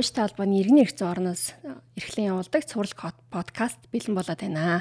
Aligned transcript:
хуульчтай 0.00 0.24
холбооны 0.24 0.64
иргэний 0.64 0.88
зүйн 0.88 1.12
орноос 1.12 1.52
эрхлэн 1.92 2.32
явуулдаг 2.32 2.64
цуврал 2.64 3.12
подкаст 3.28 3.76
бэлэн 3.92 4.16
болоод 4.16 4.40
байна. 4.40 4.80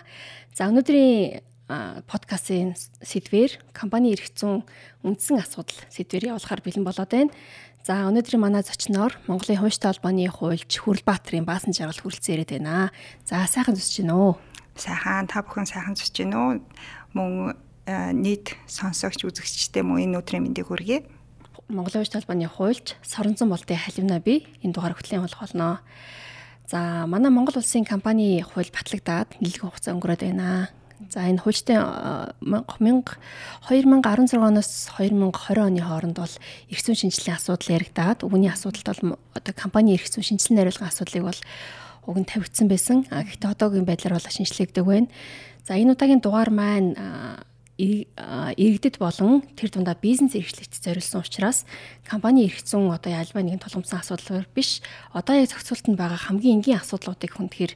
За 0.56 0.72
өнөөдрийн 0.72 1.44
подкастын 2.08 2.80
сэдвэр 3.04 3.60
компани 3.76 4.16
эрх 4.16 4.32
зүйн 4.32 4.64
үндсэн 5.04 5.44
асуудал 5.44 5.76
сэдвэр 5.92 6.32
явуулахаар 6.32 6.64
бэлэн 6.64 6.88
болоод 6.88 7.12
байна. 7.12 7.36
За 7.84 8.08
өнөөдрийн 8.08 8.40
манай 8.40 8.64
зочноор 8.64 9.20
Монголын 9.28 9.60
хуульчтай 9.60 9.92
холбооны 9.92 10.24
хуульч 10.32 10.72
Хүрлбаатарын 10.88 11.44
баасан 11.44 11.76
жаргал 11.76 12.00
хүрэлцэн 12.00 12.40
ирээд 12.40 12.56
байна. 12.56 12.96
За 13.28 13.44
сайхан 13.44 13.76
зүсэж 13.76 14.08
гинэ 14.08 14.16
үү? 14.16 14.34
Сайхан 14.80 15.28
та 15.28 15.44
бүхэн 15.44 15.68
сайхан 15.68 16.00
зүсэж 16.00 16.16
гинэ 16.16 16.40
үү? 16.40 16.52
Мөн 17.12 17.60
нийт 18.16 18.56
сонсогч 18.72 19.28
үзэгчтэй 19.28 19.84
мөн 19.84 20.16
энэ 20.16 20.24
өдрийн 20.24 20.48
мэндийг 20.48 20.72
хүргэе. 20.72 21.19
Монголын 21.70 22.02
ууштай 22.02 22.22
талбаны 22.22 22.48
хуульч 22.50 22.98
Соронзон 23.06 23.50
болтын 23.54 23.78
халимна 23.78 24.20
би 24.20 24.48
энэ 24.66 24.74
дугаар 24.74 24.98
хөтлийн 24.98 25.22
болох 25.22 25.38
болно. 25.38 25.80
За 26.66 27.06
манай 27.06 27.30
Монгол 27.30 27.62
улсын 27.62 27.86
компани 27.86 28.42
хууль 28.42 28.74
батлагдаад 28.74 29.38
нэлээд 29.38 29.62
хугацаа 29.62 29.94
өнгөрөөд 29.94 30.26
байна. 30.26 30.74
За 31.14 31.30
энэ 31.30 31.46
хуульчтай 31.46 31.78
2016 32.42 34.42
оноос 34.42 34.90
2020 34.98 35.62
оны 35.62 35.82
хооронд 35.86 36.18
бол 36.18 36.36
эрх 36.74 36.82
зүйн 36.82 37.06
шинжилгээний 37.06 37.38
асуудал 37.38 37.78
яригдаад 37.78 38.26
үүний 38.26 38.50
асуудалд 38.50 38.90
бол 38.90 39.22
одоо 39.38 39.54
компани 39.54 39.94
эрх 39.94 40.10
зүйн 40.10 40.26
шинжилгээ 40.26 40.74
хариулгын 40.74 40.90
асуудлыг 40.90 41.24
бол 41.30 41.40
уг 42.10 42.18
нь 42.18 42.26
тавигдсан 42.26 42.66
байсан. 42.66 43.06
Гэхдээ 43.06 43.54
одоогийн 43.54 43.86
байдлаар 43.86 44.18
бол 44.18 44.26
шинжилэгдэг 44.26 44.82
байна. 44.82 45.06
За 45.70 45.78
энэ 45.78 45.94
удаагийн 45.94 46.26
дугаар 46.26 46.50
маань 46.50 46.98
иргэдэд 47.80 49.00
болон 49.00 49.40
тэр 49.56 49.72
дундаа 49.72 49.96
бизнес 49.96 50.36
эрхлэгт 50.36 50.84
зориулсан 50.84 51.24
учраас 51.24 51.64
компани 52.04 52.52
эрх 52.52 52.60
зүйн 52.60 52.92
одоо 52.92 53.16
альва 53.16 53.40
нэгэн 53.40 53.64
тулгымсан 53.64 54.04
асуудал 54.04 54.44
биш 54.52 54.84
одоо 55.16 55.40
яг 55.40 55.48
зохицуултанд 55.48 55.96
байгаа 55.96 56.20
хамгийн 56.20 56.60
энгийн 56.60 56.84
асуудлуудыг 56.84 57.32
хүндхээр 57.40 57.74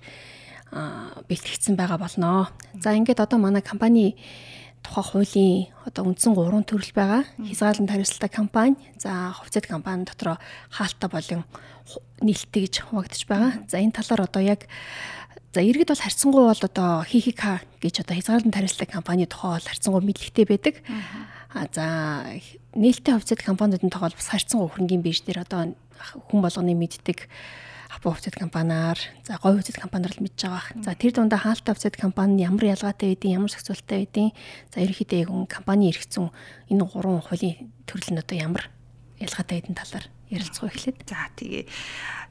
бэлтгэгдсэн 1.29 1.79
байгаа 1.79 1.97
болно. 2.01 2.51
За 2.75 2.91
ингээд 2.91 3.23
одоо 3.23 3.39
манай 3.39 3.61
компани 3.63 4.17
тухай 4.83 5.03
хуулийн 5.03 5.71
одоо 5.87 6.11
үндсэн 6.11 6.35
гурван 6.35 6.67
төрөл 6.67 6.91
байгаа. 6.91 7.23
Хязгаарлалт 7.39 7.89
хариуцлагатай 7.89 8.29
компани, 8.29 8.75
за 8.99 9.31
хувьцат 9.31 9.67
компани 9.67 10.03
дотроо 10.03 10.37
хаалттай 10.69 11.09
болон 11.09 11.43
нийлтэй 12.19 12.67
гэж 12.67 12.91
хуваагдаж 12.91 13.23
байгаа. 13.27 13.51
За 13.71 13.79
энэ 13.79 13.95
талаар 13.95 14.27
одоо 14.27 14.43
яг 14.43 14.67
За 15.53 15.61
иргэд 15.61 15.93
бол 15.93 16.01
харьцангуй 16.01 16.49
бол 16.49 16.63
одоо 16.65 17.05
хихика 17.05 17.61
гэж 17.77 18.01
одоо 18.01 18.17
хязгаарлан 18.17 18.49
тарилдаг 18.49 18.89
компани 18.89 19.29
тухай 19.29 19.61
бол 19.61 19.69
харьцангуй 19.69 20.01
мэдлэгтэй 20.01 20.45
байдаг. 20.49 20.81
А 21.53 21.69
за 21.69 21.85
нээлттэй 22.73 23.13
хувьцат 23.13 23.45
компаниудын 23.45 23.93
тухай 23.93 24.09
бол 24.09 24.17
бас 24.17 24.33
харьцангуй 24.33 24.73
хөрөнгөний 24.73 25.05
бирж 25.05 25.21
дээр 25.21 25.45
одоо 25.45 25.77
хүн 26.25 26.41
болгоны 26.41 26.73
мэддэг 26.73 27.29
Апо 27.93 28.09
хувьцат 28.09 28.33
компаниар, 28.33 28.97
за 29.21 29.37
говь 29.37 29.61
хувьцат 29.61 29.77
компаниар 29.77 30.17
л 30.17 30.25
мэдж 30.25 30.41
байгаа. 30.41 30.81
За 30.81 30.97
тэр 30.97 31.13
дундаа 31.13 31.37
хаалттай 31.37 31.77
хувьцат 31.77 32.01
компани 32.01 32.41
ямар 32.41 32.73
ялгаатай 32.73 33.13
байдیں۔ 33.13 33.37
ямар 33.37 33.53
зохицуулттай 33.53 34.09
байдیں۔ 34.09 34.33
За 34.73 34.81
ерөнхийдөө 34.81 35.29
хүн 35.29 35.45
компани 35.45 35.93
эргэцэн 35.93 36.33
энэ 36.73 36.83
гурван 36.89 37.21
хуулийн 37.21 37.69
төрөл 37.85 38.17
нь 38.17 38.21
одоо 38.25 38.33
ямар 38.41 38.63
ялгаатай 39.21 39.61
байдэн 39.61 39.77
талаар 39.77 40.05
ярилцах 40.33 40.73
эхлэв. 40.73 40.97
За 41.05 41.29
тэгээ. 41.37 41.69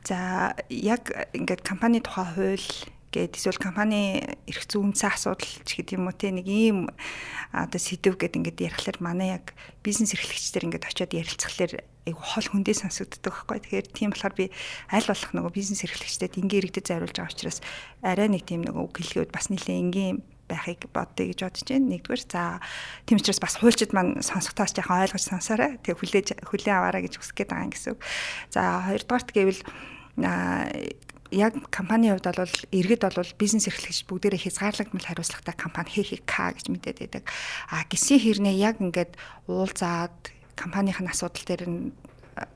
За 0.03 0.19
яг 0.67 1.31
ингээд 1.31 1.63
компани 1.63 2.03
тухай 2.03 2.27
хууль 2.27 2.69
гээд 3.13 3.37
эсвэл 3.37 3.61
компани 3.61 4.25
эрх 4.49 4.65
зүйнцээ 4.65 5.13
асуудал 5.13 5.53
ч 5.69 5.71
гэдэг 5.77 6.01
юм 6.01 6.09
уу 6.09 6.17
те 6.17 6.33
нэг 6.33 6.49
ийм 6.49 6.89
одоо 7.53 7.77
сэдв 7.77 8.17
гээд 8.17 8.41
ингээд 8.41 8.65
ярихлаар 8.73 8.99
манай 9.05 9.37
яг 9.37 9.53
бизнес 9.85 10.17
эрхлэгчдэр 10.17 10.67
ингээд 10.73 10.89
очиод 10.89 11.13
ярилцхалаар 11.13 11.85
айгу 12.09 12.19
хол 12.19 12.49
хөндөө 12.51 12.75
сонсогддог 12.75 13.47
байхгүй. 13.47 13.63
Тэгэхээр 13.63 13.87
тийм 13.95 14.11
болохоор 14.11 14.35
би 14.35 14.51
аль 14.91 15.07
болох 15.07 15.31
нөгөө 15.37 15.53
бизнес 15.55 15.85
эрхлэгчдэд 15.87 16.41
ингээ 16.41 16.73
иргэдэд 16.73 16.89
зориулж 16.91 17.15
байгаа 17.15 17.31
учраас 17.31 17.61
арай 18.03 18.27
нэг 18.27 18.43
тийм 18.43 18.67
нөгөө 18.67 18.83
үг 18.83 18.97
хэлгээд 18.99 19.31
бас 19.31 19.47
нэлээ 19.55 19.79
энгийн 19.79 20.19
байхыг 20.51 20.91
бодъё 20.91 21.31
гэж 21.31 21.39
бодож 21.47 21.69
байна. 21.71 21.91
Нэгдүгээр 21.95 22.23
за 22.27 22.43
тийм 23.07 23.19
учраас 23.23 23.39
бас 23.39 23.55
хуульчид 23.57 23.95
маань 23.95 24.19
сонсохтоос 24.19 24.75
жоохон 24.75 25.03
ойлгож 25.07 25.25
сонсоорой. 25.25 25.79
Тэг 25.81 26.03
хүлээж 26.03 26.43
хүлээн 26.43 26.77
аваарай 26.77 27.07
гэж 27.07 27.23
хүсэж 27.23 27.37
байгаа 27.47 27.65
юм 27.65 27.73
гэсэн. 27.73 27.97
За 28.51 28.83
хоёрдугаарт 28.83 29.31
гэвэл 29.31 29.61
яг 31.33 31.57
компанийн 31.73 32.21
хувьд 32.21 32.29
бол 32.37 32.57
иргэд 32.71 33.03
бол 33.09 33.33
бизнес 33.41 33.67
эрхлэгч 33.67 34.05
бүгдээрээ 34.05 34.45
хязгаарлагдмал 34.45 35.09
хариуцлагатай 35.09 35.57
компани 35.57 35.91
ХХК 35.97 36.53
гэж 36.53 36.67
мэдээд 36.69 36.99
байдаг. 37.01 37.25
А 37.73 37.89
гисэн 37.89 38.21
хэрнээ 38.21 38.57
яг 38.61 38.77
ингээд 38.85 39.17
уулзаад 39.49 40.13
компанийн 40.55 41.09
асуудал 41.09 41.45
дээр 41.49 41.65
нь 41.67 41.93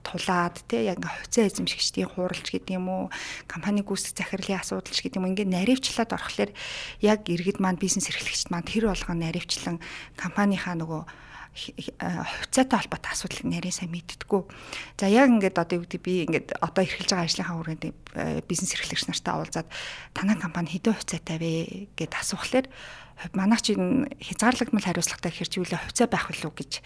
тулаад 0.05 0.57
тий 0.69 0.89
яг 0.89 1.01
ингээ 1.01 1.13
хувьцаа 1.13 1.45
эзэмшигчдийн 1.49 2.09
хууралч 2.09 2.49
гэдэг 2.49 2.77
юм 2.81 2.89
уу 2.89 3.05
компани 3.45 3.85
гүйцэтгэх 3.85 4.33
захирлын 4.33 4.61
асуудалч 4.61 4.99
гэдэг 5.05 5.21
юм 5.21 5.29
ингээ 5.33 5.53
наривчлаад 5.53 6.17
орохлоор 6.17 6.51
яг 7.05 7.21
иргэд 7.29 7.61
маань 7.61 7.77
бизнес 7.77 8.09
эрхлэгчд 8.09 8.49
маань 8.49 8.65
тэр 8.65 8.89
болгон 8.89 9.21
наривчлан 9.21 9.77
компанийнхаа 10.17 10.81
нөгөө 10.81 11.03
хувьцаатай 11.57 12.79
холбоотой 12.79 13.13
асуудлыг 13.13 13.49
нарийн 13.49 13.73
сайн 13.73 13.91
мэддэггүй. 13.91 14.43
За 15.01 15.09
яг 15.09 15.33
ингээд 15.33 15.57
одоо 15.57 15.81
юу 15.81 15.85
гэдэг 15.89 16.03
би 16.05 16.15
ингээд 16.29 16.49
одоо 16.61 16.85
эрхэлж 16.85 17.11
байгаа 17.11 17.27
ажлынхаа 17.27 17.57
үргэнд 17.57 17.85
э, 17.89 18.45
бизнес 18.45 18.77
эрхлэгч 18.77 19.09
нартай 19.09 19.35
уулзаад 19.41 19.69
танай 20.13 20.37
компани 20.37 20.69
хэдэн 20.77 20.93
хувьцаатай 20.93 21.37
вэ 21.41 21.53
гэд 21.97 22.13
асуухлаар 22.13 22.69
манайх 23.33 23.65
чинь 23.65 24.05
хязгаарлагдмал 24.21 24.85
хариуцлагатай 24.85 25.33
гэхэр 25.33 25.49
чи 25.49 25.59
үлээ 25.65 25.81
хувьцаа 25.81 26.07
байх 26.13 26.29
уу 26.29 26.53
гэж 26.53 26.85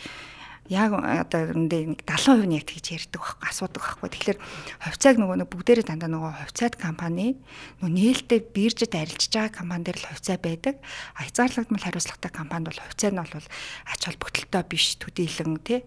яг 0.68 0.92
одоо 0.92 1.50
үүндээ 1.56 1.96
нэг 1.96 2.00
70% 2.04 2.46
нь 2.46 2.56
яг 2.60 2.64
тэгж 2.68 2.86
ярьдаг 2.94 3.22
байхгүй 3.22 3.48
асуудаг 3.48 3.82
байхгүй. 3.82 4.08
Тэгэхээр 4.12 4.38
хувьцааг 4.84 5.16
нөгөө 5.18 5.36
нэг 5.40 5.48
бүгдээрээ 5.50 5.86
дандаа 5.88 6.10
нөгөө 6.12 6.32
хувьцаат 6.46 6.74
компани 6.78 7.40
нөгөө 7.80 7.90
нээлттэй 7.90 8.40
биржэд 8.54 8.94
арилжж 8.94 9.32
байгаа 9.34 9.50
компани 9.50 9.84
дээр 9.88 9.98
л 9.98 10.10
хувьцаа 10.14 10.38
байдаг. 10.38 10.76
А 11.18 11.26
хязгаарлагдмал 11.26 11.82
хариуцлагатай 11.82 12.30
компанид 12.30 12.68
бол 12.70 12.82
хувьцаа 12.86 13.10
нь 13.10 13.18
бол 13.18 13.46
ач 13.90 14.00
холбогдолтой 14.06 14.62
биш 14.70 14.86
төдийлөн 15.02 15.58
тий 15.64 15.80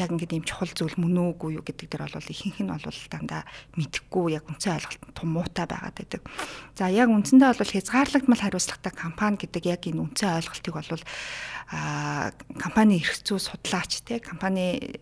яг 0.00 0.08
ингээд 0.08 0.36
юм 0.40 0.48
чухал 0.48 0.72
зүйл 0.72 0.96
мөн 0.96 1.36
үгүй 1.36 1.60
юу 1.60 1.64
гэдэг 1.66 1.88
дээр 1.92 2.08
бол 2.08 2.32
ихэнх 2.32 2.64
нь 2.64 2.72
бол 2.72 3.00
дандаа 3.12 3.44
мэдхгүй 3.76 4.40
яг 4.40 4.48
үндсэн 4.48 4.72
ойлголт 4.78 5.02
том 5.12 5.28
муутай 5.36 5.68
байгаад 5.68 5.96
байдаг. 6.00 6.22
За 6.80 6.88
яг 6.88 7.12
үндсэндээ 7.12 7.60
бол 7.60 7.74
хязгаарлагдмал 7.76 8.40
хариуцлагатай 8.40 8.92
компани 8.96 9.36
гэдэг 9.36 9.64
яг 9.68 9.84
энэ 9.84 10.00
үндсэн 10.00 10.32
ойлголтыг 10.40 10.74
бол 10.80 11.04
а 11.70 12.32
компани 12.58 12.98
эрх 12.98 13.20
зүй 13.22 13.38
судлаач 13.38 14.02
тий 14.02 14.18
компани 14.30 14.94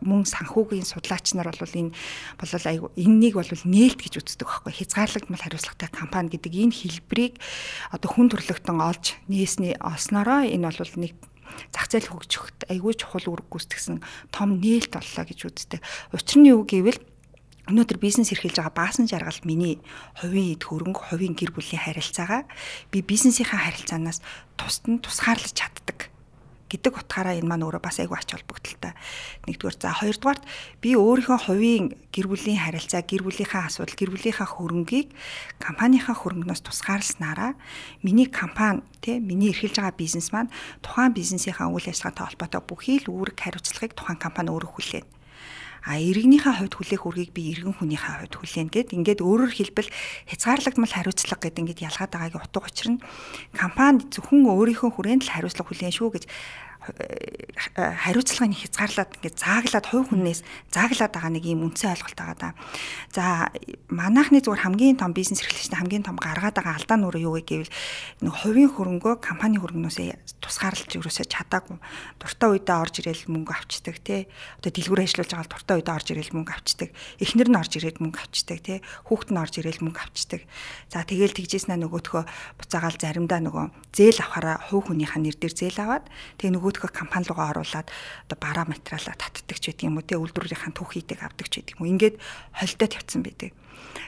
мөн 0.00 0.22
санхүүгийн 0.22 0.86
судлаач 0.86 1.34
нар 1.34 1.50
бол 1.50 1.74
энэ 1.74 1.90
бол 2.38 2.52
айгу 2.70 2.86
энэнийг 2.94 3.34
бол 3.34 3.50
нээлт 3.50 3.98
гэж 3.98 4.14
үздэг 4.22 4.46
байхгүй 4.46 4.72
хязгаарлагдмал 4.78 5.42
хариуцлагатай 5.42 5.90
компани 5.90 6.30
гэдэг 6.30 6.52
энэ 6.54 6.78
хэлбэрийг 6.78 7.34
одоо 7.90 8.08
хүн 8.14 8.30
төрлөختөн 8.30 8.78
олж 8.78 9.18
нээсний 9.26 9.74
олсноороо 9.82 10.46
энэ 10.46 10.70
бол 10.70 10.94
нэг 11.02 11.14
зах 11.74 11.90
зээл 11.90 12.14
хөгжөхөд 12.14 12.70
айгүй 12.70 12.94
чухал 12.94 13.26
үүрэг 13.26 13.50
гүйцэтгсэн 13.50 13.98
том 14.30 14.62
нээлт 14.62 14.94
боллоо 14.94 15.24
гэж 15.26 15.40
үздэг. 15.50 15.80
Учир 16.14 16.38
нь 16.38 16.50
юу 16.54 16.62
гэвэл 16.62 17.02
өнөөдөр 17.70 17.98
бизнес 17.98 18.30
эрхэлж 18.34 18.58
байгаа 18.58 18.74
баасан 18.74 19.06
жаргал 19.06 19.38
миний 19.46 19.78
хувийн 20.18 20.54
эд 20.58 20.62
хөрөнгө, 20.66 21.14
хувийн 21.14 21.34
гэр 21.38 21.54
бүлийн 21.54 21.82
харилцаагаа 21.86 22.46
би 22.90 23.02
бизнесийнхаа 23.02 23.66
харилцаанаас 23.66 24.22
тусад 24.58 24.86
нь 24.90 25.02
тусгаарлаж 25.02 25.54
чаддаг 25.54 26.09
гэдэг 26.70 27.02
утгаараа 27.02 27.34
энэ 27.34 27.50
маань 27.50 27.66
өөрөө 27.66 27.82
бас 27.82 27.98
айгүй 27.98 28.14
ач 28.14 28.30
холбогдолтой. 28.30 28.94
Нэгдүгээр 29.50 29.76
за 29.76 29.90
хоёрдугаарт 29.98 30.42
би 30.78 30.94
өөрийнхөө 30.94 31.38
хувийн 31.50 31.98
гэр 32.14 32.26
бүлийн 32.30 32.62
харилцаа, 32.62 33.02
гэр 33.02 33.26
бүлийнхаа 33.26 33.66
асуудал, 33.66 33.98
гэр 33.98 34.14
бүлийнхаа 34.14 34.48
хөрөнгийг 34.48 35.10
компанийнхаа 35.58 36.14
хөрөнгнөөс 36.14 36.62
тусгаарласнараа 36.62 37.58
миний 38.06 38.30
компани 38.30 38.86
тий 39.02 39.18
миний 39.18 39.50
эрхэлж 39.50 39.82
байгаа 39.82 39.98
бизнес 39.98 40.30
маань 40.30 40.54
тухайн 40.80 41.10
бизнесийнхаа 41.10 41.68
үйл 41.68 41.90
ажиллагаатай 41.90 42.24
холбоотой 42.30 42.62
бүхий 42.62 42.98
л 43.02 43.10
үүрэг 43.10 43.36
хариуцлагыг 43.42 43.98
тухайн 43.98 44.22
компани 44.22 44.54
өөрөө 44.54 44.70
хүлээнэ 44.78 45.19
а 45.84 45.96
иргэнийхээ 45.96 46.54
хувьд 46.60 46.74
хүлээх 46.76 47.02
үргийг 47.08 47.30
би 47.32 47.52
иргэн 47.56 47.76
хүнийхээ 47.76 48.28
хувьд 48.28 48.34
хүлээн 48.36 48.68
гэд 48.68 48.88
ингээд 48.96 49.20
өөрөөр 49.24 49.52
хэлбэл 49.52 49.88
хязгаарлагдмал 50.28 50.92
хариуцлага 50.92 51.40
гэдэг 51.48 51.60
ингээд 51.64 51.84
ялгаад 51.88 52.12
байгаагийн 52.12 52.44
утга 52.44 52.68
учир 52.68 52.88
нь 52.94 53.02
компани 53.56 54.04
зөвхөн 54.12 54.44
өөрийнхөө 54.44 54.90
хүрээнд 54.92 55.24
л 55.24 55.32
хариуцлага 55.32 55.68
хүлээн 55.72 55.96
шүү 55.96 56.08
гэж 56.12 56.24
хариуцлагын 57.76 58.56
хязгаарлаад 58.56 59.16
ингээд 59.20 59.36
зааглаад 59.36 59.86
хувь 59.86 60.08
хүнээс 60.10 60.40
зааглаад 60.72 61.12
байгаа 61.12 61.32
нэг 61.32 61.44
юм 61.44 61.68
үндсэн 61.68 61.92
ойлголт 61.92 62.16
байгаа 62.16 62.38
да. 62.38 62.50
За 63.12 63.52
манайхны 63.92 64.40
зүгээр 64.40 64.64
хамгийн 64.64 64.96
том 65.00 65.12
бизнес 65.12 65.44
эрхлэгчтэй 65.44 65.78
хамгийн 65.78 66.06
том 66.06 66.16
гаргаад 66.16 66.56
байгаа 66.56 66.78
алдаа 66.80 66.96
нь 66.96 67.06
юу 67.20 67.36
вэ 67.36 67.42
гэвэл 67.44 67.72
нэг 68.24 68.34
хувийн 68.34 68.70
хөрөнгөө 68.74 69.14
компани 69.20 69.60
хөрөнгнөөсөө 69.60 70.40
тусгаарлаж 70.40 70.92
өрөөсөө 70.96 71.26
чадаагүй. 71.28 71.78
Дуртай 72.16 72.48
үедээ 72.48 72.76
орж 72.80 72.94
ирээл 73.04 73.28
мөнгө 73.28 73.52
авчдаг 73.52 73.96
тий. 74.00 74.26
Одоо 74.58 74.70
дэлгүүр 74.72 75.04
ажиллуулж 75.04 75.30
байгаа 75.36 75.52
дуртай 75.52 75.76
үедээ 75.78 75.96
орж 76.00 76.08
ирээл 76.10 76.34
мөнгө 76.34 76.52
авчдаг. 76.56 76.90
Эхнэр 77.20 77.48
нь 77.52 77.60
орж 77.60 77.72
ирээд 77.76 77.98
мөнгө 78.00 78.20
авчдаг 78.24 78.58
тий. 78.64 78.78
Хүүхэд 79.04 79.30
нь 79.30 79.40
орж 79.40 79.54
ирээл 79.60 79.84
мөнгө 79.84 80.00
авчдаг. 80.00 80.42
За 80.88 81.04
тэгэл 81.04 81.36
тэгжээснэ 81.36 81.76
нөгөөтхөө 81.76 82.22
буцаагаал 82.56 82.96
заримдаа 82.96 83.40
нөгөө 83.44 83.66
зээл 83.92 84.18
авахаараа 84.24 84.56
хувь 84.72 84.88
хүнийхээ 84.88 85.20
нэр 85.20 85.36
дээр 85.36 85.54
зээл 85.54 85.78
аваад 85.84 86.04
тэгээ 86.40 86.56
нөгөөтх 86.56 86.79
төлөвлөгөө 86.80 86.96
компани 86.96 87.28
руугаа 87.28 87.52
оруулаад 87.52 87.88
одоо 88.26 88.38
бараа 88.40 88.64
материалаа 88.64 89.14
татдаг 89.16 89.58
ч 89.60 89.70
гэдэг 89.70 89.84
юм 89.84 90.00
уу 90.00 90.06
те 90.08 90.16
үйлдвэрийнхаа 90.16 90.72
түүхийдэг 90.72 91.20
авдаг 91.20 91.46
ч 91.52 91.60
гэдэг 91.60 91.76
юм 91.76 91.80
уу 91.84 91.92
ингээд 91.92 92.16
холдоо 92.56 92.88
тавьсан 92.88 93.20
байдаг. 93.20 93.52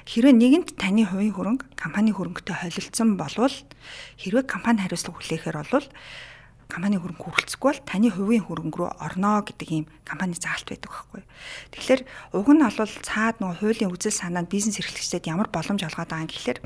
Хэрвээ 0.08 0.32
нэгэнд 0.32 0.69
таны 0.80 1.04
хувийн 1.04 1.36
хөрөнгө 1.36 1.76
компани 1.76 2.12
хөрөнгөтэй 2.16 2.56
холилдсон 2.56 3.20
болвол 3.20 3.56
хэрвээ 4.16 4.44
компани 4.48 4.80
хариуцлага 4.80 5.20
хүлээхээр 5.20 5.56
болвол 5.60 5.86
компани 6.72 6.96
хөрөнгө 6.96 7.20
хүрэлцэхгүй 7.28 7.69
бол 7.69 7.84
таны 7.84 8.08
хувийн 8.08 8.48
хөрөнгө 8.48 8.78
рүү 8.80 8.90
орно 8.96 9.44
гэдэг 9.44 9.69
ийм 9.69 9.84
компани 10.08 10.32
заалт 10.32 10.64
байдаг 10.72 10.88
байхгүй. 10.88 11.22
Тэгэхээр 11.76 12.02
уг 12.32 12.48
нь 12.48 12.64
бол 12.64 12.94
цаад 13.04 13.36
нөгөө 13.44 13.60
хуулийн 13.60 13.92
үзэл 13.92 14.16
санаанд 14.16 14.48
бизнес 14.48 14.80
эрхлэгчдэд 14.80 15.28
ямар 15.28 15.52
боломж 15.52 15.84
олгоод 15.84 16.08
байгаа 16.08 16.24
юм 16.24 16.32
гэхэлэр 16.32 16.58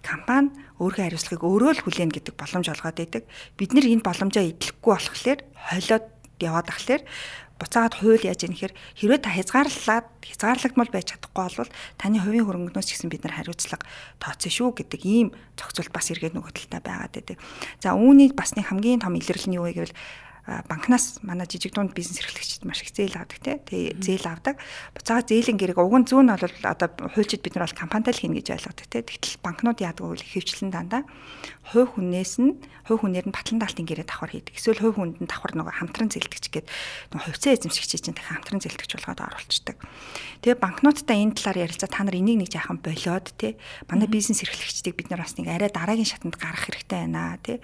компани 0.00 0.48
өөрийнхөө 0.80 1.04
хариуцлагыг 1.04 1.44
өөрөө 1.44 1.72
л 1.76 1.84
хүлээнэ 1.84 2.14
гэдэг 2.16 2.34
боломж 2.40 2.66
олгоод 2.72 2.96
байдаг. 2.96 3.22
Бид 3.60 3.70
нэр 3.76 3.84
энэ 3.92 4.06
боломжоо 4.08 4.44
эдлэхгүй 4.48 4.92
болохоор 4.96 5.40
холиод 5.68 6.04
яваад 6.40 6.68
ахлаар 6.72 7.02
буцаагаад 7.60 7.94
хууль 8.00 8.24
яаж 8.24 8.40
ийм 8.48 8.56
гэхээр 8.56 8.74
хэрвээ 8.96 9.20
та 9.20 9.30
хязгаарлаад 9.36 10.06
хязгаарлагдмал 10.24 10.90
байж 10.90 11.06
чадахгүй 11.12 11.44
бол 11.60 11.70
таны 12.00 12.16
хувийн 12.18 12.48
хөрөнгөнөөс 12.48 12.86
ч 12.88 12.96
гэсэн 12.96 13.12
бид 13.12 13.22
нар 13.28 13.36
хариуцлага 13.36 13.84
тооцсон 14.16 14.50
шүү 14.50 14.68
гэдэг 14.80 15.00
ийм 15.04 15.28
зохицуулт 15.60 15.92
бас 15.92 16.08
эргээд 16.08 16.34
нөгөө 16.40 16.52
талтай 16.56 16.80
байгаад 16.80 17.12
байдаг. 17.12 17.36
За 17.84 17.92
үүний 17.92 18.32
бас 18.32 18.56
нэг 18.56 18.72
хамгийн 18.72 19.04
том 19.04 19.12
илэрлэл 19.14 19.48
нь 19.52 19.56
юу 19.60 19.68
вэ 19.68 19.76
гэвэл 19.76 19.94
банкнаас 20.46 21.20
манай 21.22 21.46
жижиг 21.46 21.74
дунд 21.74 21.92
бизнес 21.94 22.20
эрхлэгчид 22.20 22.64
маш 22.64 22.82
их 22.82 22.90
зээл 22.90 23.16
авдаг 23.16 23.38
тий. 23.64 23.92
Зээл 23.96 24.26
авдаг. 24.26 24.56
Буцаага 24.96 25.28
зээлийн 25.28 25.60
гэрэг 25.60 25.78
уг 25.78 25.94
нь 26.00 26.08
зүүн 26.08 26.32
бол 26.32 26.56
одоо 26.64 26.88
хуульчид 27.12 27.44
бид 27.44 27.54
нар 27.54 27.68
бол 27.68 27.80
компанитай 27.80 28.14
л 28.16 28.20
хийнэ 28.24 28.40
гэж 28.40 28.48
ойлгодог 28.56 28.86
тий. 28.88 29.02
Тэгтэл 29.04 29.42
банкнууд 29.44 29.78
яадаг 29.84 30.04
вэ? 30.06 30.24
Хэвчлэн 30.24 30.72
дандаа 30.72 31.04
хувь 31.70 31.94
хүнээс 31.94 32.40
нь 32.40 32.56
хувь 32.88 33.04
хүнээр 33.06 33.30
нь 33.30 33.34
батлан 33.34 33.60
даалтын 33.62 33.86
гэрээ 33.86 34.08
давхар 34.08 34.32
хийдэг. 34.32 34.56
Эсвэл 34.56 34.82
хувь 34.82 34.96
хүнд 34.98 35.16
нь 35.22 35.28
давхар 35.30 35.54
нөгөө 35.54 35.74
хамтран 35.76 36.10
зээлдэгч 36.10 36.46
гээд 36.50 36.66
нөгөө 37.14 37.24
хувьцаа 37.30 37.52
эзэмшигчид 37.54 38.02
чинь 38.10 38.16
дахин 38.16 38.42
хамтран 38.42 38.60
зээлдэгч 38.64 38.92
болгоод 38.98 39.20
оруулцдаг. 39.22 39.76
Тэгээ 40.42 40.58
банкнуудтай 40.58 41.22
энэ 41.22 41.36
талаар 41.38 41.70
ярилцаа 41.70 41.90
та 41.92 42.02
нар 42.02 42.18
энийг 42.18 42.42
нэг 42.42 42.50
жаахан 42.50 42.82
болоод 42.82 43.28
тий. 43.38 43.54
Манай 43.86 44.08
бизнес 44.10 44.42
эрхлэгчдийг 44.42 44.98
бид 44.98 45.14
нар 45.14 45.22
бас 45.22 45.38
нэг 45.38 45.46
арай 45.46 45.70
дараагийн 45.70 46.10
шатанд 46.10 46.34
гаргах 46.40 46.66
хэрэгтэй 46.66 46.98
байна 47.06 47.38
тий 47.38 47.62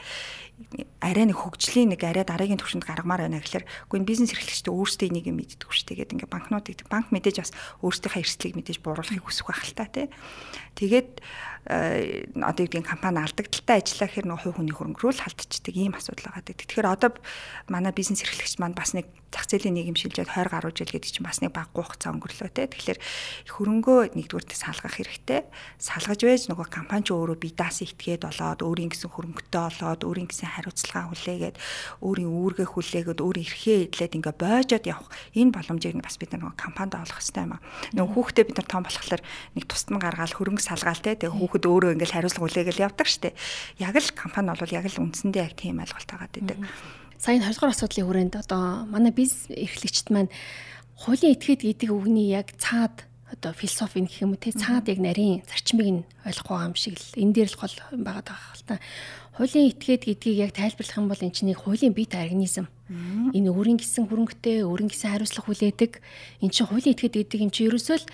арай 1.04 1.28
нэг 1.28 1.36
хөгжлийн 1.36 1.92
нэг 1.92 2.00
арай 2.00 2.24
дараагийн 2.24 2.56
түвшинд 2.56 2.88
гаргамаар 2.88 3.28
байна 3.28 3.44
гэхэлэр 3.44 3.68
үгүй 3.92 4.00
бизнес 4.08 4.32
эрхлэгчдээ 4.32 4.72
өөрсдөө 4.72 5.08
энийг 5.12 5.28
мэддэг 5.28 5.68
шүү 5.68 5.84
дээ. 5.84 6.08
Тэгээд 6.08 6.14
ингээ 6.16 6.32
банкнууд 6.32 6.64
гэдэг 6.64 6.88
банк 6.88 7.12
мэдээж 7.12 7.36
бас 7.44 7.52
өөрсдийнхээ 7.84 8.24
эрсдлийг 8.24 8.54
мэдээж 8.56 8.78
бууруулахыг 8.80 9.20
хүсэх 9.20 9.52
байх 9.52 9.62
л 9.68 9.76
та 9.76 9.84
тий. 9.92 10.08
Тэгээд 10.80 11.10
э, 11.68 12.32
одоо 12.40 12.62
юу 12.64 12.70
гэдгийг 12.72 12.88
компани 12.88 13.20
алдагдaltaй 13.20 13.76
ажиллаа 13.84 14.08
гэхээр 14.08 14.28
нөгөө 14.32 14.42
хувь 14.48 14.56
хүний 14.56 14.74
хөрөнгө 14.76 15.00
рүү 15.04 15.12
л 15.12 15.24
халдчихдаг 15.28 15.74
ийм 15.76 15.92
асуудал 15.92 16.32
байгаа. 16.32 16.56
Тэгэхээр 16.56 16.88
одоо 16.88 17.10
манай 17.68 17.92
бизнес 17.92 18.24
эрхлэгч 18.24 18.56
маань 18.56 18.72
бас 18.72 18.96
нэг 18.96 19.12
зах 19.34 19.46
зээлийн 19.50 19.76
нийгэм 19.76 19.96
шилжээд 19.98 20.30
20 20.30 20.50
гаруй 20.50 20.72
жил 20.72 20.90
гэдэг 20.90 21.10
чинь 21.10 21.26
бас 21.26 21.42
нэг 21.42 21.52
баггүй 21.52 21.82
хугацаа 21.82 22.14
өнгөрлөө 22.14 22.50
те. 22.54 22.70
Тэгэхээр 22.70 22.98
хөрөнгөө 23.50 24.00
нэгдүгürt 24.14 24.50
салгах 24.54 24.96
хэрэгтэй. 24.96 25.44
Салгаж 25.76 26.20
байж 26.22 26.42
нөгөө 26.46 26.66
компани 26.70 27.04
ч 27.04 27.10
өөрөө 27.10 27.36
бие 27.36 27.54
даасан 27.54 27.90
итгээд 27.90 28.22
болоод 28.22 28.60
өөрийн 28.62 28.90
гэсэн 28.94 29.10
хөрөнгөтэй 29.10 29.62
болоод 29.66 30.00
өөрийн 30.06 30.28
гэсэн 30.30 30.48
хариуцлага 30.54 31.10
хүлээгээд 31.10 31.56
өөрийн 32.00 32.30
үүргээ 32.30 32.68
хүлээгээд 32.70 33.20
өөрийн 33.20 33.46
эрхээ 33.46 33.78
эдлээд 33.90 34.16
ингээ 34.16 34.34
боожоод 34.38 34.84
явах 34.86 35.10
энэ 35.34 35.54
боломжийг 35.54 35.98
бас 36.00 36.16
бид 36.16 36.32
нөгөө 36.32 36.54
компанид 36.54 36.94
олох 36.96 37.18
хэрэгтэй 37.18 37.44
юм 37.44 37.54
аа. 37.58 37.64
Нөгөө 37.98 38.14
хүүхдээ 38.14 38.44
бид 38.46 38.58
нар 38.62 38.68
том 38.70 38.82
болохоор 38.86 39.22
нэг 39.58 39.64
тусад 39.66 39.90
нь 39.90 40.02
гаргаал 40.02 40.34
хөрөнгө 40.36 40.62
салгаал 40.62 41.02
те. 41.02 41.18
Тэгээ 41.18 41.34
хүүхэд 41.34 41.64
өөрөө 41.66 41.90
ингээл 41.98 42.14
хариуцлага 42.14 42.44
хүлээгээл 42.46 42.84
явдаг 42.86 43.08
штэ. 43.08 43.34
Яг 43.82 43.96
л 43.96 44.10
компани 44.14 44.54
бол 44.54 44.72
яг 44.74 44.86
л 44.86 45.02
үндсэндээ 45.02 45.42
яг 45.44 45.54
тийм 45.58 45.82
ойлголт 45.82 46.08
байгаа 46.10 46.30
гэдэг. 46.32 46.58
Сая 47.18 47.40
20 47.40 47.56
дугаар 47.56 47.72
асуудлын 47.72 48.06
хүрээнд 48.06 48.34
одоо 48.36 48.84
манай 48.92 49.12
бизнес 49.12 49.48
эрхлэгчд 49.48 50.12
маань 50.12 50.30
хуулийн 51.00 51.32
этгээд 51.32 51.62
гэдэг 51.64 51.90
үгний 51.92 52.28
яг 52.28 52.52
цаад 52.60 53.08
одоо 53.32 53.52
философи 53.56 54.04
гэх 54.04 54.22
юм 54.22 54.36
уу 54.36 54.40
те 54.40 54.52
цаад 54.52 54.86
яг 54.92 55.00
нарийн 55.00 55.40
зарчмыг 55.48 55.88
нь 55.88 56.02
ойлгох 56.28 56.46
байгаа 56.52 56.68
юм 56.70 56.76
шиг 56.76 56.94
л 57.00 57.08
энэ 57.16 57.32
дээр 57.32 57.50
л 57.50 57.60
гол 57.60 57.74
байгаа 58.04 58.24
даа 58.24 58.38
хэл 58.38 58.64
та. 58.68 58.76
Хуулийн 59.34 59.72
этгээд 59.72 60.02
гэдгийг 60.06 60.36
яг 60.44 60.52
тайлбарлах 60.54 61.00
юм 61.00 61.08
бол 61.08 61.24
эн 61.24 61.32
чинь 61.32 61.52
хуулийн 61.52 61.96
бит 61.96 62.12
организм. 62.14 62.68
Энэ 63.34 63.50
өөрийн 63.50 63.80
гисэн 63.82 64.06
хөрөнгөтэй, 64.06 64.62
өөрийн 64.62 64.88
гисэн 64.88 65.10
хариуцлага 65.10 65.48
хүлээдэг. 65.50 65.92
Эн 66.44 66.50
чинь 66.54 66.68
хуулийн 66.70 66.94
этгээд 66.94 67.16
гэдэг 67.16 67.40
юм 67.42 67.50
чи 67.50 67.66
ерөөсөө 67.66 67.96
л 67.98 68.06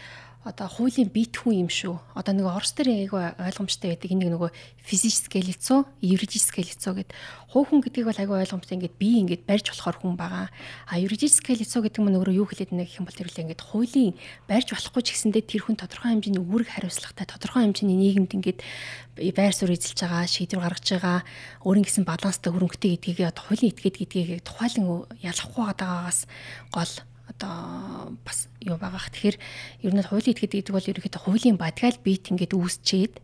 одоо 0.42 0.66
хуулийн 0.66 1.06
бит 1.06 1.38
хүн 1.38 1.66
юм 1.66 1.70
шүү. 1.70 2.18
Одоо 2.18 2.34
нэг 2.34 2.50
орс 2.50 2.74
дээр 2.74 3.06
айгүй 3.06 3.22
ойлгомжтой 3.38 3.94
байдаг. 3.94 4.10
Энийг 4.10 4.34
нөгөө 4.34 4.50
физическое 4.82 5.38
лицо, 5.38 5.86
юридическое 6.02 6.66
лицо 6.66 6.98
гэд. 6.98 7.14
Хуу 7.54 7.62
хүн 7.62 7.78
гэдгийг 7.78 8.10
бол 8.10 8.18
айгүй 8.18 8.42
ойлгомжтой. 8.42 8.74
Ингээд 8.74 8.98
би 8.98 9.22
ингээд 9.22 9.46
барьж 9.46 9.70
болохоор 9.70 10.02
хүн 10.02 10.18
байгаа. 10.18 10.50
А 10.90 10.98
юридическое 10.98 11.54
лицо 11.54 11.78
гэдэг 11.78 12.02
нь 12.02 12.18
өөрөө 12.18 12.34
юу 12.42 12.50
хэлээд 12.50 12.74
гэх 12.74 12.98
юм 12.98 13.06
бол 13.06 13.14
тэр 13.14 13.30
үл 13.30 13.38
ингээд 13.38 13.62
хуулийн 13.62 14.18
барьж 14.50 14.74
болохгүй 14.74 15.02
ч 15.06 15.08
гэсэндээ 15.14 15.46
тэр 15.46 15.62
хүн 15.62 15.78
тодорхой 15.78 16.10
хэмжээний 16.10 16.42
үүрэг 16.42 16.68
хариуцлагатай 16.74 17.26
тодорхой 17.30 17.62
хэмжээний 17.62 17.98
нийгэмд 18.02 18.34
ингээд 18.34 18.58
байр 19.14 19.54
суурь 19.54 19.78
эзэлж 19.78 20.02
байгаа, 20.02 20.26
шийдвэр 20.26 20.58
гаргаж 20.58 20.88
байгаа, 20.90 21.18
өөрийн 21.62 21.86
гэсэн 21.86 22.02
баланстай 22.02 22.50
хөрөнгөтэй 22.50 22.98
гэдгийг 22.98 23.30
одоо 23.30 23.44
хуулийн 23.46 23.70
этгээд 23.70 23.96
гэдгийг 24.00 24.42
тухайлан 24.42 25.06
ялахгүй 25.22 25.64
байгаагаас 25.70 26.26
гол 26.74 26.92
одоо 27.42 28.16
бас 28.24 28.46
юу 28.62 28.78
байгаах. 28.78 29.10
Тэгэхээр 29.10 29.36
ер 29.82 29.92
нь 29.92 30.06
хуулийн 30.06 30.34
этгээд 30.38 30.70
гэдэг 30.70 30.74
бол 30.74 30.90
ерөөхдөө 30.90 31.22
хуулийн 31.26 31.58
бадгаал 31.58 31.98
бит 31.98 32.30
ингээд 32.30 32.54
үүсчээд 32.54 33.18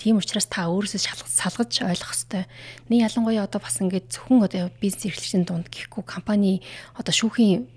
Тийм 0.00 0.16
учраас 0.16 0.48
та 0.48 0.64
өөрөөсөө 0.72 1.28
салгаж 1.28 1.84
ойлгох 1.84 2.16
ёстой. 2.16 2.48
Нэг 2.88 3.04
ялангуяа 3.04 3.44
одоо 3.44 3.60
бас 3.60 3.84
ингээд 3.84 4.08
зөвхөн 4.08 4.48
одоо 4.48 4.72
бизнес 4.80 5.12
эрхлэгчийн 5.12 5.44
дунд 5.44 5.68
гэхгүй 5.68 6.02
компани 6.08 6.64
одоо 6.96 7.12
шүүхийн 7.12 7.68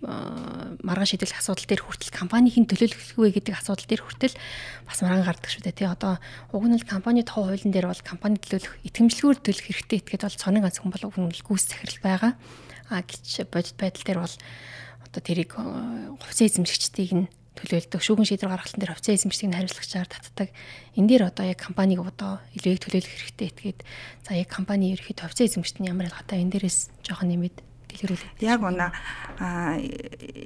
маргаан 0.87 1.09
шийдвэрлэх 1.11 1.43
асуудал 1.43 1.67
дээр 1.67 1.83
хүртэл 1.83 2.15
компанийн 2.15 2.63
төлөөлөлгүй 2.63 3.27
гэдэг 3.43 3.59
асуудал 3.59 3.85
дээр 3.91 4.07
хүртэл 4.07 4.39
бас 4.87 5.03
маргаан 5.03 5.27
гардаг 5.27 5.51
шүү 5.51 5.67
дээ. 5.67 5.75
Тэ 5.83 5.91
одоо 5.91 6.23
уг 6.55 6.63
нь 6.63 6.79
л 6.79 6.87
компани 6.87 7.27
тоо 7.27 7.43
хуулийн 7.51 7.75
дээр 7.75 7.91
бол 7.91 8.07
компани 8.07 8.39
төлөөлөх 8.39 8.87
итгэмжлэгүүр 8.87 9.37
төлөх 9.43 9.67
хэрэгтэй 9.67 9.99
этгээд 9.99 10.23
бол 10.23 10.39
цоныг 10.39 10.63
ганц 10.63 10.79
хүн 10.79 10.95
бол 10.95 11.07
уг 11.11 11.17
нь 11.19 11.43
гүйс 11.43 11.67
захирал 11.67 11.99
байгаа. 12.07 12.31
А 12.87 13.03
гэж 13.03 13.51
бодит 13.51 13.75
байдал 13.75 14.07
дээр 14.07 14.19
бол 14.23 14.35
одоо 15.13 15.21
тэрийг 15.21 15.53
хувьцаа 15.53 16.49
эзэмшигчдийг 16.49 17.11
нь 17.13 17.27
төлөөлдөг. 17.53 18.01
Шүүгэн 18.01 18.25
шийдвэр 18.25 18.49
гаргалтын 18.49 18.81
дээр 18.81 18.97
хувьцаа 18.97 19.13
эзэмшигчдийг 19.13 19.53
хариуцлагчаар 19.53 20.09
татдаг. 20.09 20.49
Энэ 20.97 21.05
дээр 21.05 21.23
одоо 21.29 21.45
яг 21.45 21.61
компаниг 21.61 22.01
одоо 22.01 22.41
илүү 22.57 22.71
их 22.73 22.81
төлөөлөх 22.81 23.13
хэрэгтэй 23.13 23.47
этгээд 23.53 23.79
за 24.25 24.31
яг 24.33 24.49
компани 24.49 24.97
ерөөхдөө 24.97 25.29
хувьцаа 25.29 25.45
эзэмшигчдийн 25.45 25.93
ямар 25.93 26.09
ялгаатай 26.09 26.41
энэ 26.41 26.49
дээрээс 26.57 26.79
жоохон 27.05 27.29
нэмээд 27.29 27.57
дэлгэрүүлээ. 27.93 28.41
Яг 28.41 28.61
унаа 28.65 28.89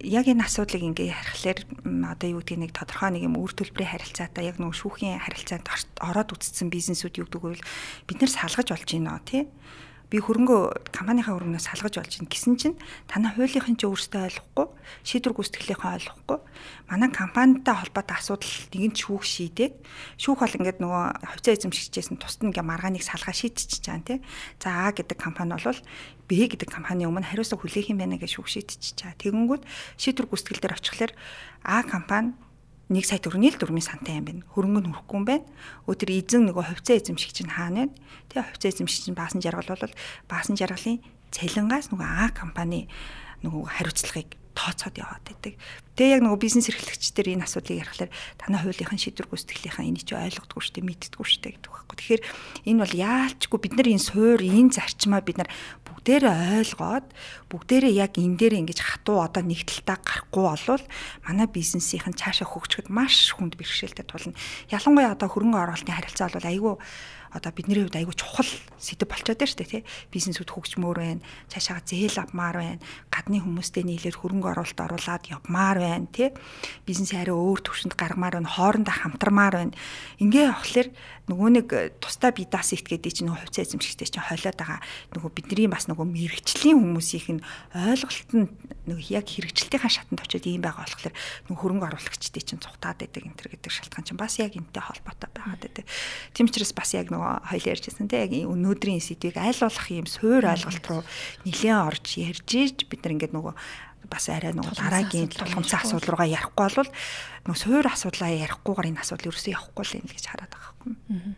яг 0.03 0.25
энэ 0.27 0.43
асуудлыг 0.43 0.83
ингээ 0.83 1.15
ярихлаар 1.15 1.59
одоо 2.11 2.27
юу 2.27 2.43
гэдгийг 2.43 2.59
нэг 2.67 2.71
тодорхой 2.75 3.15
нэг 3.15 3.23
юм 3.23 3.39
үр 3.39 3.55
төлбөрийн 3.55 3.91
харилцаатай 3.95 4.51
яг 4.51 4.59
нөгөө 4.59 4.75
шүүхийн 4.75 5.23
харилцаанд 5.23 5.67
ороод 6.03 6.35
үтцсэн 6.35 6.67
бизнесүүд 6.67 7.23
юу 7.23 7.27
гэдэг 7.31 7.39
вэ? 7.39 7.63
Бид 8.03 8.19
нэр 8.19 8.31
салгаж 8.35 8.67
болж 8.67 8.83
байна 8.91 9.23
тий 9.23 9.47
би 10.07 10.23
хөрөнгөө 10.23 10.91
компанийнхаа 10.95 11.35
хөрөнгөөс 11.35 11.67
салгаж 11.67 11.99
болж 11.99 12.15
байна 12.15 12.31
гэсэн 12.31 12.55
чинь 12.55 12.79
танай 13.11 13.35
хуулийнхын 13.35 13.75
ч 13.75 13.83
өөртөө 13.91 14.23
ойлгохгүй 14.23 14.67
шийдвэр 15.03 15.35
гүйцэтгэлийнхээ 15.35 15.95
ойлгохгүй. 15.99 16.39
Манай 16.87 17.09
компанитай 17.11 17.75
холбоотой 17.75 18.15
асуудал 18.15 18.55
нэгэн 18.71 18.95
шүүх 18.95 19.23
шийдээд 19.27 19.75
шүүх 20.15 20.39
бол 20.39 20.57
ингээд 20.63 20.79
нөгөө 20.79 21.03
хувьцаа 21.27 21.53
эзэмшигчээс 21.59 22.09
нь 22.15 22.21
тусад 22.23 22.47
ингээ 22.47 22.63
маргааныг 22.63 23.03
салгаа 23.03 23.35
шийдчихэж 23.35 23.83
байгаа 23.83 24.07
тийм 24.07 24.21
за 24.63 24.67
А 24.87 24.95
гэдэг 24.95 25.17
компани 25.19 25.59
бол 25.59 25.81
Б 26.27 26.31
гэдэг 26.47 26.67
компани 26.71 27.03
өмнө 27.03 27.27
хариуцлага 27.27 27.67
хүлээх 27.67 27.91
юм 27.91 27.99
байна 27.99 28.15
гэж 28.15 28.39
шүүх 28.39 28.47
шийдчихэж 28.47 28.97
байгаа. 29.03 29.19
Тэгэнгүүт 29.19 29.63
шийдвэр 29.99 30.27
гүйцэтгэл 30.31 30.63
дээр 30.63 30.77
очихлоор 30.79 31.11
А 31.67 31.83
компани 31.83 32.31
1 32.87 33.03
сая 33.03 33.19
төгрөгийн 33.19 33.55
л 33.55 33.59
дөрмийн 33.59 33.83
сантай 33.83 34.15
юм 34.19 34.25
байна. 34.27 34.47
Хөрөнгө 34.55 34.81
нь 34.87 34.89
хүрэхгүй 34.95 35.17
юм 35.19 35.25
байна. 35.27 35.45
Өдөр 35.91 36.09
эзэн 36.11 36.47
нөгөө 36.47 36.63
хувьцаа 36.71 36.95
эзэмшигч 36.95 37.37
нь 37.43 37.51
хаана 37.51 37.91
вэ? 37.91 37.95
Тэгээ 38.31 38.47
хувьцаа 38.47 38.69
эзэмшигч 38.71 39.05
нь 39.11 39.19
баасан 39.19 39.43
жаргал 39.43 39.75
бол 39.75 39.95
баасан 40.31 40.55
жаргалын 40.55 41.03
цалингаас 41.35 41.91
нөгөө 41.91 42.07
А 42.07 42.31
компани 42.31 42.87
нөгөө 43.43 43.63
хариуцлагыг 43.67 44.39
тооцоод 44.57 44.97
яваад 44.97 45.21
байдаг. 45.21 45.53
Тэгээ 45.93 46.15
яг 46.17 46.21
нөгөө 46.25 46.41
бизнес 46.41 46.65
эрхлэгчдэр 46.73 47.37
энэ 47.37 47.45
асуудлыг 47.45 47.77
ярихлаар 47.85 48.11
танай 48.41 48.59
хуулийнхын 48.65 48.97
шийдвэр 48.97 49.29
гүйцэтгэлийнхаа 49.29 49.85
энийг 49.85 50.01
ч 50.01 50.17
ойлгодгүй 50.17 50.61
шүү 50.65 50.73
дээ, 50.81 50.89
мэддэггүй 50.89 51.25
шүү 51.29 51.41
дээ 51.45 51.53
гэдэг 51.61 51.71
байхгүй. 51.77 51.97
Тэгэхээр 52.01 52.23
энэ 52.65 52.81
бол 52.81 52.95
яалчгүй 52.97 53.59
бид 53.61 53.73
нар 53.77 53.87
энэ 53.93 54.01
суур, 54.01 54.41
энэ 54.41 54.73
зарчмаа 54.73 55.21
бид 55.21 55.37
нар 55.37 55.49
бүгдээрээ 56.07 56.63
ойлгоод 56.63 57.07
бүгдээрээ 57.51 57.93
яг 57.99 58.15
энэ 58.15 58.39
дээр 58.39 58.55
ингэж 58.63 58.79
хатуу 58.79 59.27
одоо 59.27 59.43
нэг 59.43 59.67
талтаа 59.67 59.99
гарахгүй 59.99 60.43
болвол 60.47 60.83
манай 61.27 61.47
бизнесийн 61.51 62.15
цаашаа 62.15 62.47
хөгжөхөд 62.47 62.87
маш 62.87 63.35
хүнд 63.35 63.59
бэрхшээлтэй 63.59 64.07
тулна. 64.07 64.39
Ялангуяа 64.71 65.11
одоо 65.19 65.27
хөрөнгө 65.27 65.59
оруулалтын 65.59 65.99
харилцаа 65.99 66.31
бол 66.31 66.47
айгүй 66.47 66.75
одоо 67.35 67.51
бидний 67.51 67.83
хувьд 67.83 67.99
айгүй 67.99 68.15
чухал 68.15 68.47
сэдв 68.79 69.03
болчиход 69.03 69.35
байна 69.35 69.51
шүү 69.51 69.59
дээ 69.59 69.71
тий. 69.75 69.83
Бизнесүүд 70.15 70.47
хөгжмөр 70.47 70.97
байна, 70.97 71.25
цаашаа 71.51 71.83
зээл 71.83 72.23
авмаар 72.23 72.55
байна, 72.55 72.83
гадны 73.11 73.43
хүмүүстэй 73.43 73.83
нийлээд 73.83 74.15
хөрөнгө 74.15 74.47
оруулалт 74.55 74.79
оруулаад 74.79 75.23
явмаар 75.27 75.77
байна 75.83 76.07
тий. 76.07 76.31
Бизнес 76.87 77.11
арай 77.11 77.35
өөр 77.35 77.59
төвшөнд 77.67 77.99
гаргамаар 77.99 78.39
байна, 78.39 78.47
хоорондоо 78.47 78.95
хамтармаар 78.95 79.55
байна. 79.59 79.75
Ингээ 80.23 80.55
явахлаар 80.55 80.89
нөгөө 81.27 81.49
нэг 81.59 81.67
э, 81.75 81.91
тусдаа 81.99 82.31
би 82.31 82.47
дас 82.47 82.71
ит 82.71 82.87
гэдэг 82.87 83.11
чинь 83.11 83.27
нөгөө 83.27 83.51
хувьцаа 83.51 83.67
эзэмшигтэй 83.67 84.07
чинь 84.07 84.23
хойлоод 84.23 84.55
байгаа 84.55 84.79
нөгөө 85.11 85.31
бидний 85.35 85.67
бас 85.67 85.91
нөгөө 85.91 86.07
мэрэгчлийн 86.07 86.79
хүмүүсийнх 86.79 87.29
нь 87.35 87.43
ойлголт 87.75 88.31
нь 88.31 88.47
нөгөө 88.87 89.11
яг 89.11 89.27
хэрэгжилтийнхаа 89.27 89.91
шатанд 89.91 90.23
очиод 90.23 90.47
ийм 90.47 90.63
байгаа 90.63 90.87
болохоор 90.87 91.11
нөгөө 91.51 91.59
хөрөнгө 91.59 91.87
оруулагчдын 91.91 92.47
чинь 92.47 92.63
цухтаад 92.63 93.03
байдаг 93.03 93.23
энэ 93.27 93.35
төр 93.35 93.49
гэдэг 93.59 93.71
шалтгаан 93.75 94.07
чинь 94.07 94.15
бас 94.15 94.39
яг 94.39 94.55
энэтэй 94.55 94.83
холбоотой 94.87 95.29
байгаад 95.35 95.61
байдаг. 95.67 95.85
Тийм 96.31 96.47
учраас 96.47 96.71
бас 96.71 96.95
яг 96.95 97.11
нөгөө 97.11 97.31
хоёул 97.51 97.71
ярьжсэн 97.75 98.07
те 98.07 98.23
яг 98.23 98.31
өнөөдрийн 98.31 99.03
сэдвийг 99.03 99.35
аль 99.35 99.59
болох 99.59 99.87
ийм 99.91 100.07
суур 100.07 100.47
ойлголт 100.47 100.85
руу 100.87 101.03
нэлээд 101.43 101.75
орж 101.75 102.07
ярьж 102.23 102.49
ийж 102.55 102.77
бид 102.87 103.03
нар 103.03 103.19
ингээд 103.19 103.35
нөгөө 103.35 103.53
бас 104.05 104.29
арай 104.29 104.53
нөгөө 104.53 104.77
дараагийн 104.77 105.33
тулгымцсан 105.33 105.81
асуудал 105.81 106.13
руугаа 106.13 106.29
ярихгүй 106.29 106.69
бол 106.77 106.91
нөгөө 107.49 107.57
суур 107.57 107.87
асуудлаа 107.89 108.29
ярихгүйгээр 108.29 108.89
энэ 108.93 109.01
асуудал 109.01 109.33
ерөөсөө 109.33 109.53
явахгүй 109.57 109.83
л 109.83 109.97
юм 109.97 110.07
гэж 110.07 110.23
хараад 110.29 110.51
байгаа 110.53 110.73
юм. 110.85 111.35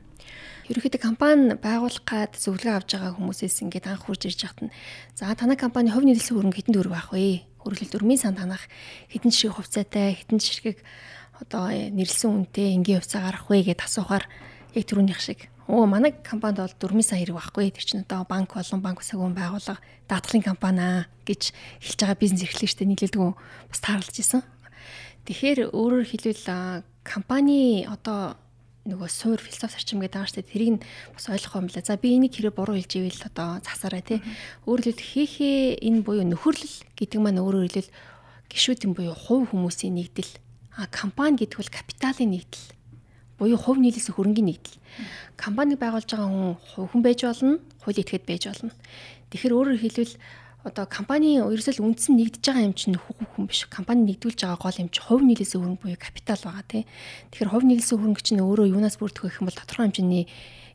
Ерөнхийдөө 0.69 1.01
компани 1.01 1.57
байгуулах 1.57 2.05
гад 2.05 2.37
зөвлөгөө 2.37 2.77
авч 2.77 2.89
байгаа 2.93 3.17
хүмүүсээс 3.17 3.57
ингээд 3.65 3.89
анх 3.89 4.05
хурж 4.05 4.29
ирж 4.29 4.39
яхад 4.45 4.69
нь 4.69 4.73
за 5.17 5.33
танай 5.33 5.57
компани 5.57 5.89
хувь 5.89 6.05
нийлсэн 6.05 6.37
хөрөнгө 6.37 6.57
хэдэн 6.61 6.75
төгрөг 6.77 6.93
авах 6.93 7.17
вэ? 7.17 7.49
Хөргөлт 7.65 7.97
өрмийн 7.97 8.21
сан 8.21 8.37
танах 8.37 8.69
хэдэн 9.09 9.33
жишээ 9.33 9.57
хувьцаатай 9.57 10.13
хэдэн 10.13 10.37
жишгийг 10.37 10.85
одоо 11.41 11.73
нэрлсэн 11.73 12.29
үнэтэй 12.53 12.77
энгийн 12.77 13.01
хувьцаа 13.01 13.25
гарах 13.25 13.49
вэ 13.49 13.65
гэдээ 13.65 13.87
асуухаар 13.89 14.29
яг 14.77 14.85
түрүүнийх 14.85 15.17
шиг 15.17 15.49
Оо 15.69 15.85
манай 15.85 16.11
компанид 16.25 16.57
бол 16.57 16.89
4 16.89 17.01
сая 17.05 17.21
хэрэг 17.21 17.37
байхгүй. 17.37 17.69
Тэр 17.69 17.85
чинь 17.85 18.01
одоо 18.01 18.25
банк 18.25 18.57
болон 18.57 18.81
банк 18.81 19.05
усаагүй 19.05 19.37
байгууллага 19.37 19.77
даатгалын 20.09 20.41
компани 20.41 20.81
аа 20.81 21.05
гэж 21.29 21.53
хэлж 21.77 21.99
байгаа 22.01 22.17
бизнес 22.17 22.41
эрхлэгч 22.41 22.73
штэ 22.73 22.89
нийлүүлдэг 22.89 23.21
бас 23.69 23.77
таарлаж 23.77 24.17
исэн. 24.17 24.41
Тэгэхээр 25.29 25.69
өөрөөр 25.69 26.09
хэлбэл 26.09 26.81
компани 27.05 27.85
одоо 27.85 28.33
нөгөө 28.89 29.09
суур 29.13 29.37
философи 29.37 29.77
зарчим 29.77 30.01
гэдэг 30.01 30.17
байгаа 30.17 30.31
шүү 30.33 30.41
дээ. 30.41 30.49
Тэрийг 30.49 30.75
бас 31.13 31.25
ойлгох 31.29 31.55
юм 31.61 31.69
байна. 31.69 31.85
За 31.85 32.01
би 32.01 32.17
энийг 32.17 32.33
хэрэг 32.33 32.57
буруу 32.57 32.73
хэлж 32.73 32.93
ивэл 32.97 33.29
одоо 33.29 33.61
засаарай 33.61 34.01
тий. 34.01 34.19
Өөрөөр 34.65 34.89
хэлбэл 34.89 35.05
хийхээ 35.13 35.85
энэ 35.85 36.01
буюу 36.01 36.25
нөхөрлөл 36.25 36.77
гэдэг 36.97 37.19
маань 37.21 37.45
өөрөөр 37.45 37.69
хэлбэл 37.69 37.93
гişүүдийн 38.49 38.97
буюу 38.97 39.13
хувь 39.13 39.53
хүмүүсийн 39.53 39.93
нэгдэл. 39.93 40.33
А 40.81 40.89
компани 40.89 41.45
гэдэг 41.45 41.61
бол 41.61 41.69
капиталын 41.69 42.33
нэгдэл 42.33 42.78
буюу 43.39 43.57
хувь 43.57 43.79
нийлэлсэн 43.79 44.13
хөрөнгөний 44.13 44.59
нэгдэл. 44.59 44.77
Компани 45.39 45.79
байгуулж 45.79 46.11
байгаа 46.11 46.27
хүн 46.27 46.87
хүн 46.91 47.01
байж 47.01 47.23
болно, 47.23 47.57
хууль 47.81 48.01
этгээд 48.03 48.27
байж 48.27 48.43
болно. 48.51 48.75
Тэгэхээр 49.31 49.55
өөрөөр 49.55 49.79
хэлбэл 49.79 50.13
одоо 50.67 50.85
компани 50.91 51.39
ерөөсөө 51.39 51.79
үндсэн 51.79 52.19
нэгдэж 52.19 52.43
байгаа 52.43 52.67
юм 52.67 52.75
чинь 52.75 52.99
хүн 52.99 53.47
биш. 53.47 53.63
Компани 53.71 54.03
нэгдүүлж 54.03 54.43
байгаа 54.43 54.59
гол 54.59 54.81
юм 54.83 54.91
чинь 54.91 55.07
хувь 55.07 55.23
нийлэлсэн 55.23 55.55
хөрөнгө 55.63 55.83
буюу 55.87 55.95
капитал 55.95 56.41
байгаа 56.43 56.65
тий. 56.67 56.83
Тэгэхээр 57.31 57.51
хувь 57.55 57.63
нийлэлсэн 57.63 57.95
хөрөнгө 57.95 58.23
чинь 58.27 58.43
өөрөө 58.43 58.67
юунаас 58.75 58.99
бүрддэг 58.99 59.23
гэх 59.23 59.39
юм 59.39 59.47
бол 59.47 59.55
тодорхой 59.55 59.87
хэмжээний 59.87 60.27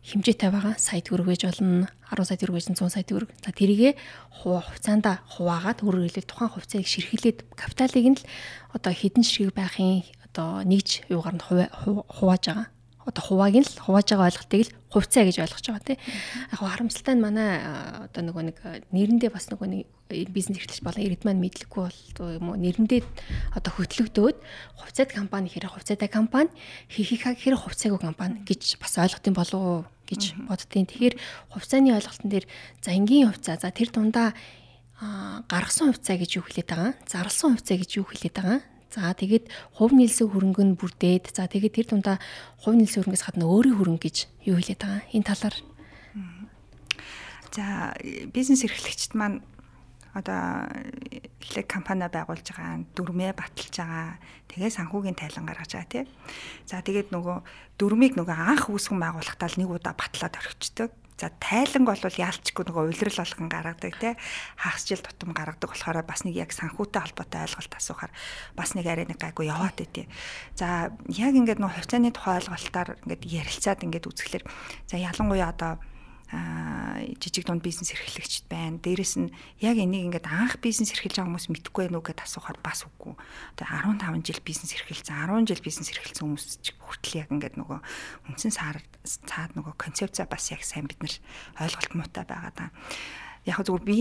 хэмжээтэй 0.09 0.49
байгаа. 0.49 0.75
Сая 0.80 1.04
төгрөг 1.04 1.28
байж 1.28 1.42
болно, 1.44 1.88
10 2.09 2.25
сая 2.25 2.37
төгрөг 2.40 2.56
байж 2.56 2.66
100 2.73 2.92
сая 2.92 3.04
төгрөг. 3.04 3.30
За 3.44 3.52
тэрийгэ 3.52 3.97
хувьцаанд 4.40 5.04
хуваагаад 5.04 5.85
өөрөөр 5.85 6.09
хэлбэл 6.09 6.28
тухайн 6.33 6.52
хувьцааг 6.52 6.85
ширхэлээд 6.88 7.38
капиталыг 7.52 8.06
нь 8.09 8.18
л 8.21 8.25
одоо 8.73 8.92
хэдэн 8.92 9.25
ширхэг 9.25 9.56
байхын 9.56 10.04
одоо 10.34 10.66
нэгж 10.66 11.06
юугаар 11.14 11.38
нь 11.38 11.46
хувааж 12.10 12.44
байгаа. 12.50 12.66
Одоо 13.06 13.22
хувааг 13.22 13.54
нь 13.54 13.62
л 13.62 13.78
хувааж 13.86 14.10
байгаа 14.10 14.26
ойлголтыг 14.34 14.62
л 14.66 14.74
хувьцаа 14.90 15.22
гэж 15.30 15.36
ойлгож 15.46 15.66
байгаа 15.70 15.86
тийм. 15.94 16.02
Яг 16.50 16.58
харамсалтай 16.58 17.14
нь 17.14 17.22
манай 17.22 17.62
одоо 18.10 18.22
нөгөө 18.26 18.42
нэг 18.50 18.58
нэрэндээ 18.90 19.30
бас 19.30 19.46
нөгөө 19.54 19.68
нэг 19.70 19.86
бизнес 20.34 20.58
эрхлэгч 20.58 20.82
болон 20.82 21.06
иргэд 21.06 21.22
маань 21.22 21.38
мэдлэггүй 21.38 21.82
бол 21.86 22.34
юм 22.34 22.46
уу 22.50 22.58
нэрэндээ 22.58 23.06
одоо 23.54 23.72
хөтлөгдөөд 23.78 24.36
хувьцаат 24.82 25.10
компани 25.14 25.54
хэрэг 25.54 25.70
хувьцаатай 25.70 26.10
компани 26.10 26.50
хийхийг 26.90 27.38
хэрэг 27.38 27.60
хувьцаагүй 27.62 28.00
компани 28.02 28.42
гэж 28.42 28.82
бас 28.82 28.98
ойлгох 28.98 29.22
юм 29.22 29.38
болов 29.38 29.60
уу 29.62 29.80
гэж 30.10 30.34
боддtiin. 30.50 30.90
Тэгэхээр 30.90 31.14
хувьцааны 31.54 31.94
ойлголтын 31.94 32.26
дээр 32.26 32.46
за 32.82 32.90
энгийн 32.90 33.30
хувьцаа 33.30 33.54
за 33.54 33.70
тэр 33.70 33.94
дундаа 33.94 34.34
гаргасан 35.46 35.94
хувьцаа 35.94 36.18
гэж 36.18 36.42
юу 36.42 36.44
хэлээд 36.44 36.68
байгаа. 36.68 36.92
Зарласан 37.06 37.54
хувьцаа 37.54 37.78
гэж 37.78 37.90
юу 38.02 38.06
хэлээд 38.10 38.34
байгаа 38.34 38.60
За 38.94 39.10
тэгээд 39.10 39.50
хувь 39.74 39.90
нийлсэн 39.90 40.30
хөрөнгө 40.30 40.62
нь 40.62 40.78
бүрдээд 40.78 41.34
за 41.34 41.50
тэгээд 41.50 41.74
тэр 41.82 41.86
дундаа 41.90 42.22
хувь 42.62 42.78
нийлсэн 42.78 43.02
хөрөнгөөс 43.02 43.26
гадна 43.26 43.50
өөрийн 43.50 43.74
хөрөнгө 43.74 44.06
гэж 44.06 44.16
юу 44.46 44.54
хэлээд 44.62 44.80
байгаа. 44.86 45.02
Энэ 45.10 45.26
талаар 45.26 45.56
За 47.54 47.94
бизнес 48.34 48.66
эрхлэгчд 48.66 49.14
маань 49.14 49.38
одоо 50.14 50.66
эхлээд 51.38 51.70
компани 51.70 52.06
байгуулж 52.10 52.46
байгаа 52.50 52.82
дүрмээ 52.98 53.34
баталж 53.34 53.74
байгаа. 53.78 54.18
Тэгээ 54.50 54.70
санхүүгийн 54.74 55.18
тайлан 55.18 55.46
гаргаж 55.46 55.70
байгаа 55.74 55.90
тий. 55.90 56.04
За 56.66 56.82
тэгээд 56.82 57.14
нөгөө 57.14 57.36
дүрмийг 57.78 58.14
нөгөө 58.18 58.34
анх 58.34 58.70
үүсгэн 58.70 58.98
байгуулахдаа 58.98 59.50
л 59.50 59.58
нэг 59.58 59.70
удаа 59.70 59.94
батлаад 59.94 60.34
орхичдөг. 60.34 60.90
За 61.14 61.30
тайланг 61.38 61.87
бол 61.87 62.02
яалчгүй 62.02 62.64
нөгөө 62.66 62.90
уйлрал 62.90 63.18
болгон 63.23 63.47
гаргадаг 63.47 63.94
тий 64.02 64.12
хагасжил 64.59 64.99
тутам 64.99 65.30
гаргадаг 65.30 65.71
болохоор 65.71 66.02
бас 66.02 66.26
нэг 66.26 66.35
яг 66.35 66.50
санхүүтэй 66.50 67.06
холбоотой 67.06 67.47
ойлголт 67.47 67.75
асуухаар 67.78 68.12
бас 68.59 68.75
нэг 68.75 68.87
арай 68.90 69.06
нэг 69.06 69.23
гайгүй 69.23 69.47
яваад 69.47 69.78
байдیں۔ 69.78 70.11
За 70.59 70.90
яг 71.06 71.33
ингээд 71.38 71.62
нөгөө 71.62 71.78
хувьцааны 71.78 72.11
тухай 72.11 72.42
ойлголтоор 72.42 72.99
ингээд 73.06 73.23
ярилцаад 73.30 73.85
ингээд 73.87 74.09
үзэхлээр 74.11 74.44
за 74.90 74.97
ялангуяа 74.99 75.54
одоо 75.54 75.73
жижиг 77.20 77.46
дунд 77.46 77.62
бизнес 77.62 77.92
эрхлэгчд 77.92 78.48
байна. 78.48 78.78
Дээрэс 78.80 79.14
нь 79.20 79.32
яг 79.60 79.76
энийг 79.78 80.12
ингээд 80.12 80.26
анх 80.28 80.58
бизнес 80.60 80.92
эрхэлж 80.92 81.20
байгаа 81.20 81.30
хүмүүс 81.30 81.48
мэдхгүй 81.52 81.88
байх 81.88 82.04
гэдээ 82.04 82.26
асуухаар 82.26 82.58
бас 82.60 82.84
үгүй. 82.84 83.14
Тэгээ 83.58 83.84
15 83.98 84.26
жил 84.26 84.40
бизнес 84.44 84.72
эрхэлсэн, 84.74 85.14
10 85.30 85.48
жил 85.48 85.62
бизнес 85.64 85.88
эрхэлсэн 85.92 86.24
хүмүүс 86.24 86.44
ч 86.60 86.66
хүртэл 86.76 87.20
яг 87.24 87.30
ингээд 87.32 87.56
нөгөө 87.60 87.78
үндсэн 88.30 88.52
сар 88.52 88.82
цаад 89.04 89.56
нөгөө 89.56 89.74
концепцаа 89.78 90.26
бас 90.28 90.50
яг 90.50 90.62
сайн 90.64 90.88
бид 90.88 91.00
нар 91.00 91.14
ойлголт 91.60 91.92
муутай 91.94 92.24
байгаа 92.24 92.52
даа 92.52 92.70
яг 93.44 93.60
зүгээр 93.60 93.84
би 93.84 93.96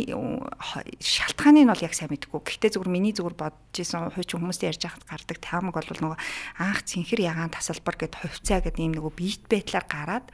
шалтгааны 1.03 1.67
нь 1.67 1.71
бол 1.71 1.83
яг 1.83 1.91
сайн 1.91 2.07
мэдэхгүй. 2.15 2.39
Гэхдээ 2.47 2.79
зүгээр 2.79 2.91
миний 2.95 3.12
зүгээр 3.12 3.35
бодож 3.35 3.75
исэн 3.75 4.07
хуучин 4.15 4.39
хүмүүстэй 4.39 4.71
ярьж 4.71 4.88
байхад 4.88 5.03
гардаг 5.03 5.38
таамаг 5.43 5.75
бол 5.75 6.15
нөгөө 6.15 6.19
анх 6.63 6.79
цэнхэр 6.88 7.27
ягаан 7.27 7.51
тасалбар 7.51 8.00
гэд 8.00 8.15
хувьцаа 8.23 8.63
гэдэг 8.63 8.79
ийм 8.79 8.95
нөгөө 8.95 9.12
биет 9.12 9.43
байдлаар 9.51 9.83
гараад 9.83 10.27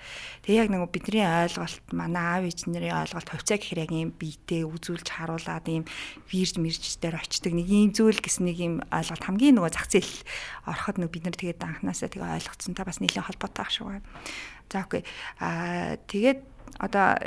тэг 0.46 0.54
яг 0.62 0.70
нөгөө 0.70 0.90
бидний 0.94 1.26
ойлголт 1.26 1.86
манай 1.90 2.22
аав 2.38 2.46
ээжнэрийн 2.54 3.02
ойлголт 3.02 3.30
хувьцаа 3.34 3.58
гэхээр 3.58 3.84
яг 3.90 3.92
ийм 3.98 4.10
биетээ 4.14 4.70
үзүүлж 4.70 5.08
харуулад 5.10 5.66
ийм 5.66 5.90
вирж 6.30 6.62
мэржтэй 6.62 7.10
очдаг 7.10 7.54
нэг 7.58 7.66
ийм 7.66 7.90
зүйл 7.90 8.22
гэсэн 8.22 8.46
нэг 8.46 8.58
ийм 8.62 8.74
ойлголт 8.94 9.26
хамгийн 9.26 9.58
нөгөө 9.58 9.74
зах 9.74 9.90
зээл 9.90 10.22
ороход 10.70 11.02
нөгөө 11.02 11.14
бид 11.18 11.26
нар 11.26 11.34
тэгээд 11.34 11.66
анханасаа 11.66 12.14
тэгээ 12.14 12.38
ойлгоцсон 12.46 12.78
та 12.78 12.86
бас 12.86 13.02
нэлээд 13.02 13.26
холбоотой 13.26 13.64
ах 13.66 13.74
шиг 13.74 13.90
байна. 13.90 14.06
За 14.70 14.86
окей. 14.86 15.02
Аа 15.42 15.98
тэгээд 16.06 16.40
одоо 16.78 17.18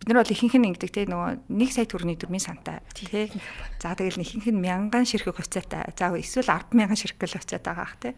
бид 0.00 0.08
нар 0.08 0.22
бол 0.22 0.34
ихэнх 0.34 0.56
нь 0.58 0.68
ингэдэг 0.74 0.90
те 0.90 1.06
нөгөө 1.06 1.48
1 1.48 1.74
сая 1.74 1.86
төгрөгийн 1.86 2.20
дөрмийн 2.20 2.44
сантай 2.44 2.82
тий. 2.92 3.30
За 3.78 3.94
тэгэл 3.94 4.20
ихэнх 4.20 4.48
нь 4.50 4.60
мянган 4.60 5.06
ширхэг 5.06 5.38
хувьцаатай. 5.38 5.94
За 5.96 6.12
эсвэл 6.12 6.50
10 6.50 6.74
мянган 6.74 6.98
ширхэг 6.98 7.24
хувьцаатай 7.24 7.62
байгаа 7.62 7.86
ах 7.86 7.96
тий. 8.02 8.14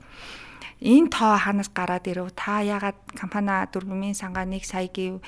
Энэ 0.80 1.08
тоо 1.08 1.36
ханаас 1.36 1.70
гараад 1.72 2.04
ирв 2.10 2.32
та 2.36 2.60
ягаад 2.60 2.98
компани 3.16 3.64
дөрмийн 3.72 4.16
сангаа 4.16 4.44
1 4.44 4.64
сая 4.64 4.88
гэв 4.88 5.20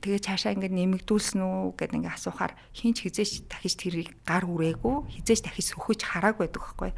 тэгээ 0.00 0.24
цаашаа 0.24 0.56
ингэ 0.56 0.72
нэмэгдүүлсэн 0.72 1.40
үү 1.44 1.76
гэд 1.76 1.92
ингээ 1.96 2.16
асуухаар 2.16 2.56
хинч 2.72 3.04
хизээч 3.04 3.44
дахиж 3.52 3.74
тэрийг 3.76 4.08
гар 4.24 4.48
үрээгүй 4.48 4.96
хизээч 5.20 5.40
дахиж 5.44 5.76
сөхөж 5.76 6.00
хараагүй 6.08 6.48
байдаг 6.48 6.64
байхгүй. 6.64 6.90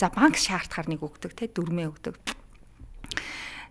За 0.00 0.08
банк 0.08 0.40
шаардахаар 0.40 0.88
нэг 0.88 1.04
өгдөг 1.04 1.36
те 1.36 1.52
дөрмөө 1.52 1.86
өгдөг. 1.92 2.16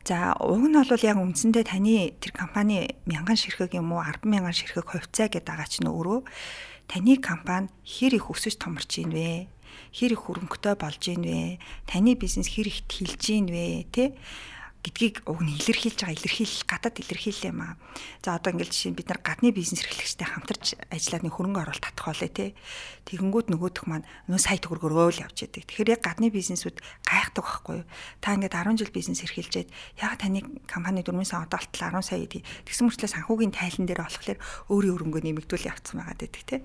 За 0.05 0.37
уг 0.37 0.61
нь 0.69 0.77
бол 0.77 1.01
яг 1.01 1.17
үндсэндээ 1.17 1.65
таны 1.65 2.13
тэр 2.21 2.29
компани 2.37 2.93
мянган 3.09 3.33
ширхэг 3.33 3.73
юм 3.73 3.89
уу 3.89 4.05
10 4.05 4.21
мянган 4.29 4.53
ширхэг 4.53 4.85
хувьцаа 4.85 5.33
гэдэг 5.33 5.49
байгаа 5.49 5.65
чинь 5.65 5.89
өөрөө 5.89 6.21
таны 6.85 7.17
компани 7.17 7.73
хэр 7.81 8.21
их 8.21 8.29
өсөж 8.29 8.61
томорч 8.61 9.01
ийн 9.01 9.09
вэ? 9.09 9.49
Хэр 9.97 10.13
их 10.13 10.29
хөрөнгөтэй 10.29 10.77
болж 10.77 11.01
ийн 11.09 11.25
вэ? 11.25 11.57
Таны 11.89 12.13
бизнес 12.13 12.53
хэр 12.53 12.69
их 12.69 12.85
тэлж 12.85 13.33
ийн 13.33 13.49
вэ? 13.49 13.89
Тэ? 13.89 14.13
Гэдгийг 14.85 15.25
уг 15.25 15.41
нь 15.41 15.57
илэрхийлж 15.57 15.97
байгаа 16.05 16.13
илэрхийл 16.13 16.55
гадаад 16.69 17.01
илэрхийлээ 17.01 17.49
юм 17.49 17.65
аа. 17.65 17.73
За 18.21 18.37
одоо 18.37 18.53
ингээл 18.53 18.69
жишээ 18.69 18.93
нь 18.93 18.99
бид 19.01 19.09
нар 19.09 19.17
гадны 19.25 19.49
бизнес 19.49 19.81
эрхлэгчтэй 19.81 20.29
хамтарч 20.29 20.77
ажиллаад 20.93 21.25
нэг 21.25 21.33
хөрөнгө 21.33 21.61
оруулалт 21.65 21.85
татах 21.89 22.13
болоо 22.13 22.29
те. 22.29 22.53
Тэгэнгүүт 23.09 23.49
нөгөөх 23.49 23.85
маань 23.89 24.05
нөө 24.29 24.37
сая 24.37 24.61
төгрөгөөр 24.61 25.13
л 25.17 25.23
явж 25.25 25.37
яадаг. 25.41 25.65
Тэгэхээр 25.65 25.93
яг 25.97 26.01
гадны 26.05 26.29
бизнесүүд 26.29 26.77
гайхдаг 27.01 27.45
байхгүй 27.45 27.75
юу? 27.81 27.89
Та 28.21 28.37
ингээд 28.37 28.53
10 28.53 28.77
жил 28.85 28.93
бизнес 28.93 29.25
эрхэлжээд 29.25 29.69
яг 30.05 30.13
таны 30.21 30.45
компани 30.69 31.01
дөрмийн 31.01 31.25
сан 31.25 31.49
одоолтол 31.49 31.81
10 31.81 32.05
сая 32.05 32.21
идэв. 32.21 32.45
Тэгсэн 32.69 32.85
мөрчлөө 32.85 33.09
санхүүгийн 33.09 33.53
тайлан 33.57 33.89
дээр 33.89 34.05
болохоор 34.05 34.37
өөрийн 34.69 34.95
өрөнгөө 35.01 35.21
нэмэгдүүл 35.25 35.69
явцсан 35.69 36.05
байгаа 36.05 36.17
гэдэг 36.21 36.43
те. 36.45 36.61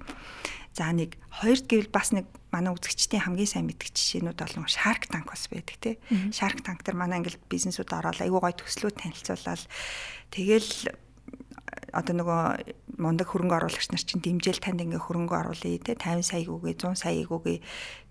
За 0.74 0.90
нэг 0.94 1.18
хоёрд 1.30 1.66
гэвэл 1.66 1.90
бас 1.90 2.14
нэг 2.14 2.30
манай 2.54 2.70
үзэгчдийн 2.74 3.26
хамгийн 3.26 3.50
сайн 3.50 3.66
мэддэг 3.66 3.90
жишээнүүд 3.90 4.38
болон 4.38 4.70
Shark 4.70 5.10
Tank 5.10 5.26
бас 5.26 5.50
байдаг 5.50 5.78
тий. 5.82 5.94
Shark 6.30 6.62
Tank 6.62 6.86
дээр 6.86 6.98
манай 6.98 7.18
англи 7.18 7.38
бизнесүүд 7.50 7.90
ороод 7.90 8.22
айгүй 8.22 8.40
гой 8.40 8.54
төслүүд 8.54 8.96
танилцуулаад 9.02 9.62
тэгэл 10.30 10.94
одоо 11.90 12.14
нөгөө 12.14 12.42
мундаг 13.02 13.26
хөрөнгө 13.30 13.56
оруулагч 13.56 13.90
нар 13.90 14.04
чинь 14.04 14.22
дэмжээл 14.22 14.62
танд 14.62 14.82
ингээ 14.84 15.00
хөрөнгө 15.00 15.34
оруулъя 15.34 15.78
те 15.82 15.96
50 15.98 16.22
сая 16.22 16.44
үгүй 16.46 16.74
100 16.76 16.94
сая 16.94 17.24
үгүй 17.26 17.58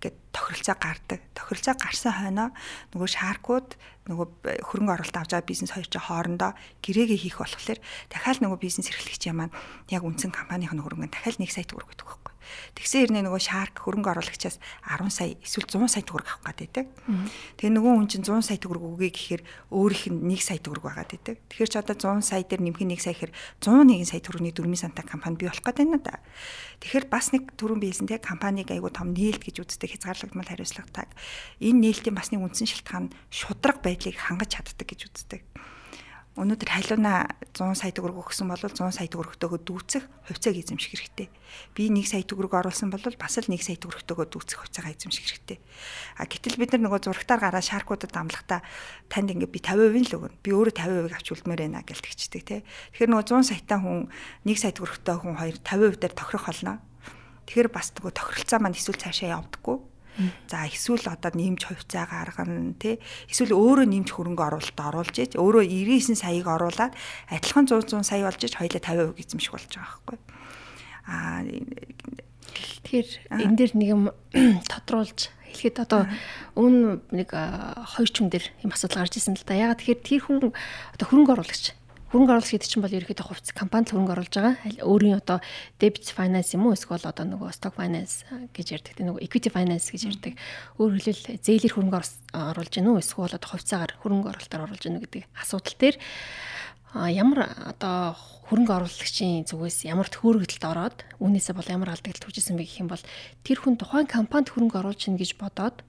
гэд 0.02 0.16
тохиролцоо 0.34 0.76
гардаг. 0.76 1.20
Тохиролцоо 1.32 1.74
гарсан 1.78 2.12
хойноо 2.12 2.48
нөгөө 2.92 3.08
шаркууд 3.08 3.68
нөгөө 4.10 4.26
хөрөнгө 4.68 4.94
оруулалт 5.00 5.16
авч 5.16 5.30
байгаа 5.32 5.48
бизнес 5.48 5.72
хоёр 5.72 5.88
чинь 5.88 6.04
хоорондоо 6.04 6.52
гэрээгээ 6.84 7.22
хийх 7.24 7.38
болохоор 7.40 7.80
дахиад 8.12 8.38
нөгөө 8.42 8.58
бизнес 8.60 8.90
эрхлэгч 8.90 9.24
маань 9.32 9.54
яг 9.88 10.02
үндсэн 10.04 10.32
компанийн 10.34 10.76
хөрөнгө 10.76 11.08
дахиад 11.14 11.40
1 11.40 11.48
сая 11.48 11.64
төгрөг 11.64 11.88
гэдэг 11.94 12.04
байхгүй. 12.04 12.29
Тэгсэн 12.74 12.98
хэрнээ 13.10 13.24
нөгөө 13.26 13.42
шарк 13.42 13.76
хөрөнгө 13.84 14.10
оруулагчаас 14.14 14.56
10 14.86 15.10
сая 15.10 15.34
эсвэл 15.40 15.66
100 15.66 15.90
сая 15.90 16.04
төгрөг 16.06 16.28
авах 16.28 16.56
гэдэг. 16.56 16.86
Тэгээ 17.58 17.72
нөгөө 17.76 17.92
хүн 17.96 18.08
чинь 18.10 18.24
100 18.26 18.46
сая 18.46 18.58
төгрөг 18.60 18.84
өгье 18.84 19.10
гэхээр 19.10 19.42
өөрийнх 19.74 20.06
нь 20.10 20.34
1 20.34 20.42
сая 20.42 20.60
төгрөг 20.60 20.84
байгаа 20.84 21.06
гэдэг. 21.08 21.36
Тэгэхээр 21.50 21.70
ч 21.70 21.74
одоо 21.78 21.96
100 21.96 22.26
сая 22.26 22.42
дээр 22.46 22.62
нэмэх 22.64 22.82
1 22.82 23.00
сая 23.00 23.14
гэхээр 23.14 23.32
101 23.62 24.08
сая 24.08 24.20
төгрөгийн 24.20 24.56
дөрмийн 24.56 24.82
санта 24.82 25.02
компани 25.02 25.36
бий 25.36 25.48
болох 25.48 25.64
гэдэг 25.64 25.86
нь 25.86 26.02
да. 26.02 26.20
Тэгэхээр 26.80 27.06
бас 27.12 27.32
нэг 27.36 27.52
түрүүн 27.60 27.80
биелсэн 27.80 28.08
те 28.08 28.16
компаниг 28.16 28.72
айгуу 28.72 28.88
том 28.88 29.12
нээлт 29.12 29.44
гэж 29.44 29.62
үздэг 29.62 30.00
хязгаарлагдмал 30.00 30.48
хариуцлагатайг 30.48 31.10
энэ 31.60 31.80
нээлтийн 31.84 32.16
бас 32.16 32.32
нэг 32.32 32.40
үндсэн 32.40 32.68
шалтгаан 32.68 33.12
шудраг 33.28 33.84
байдлыг 33.84 34.16
хангаж 34.16 34.56
чаддаг 34.56 34.88
гэж 34.88 35.00
үздэг 35.12 35.42
өнөөдөр 36.38 36.70
халиуна 36.70 37.26
100 37.58 37.74
сая 37.74 37.90
төгрөг 37.90 38.22
өгсөн 38.22 38.46
бол 38.46 38.62
100 38.62 38.94
сая 38.94 39.10
төгрөгтөөгөө 39.10 39.60
дүүцэх 39.66 40.04
хувьцааг 40.30 40.62
эзэмших 40.62 40.94
хэрэгтэй. 40.94 41.28
Би 41.74 41.90
1 41.90 42.06
сая 42.06 42.22
төгрөг 42.22 42.54
оруулсан 42.54 42.86
бол 42.94 43.02
бас 43.02 43.34
л 43.42 43.50
1 43.50 43.58
сая 43.58 43.74
төгрөгтөөгөө 43.82 44.26
дүүцэх 44.30 44.62
хувьцаагаа 44.62 44.94
эзэмших 44.94 45.26
хэрэгтэй. 45.26 45.58
А 46.22 46.30
гэтэл 46.30 46.54
бид 46.54 46.70
нар 46.78 46.86
нөгөө 46.86 47.02
зурагтаар 47.02 47.42
гараа 47.42 47.58
шаркуудад 47.66 48.14
амлахдаа 48.14 48.62
танд 49.10 49.34
ингээ 49.34 49.50
би 49.50 49.58
50% 49.58 50.06
л 50.06 50.16
өгнө. 50.22 50.38
Би 50.38 50.54
өөрөө 50.54 50.74
50% 51.10 51.18
авч 51.18 51.28
үлдмээр 51.34 51.62
байна 51.66 51.82
гэлтгчдэг 51.82 52.42
тий. 52.46 52.62
Тэгэхээр 52.94 53.10
нөгөө 53.10 53.26
100 53.26 53.50
саятай 53.50 53.78
хүн 53.82 54.06
1 54.46 54.54
сая 54.54 54.70
төгрөгтэй 54.70 55.16
хүн 55.18 55.34
хоёр 55.34 55.56
50% 55.66 55.98
дээр 55.98 56.14
тохирох 56.14 56.46
болно. 56.46 56.78
Тэгэхээр 57.50 57.74
бас 57.74 57.90
нөгөө 57.98 58.14
тохиролцоо 58.14 58.58
маань 58.62 58.78
эсвэл 58.78 59.02
цаашаа 59.02 59.34
явдаггүй 59.34 59.89
За 60.48 60.66
эсвэл 60.66 61.06
одоо 61.06 61.32
нэмж 61.32 61.64
хувьцаа 61.64 62.04
гаргана 62.04 62.74
тий. 62.76 63.00
Эсвэл 63.30 63.56
өөрөө 63.56 63.86
нэмж 63.88 64.08
хөрөнгө 64.10 64.42
оруулалт 64.42 64.78
оруулж 64.78 65.16
ийж 65.16 65.32
өөрөө 65.38 65.64
99 65.64 66.18
саяыг 66.18 66.46
оруулаад 66.50 66.92
адилхан 67.30 67.66
100 67.70 67.88
100 67.88 68.04
сая 68.04 68.26
болж 68.26 68.40
ийж 68.42 68.54
хоёлаа 68.58 68.82
50% 68.82 69.16
эзэмших 69.16 69.52
болж 69.54 69.70
байгаа 69.70 69.86
байхгүй. 69.86 70.18
Аа 71.08 71.40
тэгэхээр 72.90 73.08
энэ 73.38 73.56
дээр 73.56 73.72
нэг 73.78 73.88
юм 73.88 74.02
тодруулж 74.70 75.30
хэлэхэд 75.50 75.76
одоо 75.82 76.06
өмнө 76.54 77.02
нэг 77.10 77.30
хоёр 77.32 78.08
ч 78.10 78.16
хүн 78.22 78.30
дээр 78.30 78.46
юм 78.62 78.70
асуудал 78.74 79.02
гарч 79.02 79.18
ирсэн 79.18 79.38
л 79.38 79.46
да. 79.46 79.58
Ягаад 79.58 79.80
тэгэхээр 79.82 80.00
тэр 80.04 80.20
хүн 80.26 80.52
одоо 80.52 81.06
хөрөнгө 81.06 81.34
оруулагч 81.34 81.74
хөрөнгө 82.10 82.32
оруулалт 82.34 82.50
гэдэг 82.50 82.66
чинь 82.66 82.82
бол 82.82 82.98
ерөөхдөө 82.98 83.26
хувьц 83.30 83.48
компанид 83.54 83.94
хөрөнгө 83.94 84.14
оруулж 84.18 84.34
байгаа. 84.34 84.54
Өөрийн 84.82 85.22
одоо 85.22 85.38
debit 85.78 86.10
finance 86.10 86.58
юм 86.58 86.66
уу 86.66 86.74
эсвэл 86.74 87.06
одоо 87.06 87.22
нөгөө 87.22 87.54
stock 87.54 87.78
finance 87.78 88.26
гэж 88.50 88.66
ярьдаг. 88.82 88.98
Нөгөө 88.98 89.22
equity 89.22 89.46
finance 89.46 89.94
гэж 89.94 90.02
ярьдаг. 90.10 90.34
Өөр 90.82 90.98
хэлбэл 90.98 91.38
зээлэр 91.38 91.74
хөрөнгө 91.78 91.98
оруулж 92.34 92.72
гэнэ 92.74 92.90
үү 92.90 92.98
эсвэл 92.98 93.38
одоо 93.38 93.50
хувьцаагаар 93.54 93.94
хөрөнгө 94.02 94.26
оруулалтаар 94.26 94.66
оруулж 94.66 94.82
гэнэ 94.90 95.02
гэдэг 95.06 95.22
асуудал 95.38 95.76
дээр 95.78 95.96
ямар 96.90 97.46
одоо 97.70 98.18
хөрөнгө 98.50 98.74
оруулагчийн 98.74 99.46
зүгээс 99.46 99.86
ямар 99.86 100.10
төхөөрөгдөлд 100.10 100.64
ороод 100.66 100.98
үүнээсээ 101.22 101.54
бол 101.54 101.70
ямар 101.70 101.94
алдагдлт 101.94 102.26
хүчсэн 102.26 102.58
бэ 102.58 102.66
гэх 102.66 102.82
юм 102.82 102.90
бол 102.90 103.04
тэр 103.46 103.62
хүн 103.62 103.78
тухайн 103.78 104.10
компанид 104.10 104.50
хөрөнгө 104.50 104.82
оруулж 104.82 104.98
гэнэ 105.06 105.22
гэж 105.22 105.38
бодоод 105.38 105.86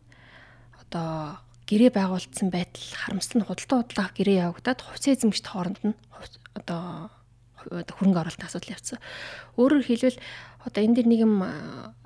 одоо 0.78 1.42
гэрээ 1.72 1.92
байгуулсан 1.96 2.52
байтал 2.52 2.84
харамсал 2.84 3.40
нь 3.40 3.48
худалдаа 3.48 3.80
худлаа 3.80 4.08
гэрээ 4.12 4.44
явагдаад 4.52 4.80
хувьцаа 4.84 5.16
эзэмшигт 5.16 5.48
хооронд 5.48 5.80
нь 5.88 5.96
одоо 6.60 7.08
хөрөнгө 7.64 8.20
оруулалтын 8.20 8.50
асуудал 8.50 8.76
явцсан. 8.76 9.00
Өөрөөр 9.56 9.86
хэлбэл 9.88 10.20
одоо 10.68 10.82
энэ 10.84 10.96
дэр 11.00 11.08
нэг 11.08 11.20
юм 11.24 11.34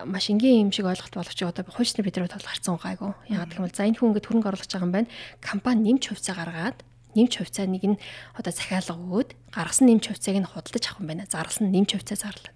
маш 0.05 0.25
энгийн 0.29 0.69
юм 0.69 0.72
шиг 0.72 0.86
ойлголт 0.86 1.15
боловч 1.15 1.39
одоо 1.41 1.63
хуучны 1.65 2.05
бидрүү 2.05 2.29
тол 2.29 2.45
гарцсан 2.45 2.77
гайгүй. 2.77 3.12
Юм 3.31 3.41
бол 3.41 3.74
за 3.74 3.88
энэ 3.88 3.98
хүн 3.98 4.13
ингээд 4.13 4.27
хөрөнгө 4.29 4.50
оруулах 4.53 4.69
байгаа 4.69 4.86
юм 4.86 4.93
байна. 4.93 5.10
Компани 5.41 5.81
нэмж 5.89 6.03
хувьцаа 6.12 6.36
гаргаад 6.36 6.77
нэмж 7.15 7.34
хувьцааныг 7.39 7.84
нь 7.95 8.01
одоо 8.36 8.51
захиалга 8.51 9.00
өгөөд 9.00 9.29
гаргасан 9.55 9.88
нэмж 9.88 10.03
хувьцааг 10.12 10.38
нь 10.43 10.51
худалдаж 10.51 10.84
авах 10.86 11.01
юм 11.01 11.07
байна. 11.07 11.24
Зарласан 11.25 11.72
нэмж 11.72 11.89
хувьцаа 11.95 12.20
зарлаа. 12.20 12.53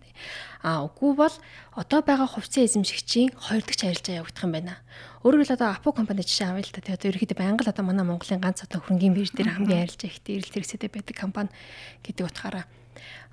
А 0.60 0.84
үгүй 0.84 1.16
бол 1.16 1.36
одоо 1.72 2.00
байгаа 2.04 2.28
хувьцаа 2.28 2.68
эзэмшигчийн 2.68 3.32
хоёр 3.36 3.64
дахь 3.64 3.80
арилжаа 3.80 4.20
явагдах 4.20 4.44
юм 4.44 4.52
байна. 4.52 4.76
Өөрөөр 5.24 5.48
хэлбэл 5.48 5.56
одоо 5.56 5.70
Апо 5.72 5.96
компани 5.96 6.28
жишээ 6.28 6.52
авъя 6.52 6.68
л 6.68 6.76
та. 6.76 6.84
Тэгээд 6.84 7.08
ерөөхдөө 7.16 7.40
байнга 7.40 7.64
л 7.64 7.72
одоо 7.72 7.86
манай 7.88 8.04
Монголын 8.04 8.44
ганц 8.44 8.68
одоо 8.68 8.84
хөрөнгөний 8.84 9.16
бирж 9.16 9.32
дээр 9.40 9.56
хамгийн 9.56 9.88
арилжаа 9.88 10.12
ихтэй 10.12 10.36
эрэлт 10.36 10.52
хэрэгсэтэй 10.52 10.92
байдаг 10.92 11.16
компани 11.16 11.50
гэдэг 12.04 12.28
утгаараа 12.28 12.66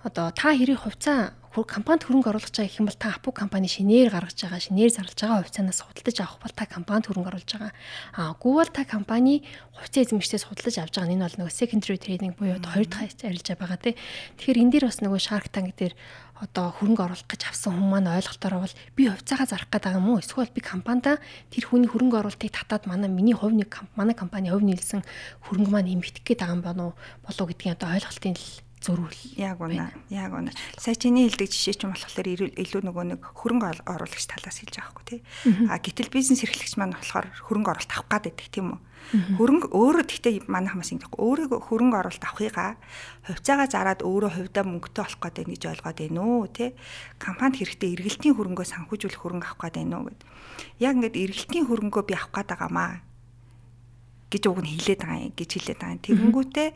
одоо 0.06 0.30
та 0.30 0.54
хэрэг 0.54 0.78
хувьцаа 0.86 1.34
компанид 1.64 2.04
хөрөнгө 2.04 2.28
оруулах 2.30 2.52
гэж 2.52 2.68
гэх 2.68 2.78
юм 2.84 2.86
бол 2.86 3.00
та 3.00 3.16
Апу 3.16 3.32
компани 3.32 3.64
шинээр 3.64 4.12
гаргаж 4.12 4.36
байгаа 4.36 4.60
шинээр 4.60 4.92
зарлж 4.92 5.16
байгаа 5.16 5.40
хувьцаанаас 5.40 5.80
худалдаж 5.82 6.16
авах 6.20 6.38
бол 6.44 6.52
та 6.52 6.64
компанид 6.68 7.08
хөрөнгө 7.08 7.30
оруулж 7.32 7.50
байгаа. 7.56 7.72
Аа 8.12 8.36
бол 8.36 8.68
та 8.68 8.84
компани 8.84 9.40
хувьцаа 9.72 10.04
эзэмшигчдээс 10.04 10.46
худалдаж 10.46 10.76
авч 10.84 10.94
байгаа. 11.00 11.16
Энэ 11.16 11.24
бол 11.24 11.38
нөгөө 11.40 11.56
secondary 11.56 11.96
trading 11.96 12.36
буюу 12.36 12.60
одоо 12.60 12.70
хоёр 12.76 12.86
дахь 12.92 13.08
арилжаа 13.24 13.56
байгаа 13.56 13.80
тий. 13.80 13.96
Тэгэхээр 14.36 14.60
энэ 14.68 14.72
дээр 14.76 14.84
бас 14.84 15.00
нөгөө 15.00 15.20
Shark 15.24 15.48
Tank 15.48 15.72
дээр 15.80 15.94
одоо 16.36 16.68
хөрөнгө 16.76 17.02
оруулах 17.06 17.28
гэж 17.28 17.48
авсан 17.48 17.72
хүмүүс 17.72 17.90
маань 17.92 18.12
ойлголтоор 18.12 18.54
бол 18.60 18.74
би 18.92 19.02
хувьцаагаа 19.08 19.48
зарах 19.48 19.70
гэдэг 19.72 19.96
юм 19.96 20.08
уу? 20.12 20.20
Эсвэл 20.20 20.52
би 20.52 20.60
компанида 20.60 21.16
тэр 21.48 21.64
хүний 21.64 21.88
хөрөнгө 21.88 22.20
оруулалтыг 22.20 22.52
татаад 22.52 22.84
манай 22.84 23.08
миний 23.08 23.32
хувь 23.32 23.56
нэг 23.56 23.72
манай 23.96 24.12
компани 24.12 24.52
хувь 24.52 24.68
нийлсэн 24.68 25.00
хөрөнгө 25.48 25.72
маань 25.72 25.88
нэмэгдэх 25.96 26.24
гээд 26.24 26.40
байгаа 26.44 26.56
юм 26.56 26.64
болов 27.24 27.40
уу 27.40 27.48
гэдгийг 27.48 27.80
одоо 27.80 27.88
ойлголтын 27.96 28.36
л 28.36 28.65
зөрүүл. 28.86 29.20
Яг 29.34 29.58
үнэ. 29.58 29.90
Яг 30.14 30.30
үнэ. 30.30 30.54
Сая 30.78 30.94
чиний 30.94 31.26
хэлдэг 31.26 31.50
жишээ 31.50 31.82
чинь 31.82 31.90
болохоор 31.90 32.54
илүү 32.54 32.82
нөгөө 32.86 33.04
нэг 33.18 33.20
хөрөнгө 33.34 33.82
оруулагч 33.82 34.26
талаас 34.30 34.62
хэлж 34.62 34.78
байгаа 34.78 34.94
хгүй 34.94 35.04
тий. 35.10 35.20
А 35.66 35.82
гэтэл 35.82 36.14
бизнес 36.14 36.46
эрхлэгч 36.46 36.78
маань 36.78 36.94
болохоор 36.94 37.26
хөрөнгө 37.50 37.70
оруулалт 37.74 37.94
авах 37.98 38.06
гад 38.06 38.24
байдаг 38.30 38.46
тийм 38.54 38.78
үү? 38.78 38.80
Хөрөнгө 39.38 39.70
өөрөө 39.70 40.04
тэгтээ 40.06 40.34
манайх 40.50 40.74
маш 40.74 40.90
ингэдэг. 40.90 41.14
Өөрөө 41.14 41.62
хөрөнгө 41.66 41.98
оруулалт 41.98 42.26
авахыгаа 42.26 42.74
хувьцаагаа 43.26 43.68
зараад 43.70 44.00
өөрөө 44.02 44.30
хувьдаа 44.34 44.64
мөнгөтэй 44.66 45.02
болох 45.02 45.20
гэдэг 45.22 45.46
гэж 45.46 45.62
ойлгоод 45.70 45.98
байна 46.02 46.20
уу 46.26 46.46
тий. 46.50 46.70
Компанид 47.22 47.58
хэрэгтэй 47.62 47.94
эргэлтийн 47.94 48.34
хөрөнгөө 48.34 48.66
санхүүжүүлэх 48.66 49.22
хөрөнгө 49.22 49.46
авах 49.46 49.62
гэдэг 49.70 49.82
байна 49.82 49.96
уу 50.02 50.06
гэд. 50.10 50.20
Яг 50.82 50.94
ингээд 50.98 51.22
эргэлтийн 51.22 51.66
хөрөнгөө 51.70 52.02
би 52.02 52.14
авах 52.18 52.34
гээд 52.34 52.50
байгаамаа 52.50 53.05
гэж 54.26 54.42
уг 54.50 54.58
нь 54.58 54.70
хэлээд 54.74 55.00
байгаа 55.06 55.22
юм 55.30 55.34
гэж 55.38 55.50
хэлээд 55.54 55.80
байгаа. 55.80 56.02
Тэгэнгүүтээ 56.02 56.68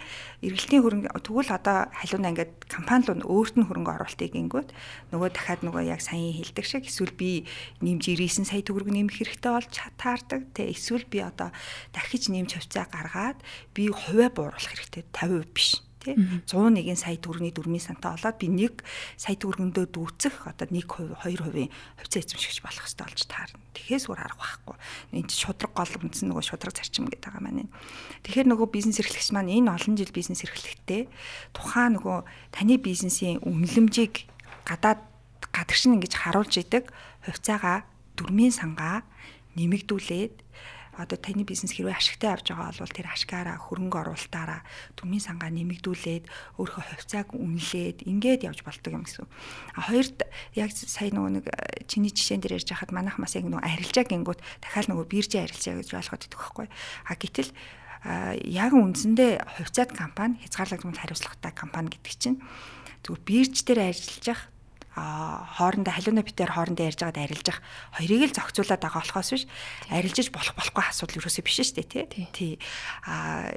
эргэлтийн 0.47 0.83
хөрөнгө 0.87 1.11
тэгвэл 1.19 1.51
одоо 1.51 1.79
халиуна 1.91 2.31
ингээд 2.31 2.53
компани 2.71 3.05
руу 3.11 3.43
өөрт 3.43 3.55
нь 3.59 3.67
хөрөнгө 3.67 3.95
оруулалтыг 3.99 4.31
гингүүд 4.39 4.69
нөгөө 5.11 5.29
дахиад 5.35 5.61
нөгөө 5.67 5.83
яг 5.91 6.01
саяхан 6.01 6.39
хэлдэг 6.39 6.67
шиг 6.67 6.85
эсвэл 6.87 7.11
би 7.11 7.51
нэмж 7.83 8.07
99 8.07 8.47
сая 8.47 8.63
төгрөг 8.63 8.91
нэмэх 8.95 9.19
хэрэгтэй 9.19 9.51
болж 9.51 9.75
таардаг. 9.99 10.47
Тэ 10.55 10.71
эсвэл 10.71 11.11
би 11.11 11.19
одоо 11.27 11.51
дахиж 11.91 12.31
нэмж 12.31 12.55
хувьцаа 12.55 12.87
гаргаад 12.87 13.39
би 13.75 13.91
хувиа 13.91 14.31
бууруулах 14.31 14.71
хэрэгтэй 14.71 15.03
50% 15.11 15.51
биш 15.51 15.90
тий 16.01 16.17
101 16.49 16.97
сая 16.97 17.17
төгрөгийн 17.21 17.55
дөрмийн 17.55 17.85
сантаа 17.85 18.17
олоод 18.17 18.37
би 18.41 18.49
1 18.49 18.81
сая 19.21 19.37
төгрөгөндөө 19.37 19.87
дүүцэх 19.93 20.49
одоо 20.49 20.67
1%, 20.67 21.21
2% 21.21 21.69
хувьцаа 22.01 22.21
эзэмшигч 22.25 22.59
болох 22.65 22.85
хэрэгтэй 22.89 23.05
болж 23.05 23.23
таарна. 23.29 23.61
Тэгэхээс 23.77 24.09
өөр 24.09 24.21
арга 24.25 24.41
байхгүй. 24.41 24.77
Энд 25.21 25.31
шудраг 25.31 25.73
гол 25.77 25.93
үндсэн 26.01 26.27
нөгөө 26.33 26.45
шудраг 26.49 26.75
зарчим 26.75 27.07
гэдэг 27.07 27.21
байгаа 27.29 27.45
маань. 27.45 27.69
Тэгэхээр 28.25 28.49
нөгөө 28.49 28.69
бизнес 28.73 28.99
эрхлэгч 28.99 29.29
маань 29.37 29.53
энэ 29.53 29.71
олон 29.77 29.95
жил 30.01 30.11
бизнес 30.11 30.41
эрхлэхдээ 30.43 31.03
тухайн 31.53 32.01
нөгөө 32.01 32.19
таны 32.57 32.75
бизнесийн 32.81 33.45
үнэлэмжийг 33.45 34.25
гадаад 34.65 35.05
гадагш 35.53 35.85
нь 35.87 36.01
ингэж 36.01 36.15
харуулж 36.17 36.55
идэг 36.57 36.89
хувьцаагаа 37.27 37.85
дөрмийн 38.17 38.55
сангаа 38.55 39.05
нэмэгдүүлээд 39.57 40.35
одоо 41.01 41.17
таны 41.17 41.49
бизнес 41.49 41.73
хэрвээ 41.73 41.97
ашигтай 41.97 42.37
авч 42.37 42.53
байгаа 42.53 42.77
бол 42.77 42.97
тэр 42.97 43.09
ашгаараа 43.09 43.57
хөрөнгө 43.57 43.99
оруулалтаараа 44.05 44.61
төмийн 45.01 45.25
сангаа 45.25 45.51
нэмэгдүүлээд 45.51 46.25
өөрийнхөө 46.61 46.85
хувьцааг 46.93 47.29
үнэлээд 47.33 47.99
ингээд 48.05 48.45
явж 48.45 48.61
болдог 48.61 48.93
юм 48.93 49.05
гэсэн. 49.09 49.27
А 49.77 49.89
хоёрт 49.89 50.29
яг 50.55 50.71
сая 50.77 51.11
нөгөө 51.11 51.33
нэг 51.41 51.47
э, 51.49 51.85
чиний 51.89 52.13
жишээн 52.13 52.45
дээр 52.45 52.61
ярьж 52.61 52.69
хахад 52.71 52.93
манайх 52.93 53.17
бас 53.17 53.35
яг 53.35 53.49
нөгөө 53.49 53.65
арилжаа 53.65 54.05
гингүүт 54.05 54.41
дахиад 54.61 54.89
нөгөө 54.93 55.07
биржийн 55.09 55.45
арилжаа 55.49 55.81
гэж 55.81 55.89
ойлгоод 55.97 56.27
идэх 56.29 56.41
байхгүй. 56.41 56.67
А 57.09 57.13
гэтэл 57.17 57.51
яг 58.49 58.73
үндсэндээ 58.73 59.61
хувьцаат 59.61 59.93
компани 59.93 60.41
хязгаарлагдмал 60.41 60.97
хариуцлагатай 60.97 61.53
компани 61.53 61.93
гэдэг 61.93 62.15
чинь 62.17 62.41
зүгээр 63.05 63.25
бирж 63.29 63.57
дээр 63.69 63.93
ажиллаж 63.93 64.49
хоорондоо 65.57 65.93
халиуна 65.95 66.23
битээр 66.27 66.53
хоорондоо 66.53 66.89
ярьж 66.89 67.01
байгаад 67.01 67.25
арилжах 67.25 67.59
хоёрыг 67.97 68.31
л 68.31 68.37
зохицуулаад 68.37 68.83
байгаа 68.83 69.03
болохоос 69.03 69.31
биш. 69.33 69.45
Арилжиж 69.89 70.29
болох 70.35 70.55
болохгүй 70.57 70.85
асуудал 70.85 71.19
юусоо 71.23 71.45
биш 71.45 71.57
шүү 71.61 71.81
дээ 71.81 72.29
тий. 72.33 72.53
А 73.07 73.49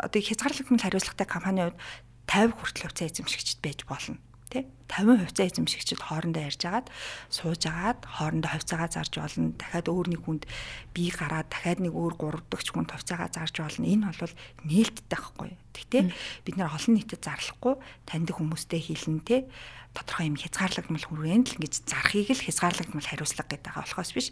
одоо 0.00 0.20
хязгаарлагдмал 0.22 0.80
хариуцлагатай 0.80 1.28
компанийн 1.28 1.76
хувьд 1.76 1.80
50 2.24 2.56
хүртэл 2.56 2.84
хувьцаа 2.88 3.06
эзэмшигчд 3.10 3.58
байж 3.60 3.84
болно 3.84 4.16
тий 4.50 4.66
50 4.90 5.22
хувьцаа 5.22 5.46
эзэмшигчд 5.46 6.02
хоорондоо 6.02 6.42
ярьж 6.42 6.62
агаад 6.66 6.86
сууж 7.30 7.62
агаад 7.70 8.02
хоорондоо 8.04 8.50
хувьцаагаа 8.50 8.90
зарж 8.90 9.12
болно. 9.22 9.54
Дахиад 9.54 9.86
өөр 9.86 10.06
нэг 10.10 10.20
хүнд 10.26 10.44
бие 10.90 11.14
гараад 11.14 11.46
дахиад 11.46 11.78
нэг 11.78 11.94
өөр 11.94 12.14
3 12.18 12.42
дахь 12.50 12.74
хүнд 12.74 12.90
хувьцаагаа 12.90 13.30
зарж 13.30 13.54
болно. 13.62 13.86
Энэ 13.86 14.10
бол 14.10 14.34
нээлттэй 14.66 15.06
байхгүй 15.06 15.54
Гэхдээ 15.80 16.02
бид 16.44 16.56
нар 16.58 16.74
олон 16.74 16.94
нийтэд 16.98 17.22
зарлахгүй 17.22 17.74
таньдаг 18.04 18.36
хүмүүстэй 18.36 18.82
хэлнэ 18.82 19.22
те. 19.22 19.46
Тодорхой 19.94 20.26
юм 20.26 20.36
хязгаарлагдмал 20.38 21.06
хүрээнд 21.06 21.46
л 21.50 21.56
ингэж 21.62 21.74
зарахыг 21.86 22.30
л 22.34 22.44
хязгаарлагдмал 22.46 23.06
хариуцлага 23.06 23.50
гэдэг 23.54 23.74
болохоос 23.74 24.10
биш 24.14 24.28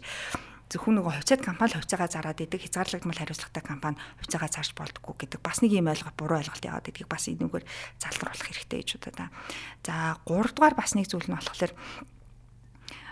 зөвхөн 0.69 1.01
нөгөө 1.01 1.13
хувьцаат 1.17 1.41
компани 1.41 1.73
хувьцаагаа 1.73 2.09
зараад 2.13 2.45
идэг 2.45 2.61
хязгаарлагдмал 2.61 3.17
хариуцлагатай 3.17 3.63
компани 3.65 3.97
хувьцаагаа 4.21 4.53
зарж 4.53 4.77
болдгоо 4.77 5.17
гэдэг 5.17 5.41
бас 5.41 5.65
нэг 5.65 5.73
юм 5.73 5.89
ойлголт 5.89 6.13
буруу 6.13 6.37
ойлголт 6.37 6.61
яваад 6.61 6.85
идгийг 6.93 7.09
бас 7.09 7.25
энэгээр 7.25 7.65
залруулах 7.97 8.45
хэрэгтэй 8.45 8.85
гэж 8.85 8.89
бодоо 9.01 9.13
та. 9.17 9.33
За 9.81 10.21
3 10.29 10.53
дугаар 10.53 10.77
бас 10.77 10.93
нэг 10.93 11.09
зүйл 11.09 11.25
нь 11.25 11.33
болохоор 11.33 11.73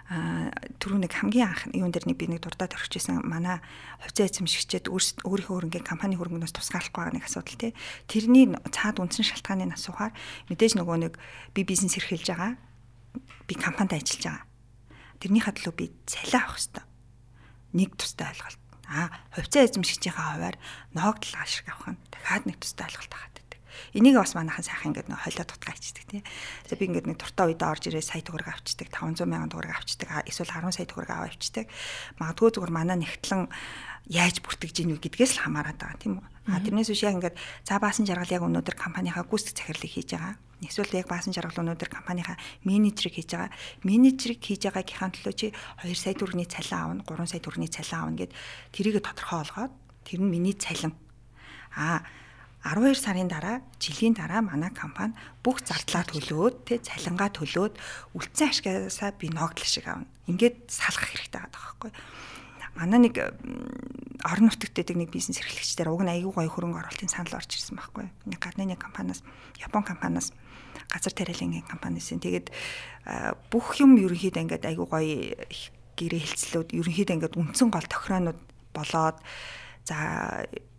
түрүү 0.08 1.00
нэг 1.04 1.12
хамгийн 1.12 1.52
анх 1.52 1.68
юун 1.76 1.92
дээр 1.92 2.08
нэг 2.08 2.16
би 2.22 2.32
нэг 2.32 2.46
дурдаад 2.46 2.78
орчихсан 2.80 3.26
манай 3.28 3.60
хувьцаа 4.06 4.30
эзэмшигчэд 4.30 4.88
өөрийнхөө 4.88 5.68
хөрөнгөний 5.68 5.84
компани 5.84 6.16
хөрөнгөнөөс 6.16 6.56
тусгаарлахгүй 6.56 6.96
байгаа 6.96 7.16
нэг 7.20 7.28
асуудал 7.28 7.60
тий. 7.60 7.76
Тэрний 8.08 8.56
цаад 8.72 9.04
үндсэн 9.04 9.28
шалтгааныг 9.28 9.76
асуухаар 9.76 10.16
мэдээж 10.48 10.80
нөгөө 10.80 10.98
нэг 11.12 11.14
би 11.52 11.68
бизнес 11.68 12.00
эрхэлж 12.00 12.24
байгаа. 12.32 12.56
Би 13.52 13.54
компанид 13.60 14.00
ажиллаж 14.00 14.24
байгаа. 14.24 14.48
Тэрнийхээ 15.20 15.56
төлөө 15.60 15.76
би 15.76 15.92
цалин 16.08 16.40
авах 16.40 16.56
хэрэгтэй 16.56 16.87
нэг 17.78 17.94
тустай 17.94 18.34
ойлголт. 18.34 18.62
Аа, 18.90 19.14
хувьцаа 19.38 19.68
эзэмшигчийнхаа 19.68 20.28
хуваар 20.34 20.58
ноогдол 20.98 21.36
ашиг 21.38 21.70
авах 21.70 21.94
нь 21.94 22.02
дахиад 22.10 22.44
нэг 22.50 22.58
тустай 22.58 22.90
ойлголт 22.90 23.12
байгаа 23.14 23.32
гэдэг. 23.36 23.60
Энийг 23.94 24.16
бас 24.18 24.34
манайхан 24.34 24.66
сайхан 24.66 24.90
ингээд 24.96 25.12
нэг 25.12 25.20
хойлоо 25.22 25.46
тутгаа 25.46 25.76
ичдэг 25.78 26.06
тий. 26.10 26.22
За 26.66 26.74
би 26.80 26.88
ингээд 26.90 27.06
нэг 27.06 27.20
туртаа 27.20 27.46
үед 27.52 27.62
орж 27.62 27.84
ирээ 27.92 28.02
сая 28.02 28.24
төгрөг 28.24 28.48
авчдаг, 28.48 28.88
500 28.90 29.28
сая 29.28 29.52
төгрөг 29.52 29.74
авчдаг, 29.76 30.10
эсвэл 30.26 30.56
10 30.56 30.72
сая 30.74 30.88
төгрөг 30.88 31.12
аваа 31.12 31.30
авчдаг. 31.30 31.66
Магадгүй 32.18 32.50
зүгээр 32.56 32.74
манай 32.74 32.98
нэгтлэн 32.98 33.52
яаж 34.08 34.40
бүртгэж 34.40 34.76
ийнү 34.88 34.98
гэдгээс 35.04 35.36
л 35.36 35.44
хамаарат 35.44 35.78
байгаа 35.84 36.00
тийм 36.00 36.24
үү. 36.24 36.26
А 36.48 36.64
тэрнээс 36.64 36.90
биш 36.96 37.04
яг 37.04 37.20
ингээд 37.20 37.36
за 37.68 37.76
баасан 37.84 38.08
жаргал 38.08 38.32
яг 38.32 38.44
өнөөдөр 38.48 38.76
компанийнхаа 38.80 39.28
гүйцэтгэх 39.28 39.68
захирлыг 39.68 39.92
хийж 39.92 40.16
байгаа. 40.16 40.40
Эсвэл 40.62 40.98
яг 40.98 41.08
баасан 41.12 41.34
жаргал 41.38 41.62
өнөөдөр 41.62 41.90
компанийнхаа 41.92 42.38
менежерийг 42.66 43.22
хийж 43.22 43.30
байгаа. 43.30 43.54
Менежерийг 43.86 44.42
хийж 44.42 44.66
байгаагийнхаа 44.66 45.14
төлөө 45.14 45.36
чи 45.38 45.48
2 45.86 45.94
сая 45.94 46.18
төгрөгийн 46.18 46.50
цалин 46.50 46.74
аавна, 46.74 47.02
3 47.06 47.30
сая 47.30 47.42
төгрөгийн 47.46 47.76
цалин 47.78 47.98
аавна 48.02 48.18
гэд 48.18 48.32
тэрийг 48.74 49.06
тодорхой 49.06 49.40
олгоод 49.46 49.74
тэр 50.02 50.20
нь 50.26 50.34
миний 50.34 50.58
цалин. 50.58 50.98
А 51.78 52.02
12 52.66 52.98
сарын 52.98 53.30
дараа 53.30 53.62
жилийн 53.78 54.18
дараа 54.18 54.42
манай 54.42 54.74
компани 54.74 55.14
бүх 55.46 55.62
зардлаа 55.62 56.04
төлөөд 56.10 56.56
тэ 56.66 56.82
цалингаа 56.82 57.30
төлөөд 57.38 57.78
үлдсэн 58.18 58.50
ашгаасаа 58.50 59.14
би 59.14 59.30
ногдлол 59.30 59.70
шиг 59.70 59.86
аавна. 59.86 60.10
Ингээд 60.26 60.68
салах 60.68 61.06
хэрэгтэй 61.06 61.38
байгаа 61.38 61.54
байхгүй 61.54 61.92
манай 62.78 63.10
нэг 63.10 63.18
орон 64.24 64.50
нутагт 64.50 64.74
дэдэг 64.78 64.98
нэг 64.98 65.10
бизнес 65.10 65.42
эрхлэгчдэр 65.42 65.90
уг 65.90 66.06
нь 66.06 66.14
аягүй 66.14 66.34
гоё 66.34 66.50
хөрөнгө 66.50 66.80
оруулалтын 66.86 67.10
санал 67.10 67.38
орж 67.38 67.58
ирсэн 67.58 67.78
байхгүй. 67.78 68.06
Нэг 68.30 68.40
гадны 68.40 68.70
нэг 68.70 68.82
компаниас, 68.82 69.26
Япон 69.58 69.84
компаниас 69.84 70.34
газар 70.90 71.14
тариалангийн 71.14 71.66
компаниас 71.68 72.14
тэгээд 72.14 72.54
бүх 73.52 73.82
юм 73.82 73.98
ерөнхийдөө 73.98 74.42
ингээд 74.46 74.70
аягүй 74.70 74.88
гоё 74.88 75.18
гэрээ 75.98 76.22
хэлцлүүд 76.22 76.70
ерөнхийдөө 76.78 77.16
ингээд 77.18 77.40
үндсэн 77.42 77.70
гол 77.74 77.88
тохироонууд 77.90 78.40
болоод 78.74 79.18
за 79.84 79.98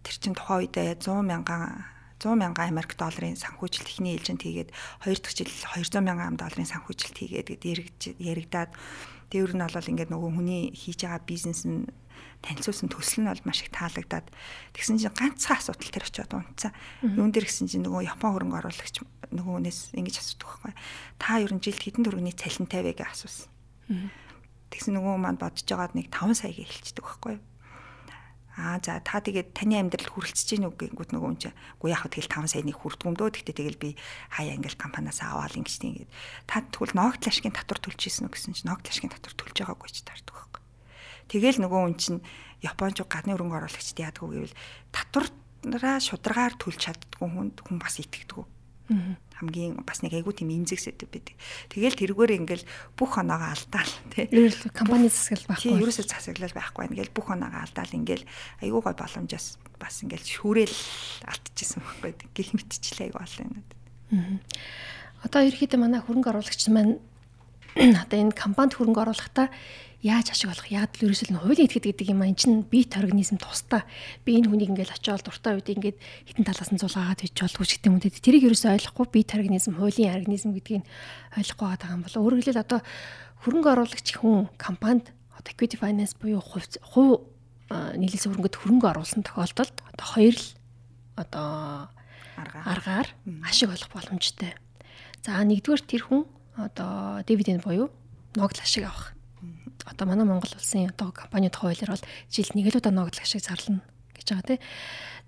тэр 0.02 0.16
чин 0.16 0.34
тухайн 0.38 0.64
үедээ 0.64 1.02
100 1.02 1.26
мянган 1.26 1.84
100 2.18 2.34
мянган 2.34 2.70
Америк 2.70 2.98
долларын 2.98 3.38
санхүүжилт 3.38 3.88
ихний 3.90 4.18
ээлжинд 4.18 4.42
хийгээд 4.42 4.70
хоёр 5.02 5.18
дахь 5.18 5.36
жил 5.38 5.50
200 5.50 6.02
мянган 6.02 6.34
долларын 6.38 6.66
санхүүжилт 6.66 7.16
хийгээд 7.18 7.48
гээд 7.58 8.18
яригдаад 8.18 8.70
Тэр 9.28 9.52
нь 9.52 9.60
бол 9.60 9.90
ингээд 9.92 10.10
нөгөө 10.12 10.30
хүний 10.36 10.62
хийж 10.72 11.04
байгаа 11.04 11.22
бизнес 11.24 11.68
нь 11.68 11.88
танилцуулсан 12.42 12.88
төсөл 12.88 13.26
нь 13.26 13.30
бол 13.30 13.44
маш 13.44 13.62
их 13.66 13.70
таалагдаад 13.74 14.26
тэгсэн 14.74 14.98
чинь 14.98 15.14
ганцхан 15.14 15.58
асуудал 15.58 15.90
тэр 15.90 16.06
очиод 16.06 16.32
унтсан. 16.34 16.72
Юун 17.02 17.34
дээр 17.34 17.46
гэсэн 17.46 17.66
чинь 17.66 17.84
нөгөө 17.84 18.06
Япон 18.06 18.34
хөрөнгө 18.34 18.58
оруулагч 18.62 18.96
нөгөө 19.34 19.54
хүнээс 19.58 19.80
ингэж 19.98 20.16
асуудаг 20.22 20.48
байхгүй. 20.48 20.72
Та 21.18 21.42
ер 21.42 21.52
нь 21.52 21.62
жилд 21.62 21.82
хэдэн 21.82 22.04
төгрөгийн 22.06 22.38
цалинтай 22.38 22.80
вэ 22.86 22.94
гэж 22.94 23.10
асуусан. 23.10 23.50
Тэгсэн 24.70 24.92
нөгөө 24.94 25.14
маань 25.18 25.40
бодож 25.40 25.66
байгаад 25.66 25.94
нэг 25.98 26.06
5 26.14 26.38
саяг 26.38 26.56
хэлчихдэг 26.62 27.04
байхгүй. 27.04 27.36
Аа 28.58 28.82
за 28.82 28.98
та 28.98 29.22
тэгээд 29.22 29.54
таны 29.54 29.78
амьдрал 29.78 30.10
хүрэлцэж 30.10 30.58
гин 30.58 30.66
үг 30.66 30.82
гингүүд 30.82 31.14
нөгөө 31.14 31.30
юм 31.30 31.38
чи. 31.38 31.54
Гү 31.78 31.94
яхад 31.94 32.18
тэгэл 32.18 32.26
5 32.26 32.50
сая 32.50 32.66
нэг 32.66 32.74
хүрдгүм 32.74 33.14
дөө. 33.14 33.30
Тэгтээ 33.38 33.54
тэгэл 33.54 33.78
би 33.78 33.90
хаяа 34.34 34.58
ингээл 34.58 34.74
компаниас 34.74 35.22
аваал 35.22 35.54
ингэж 35.54 35.78
тийм. 35.78 36.10
Та 36.50 36.66
тэгвэл 36.66 36.98
ногд 36.98 37.22
лашгийн 37.22 37.54
татвар 37.54 37.78
төлж 37.78 38.02
ийсэн 38.02 38.26
үү 38.26 38.34
гэсэн 38.34 38.58
чи 38.58 38.66
ногд 38.66 38.90
лашгийн 38.90 39.14
татвар 39.14 39.34
төлж 39.38 39.56
байгаагүй 39.62 39.88
ч 39.94 40.02
таардаг 40.02 40.34
байхгүй. 40.34 40.62
Тэгэл 41.30 41.62
нөгөө 41.62 41.80
хүн 41.86 41.96
чин 42.02 42.16
Японч 42.58 42.98
гадны 43.06 43.38
хөрөнгө 43.38 43.58
оруулагчд 43.62 44.02
яадаг 44.02 44.26
вэ 44.26 44.50
гэвэл 44.50 44.58
татвараа 44.90 46.02
шударгаар 46.02 46.58
төлж 46.58 46.82
чаддгүй 46.82 47.28
хүнд 47.30 47.62
хүн 47.62 47.78
бас 47.78 48.02
итгэдэг 48.02 48.42
хамгийн 49.38 49.80
бас 49.86 50.02
нэг 50.02 50.18
айгүй 50.18 50.34
тийм 50.34 50.50
имзэг 50.50 50.82
сэдв 50.82 51.06
байдаг. 51.06 51.38
Тэгэл 51.70 51.94
тэргээр 51.94 52.32
ингээл 52.42 52.66
бүх 52.98 53.18
оноогоо 53.22 53.54
алдаал 53.54 53.94
тий. 54.10 54.26
Ерөөсөө 54.28 54.70
компани 54.74 55.08
засаглал 55.08 55.46
байхгүй. 55.54 55.62
Тий, 55.62 55.78
ерөөсөө 55.78 56.06
засаглал 56.10 56.54
байхгүй. 56.58 56.82
Ингээл 56.90 57.14
бүх 57.14 57.28
оноогоо 57.30 57.62
алдаал 57.62 57.92
ингээл 57.94 58.24
айгүй 58.66 58.80
гой 58.82 58.94
боломжоос 58.98 59.46
бас 59.78 59.94
ингээл 60.02 60.26
шүүрэл 60.26 60.76
алдчихсан 61.30 61.82
байхгүй. 61.86 62.12
Гэх 62.34 62.50
мэтчлээ 62.58 63.14
айгүй 63.14 63.22
олон 63.22 63.50
юм. 63.54 64.40
Одоо 65.22 65.40
ерөөхдөө 65.46 65.78
манай 65.78 66.00
хөрөнгө 66.02 66.30
оруулагч 66.34 66.62
маань 66.74 66.98
одоо 68.02 68.18
энэ 68.18 68.34
компанид 68.34 68.74
хөрөнгө 68.74 69.02
оруулахдаа 69.06 69.50
яаж 70.02 70.30
ашиг 70.30 70.54
олох? 70.54 70.70
Яг 70.70 70.94
л 70.94 71.10
ерөөсөл 71.10 71.34
нь 71.34 71.40
хуулийн 71.42 71.66
этгээд 71.66 71.90
гэдэг 71.90 72.06
юм 72.14 72.22
аа? 72.22 72.30
Эн 72.30 72.38
чинь 72.38 72.62
бит 72.62 72.94
организм 72.94 73.34
тусдаа. 73.42 73.82
Би 74.22 74.38
энэ 74.38 74.46
хүнийг 74.46 74.70
ингээд 74.70 74.94
очиод 74.94 75.26
дуртай 75.26 75.58
үед 75.58 75.66
ингээд 75.74 75.98
хитэн 75.98 76.46
талаас 76.46 76.70
нь 76.70 76.78
зулгаагаад 76.78 77.18
бич 77.18 77.34
болгүй 77.34 77.66
ч 77.66 77.70
гэдэг 77.82 77.90
юм 77.90 77.98
үү 77.98 78.06
тэрийг 78.14 78.46
ерөөсөө 78.46 78.70
ойлгохгүй. 78.78 79.06
Бит 79.10 79.30
организм 79.34 79.74
хуулийн 79.74 80.14
организм 80.14 80.54
гэдгийг 80.54 80.86
ойлгохгүй 81.34 81.66
байгаа 81.66 81.96
юм 81.98 82.04
бол 82.06 82.20
өөрөөр 82.22 82.38
хэлбэл 82.46 82.62
одоо 82.62 82.80
хөрөнгө 83.42 83.70
оруулагч 83.74 84.08
хүн 84.22 84.46
компанид 84.54 85.10
одоо 85.34 85.50
equity 85.50 85.74
finance 85.74 86.14
буюу 86.14 86.42
хувь 86.42 86.66
хувь 86.78 87.26
нийлэлс 87.70 88.30
хөрөнгөд 88.30 88.54
хөрөнгө 88.54 88.86
оруулсан 88.94 89.26
тохиолдолд 89.26 89.76
одоо 89.82 90.06
хоёр 90.06 90.36
л 90.38 90.46
одоо 91.18 91.90
аргаар. 92.38 93.08
ашиг 93.42 93.74
олох 93.74 93.90
боломжтой. 93.90 94.54
За 95.26 95.42
нэгдүгээр 95.42 95.82
тэр 95.82 96.02
хүн 96.06 96.22
одоо 96.54 97.22
дивиденд 97.26 97.66
буюу 97.66 97.90
ногдол 98.38 98.62
ашиг 98.62 98.86
авах 98.86 99.17
одоо 99.88 100.04
манай 100.06 100.26
Монгол 100.28 100.52
улсын 100.54 100.92
одоо 100.92 101.10
компанид 101.12 101.56
хуулиар 101.56 101.96
бол 101.96 102.04
жилд 102.28 102.52
нэг 102.54 102.68
л 102.72 102.78
удаа 102.78 102.92
ногдлох 102.92 103.24
шиг 103.24 103.42
зарлана 103.42 103.82
гэж 104.14 104.26
байгаа 104.30 104.48
тий. 104.48 104.60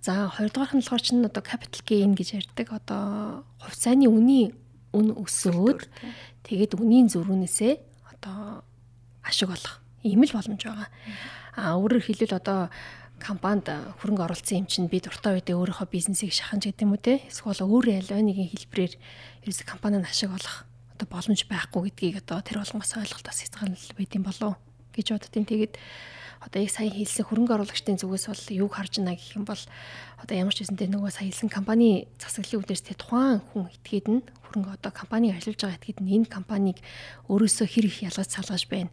За 0.01 0.29
хоёрдугаар 0.29 0.77
нь 0.77 0.81
болохоор 0.85 1.03
чинь 1.03 1.25
одоо 1.25 1.42
capital 1.42 1.83
gain 1.85 2.12
гэж 2.16 2.29
ярьдаг. 2.40 2.68
Одоо 2.73 3.44
хувьцааны 3.61 4.09
үнийн 4.09 4.57
үн 4.92 5.12
өсөөд 5.14 5.88
тэгээд 6.44 6.77
үнийн 6.81 7.09
зөрүүнээсээ 7.12 7.73
одоо 8.12 8.64
ашиг 9.25 9.51
олох 9.53 9.81
ийм 10.03 10.25
л 10.25 10.33
боломж 10.33 10.62
байгаа. 10.64 10.88
А 11.57 11.77
өөрөөр 11.77 12.05
хэлбэл 12.05 12.40
одоо 12.40 12.73
компанид 13.20 13.68
хөрөнгө 14.01 14.25
оруулсан 14.25 14.64
юм 14.64 14.66
чинь 14.66 14.88
би 14.88 14.99
дуртай 15.05 15.37
үедээ 15.37 15.55
өөрийнхөө 15.55 15.88
бизнесийг 15.92 16.33
шахаж 16.33 16.64
гэдэг 16.64 16.85
юм 16.88 16.96
үү 16.96 17.05
те 17.05 17.14
эсвэл 17.29 17.61
өөр 17.68 17.87
аль 18.01 18.25
нэгэн 18.25 18.49
хэлбэрээр 18.49 18.94
ерөөсө 19.44 19.64
компанид 19.68 20.09
ашиг 20.09 20.33
олох 20.33 20.64
одоо 21.01 21.17
боломж 21.17 21.49
байхгүй 21.49 21.89
гэдгийг 21.89 22.21
одоо 22.21 22.45
тэр 22.45 22.61
болгоноос 22.61 22.93
ойлголтоос 22.93 23.41
хязгаарлал 23.41 23.97
байд 23.97 24.13
юм 24.13 24.25
болов 24.29 24.61
гэж 24.93 25.07
боддtiin. 25.17 25.49
Тэгээд 25.49 25.75
одоо 26.45 26.61
яг 26.61 26.69
сая 26.69 26.93
хэлсэн 26.93 27.25
хөрөнгө 27.25 27.57
оруулагчдын 27.57 27.97
зүгээс 27.97 28.29
бол 28.29 28.45
юг 28.69 28.73
харж 28.77 29.01
байна 29.01 29.17
гэх 29.17 29.33
юм 29.41 29.49
бол 29.49 29.63
одоо 30.21 30.37
ямар 30.37 30.53
ч 30.53 30.61
хэсэнтэй 30.61 30.93
нөгөө 30.93 31.09
сая 31.09 31.33
хэлсэн 31.33 31.49
компани 31.49 32.05
засаглалын 32.21 32.61
үднээс 32.69 32.85
тэ 32.85 33.01
тухайн 33.01 33.41
хүн 33.41 33.73
этгээд 33.73 34.07
нь 34.13 34.21
хөрөнгө 34.45 34.77
одоо 34.77 34.93
компаниг 34.93 35.41
ажиллаж 35.41 35.57
байгаа 35.57 35.79
этгээд 35.81 36.01
нь 36.05 36.13
энэ 36.21 36.29
компанийг 36.29 36.79
өөрөөсөө 37.33 37.65
хэр 37.65 37.87
их 37.89 38.05
ялгаж 38.05 38.29
салгаж 38.29 38.69
байна. 38.69 38.93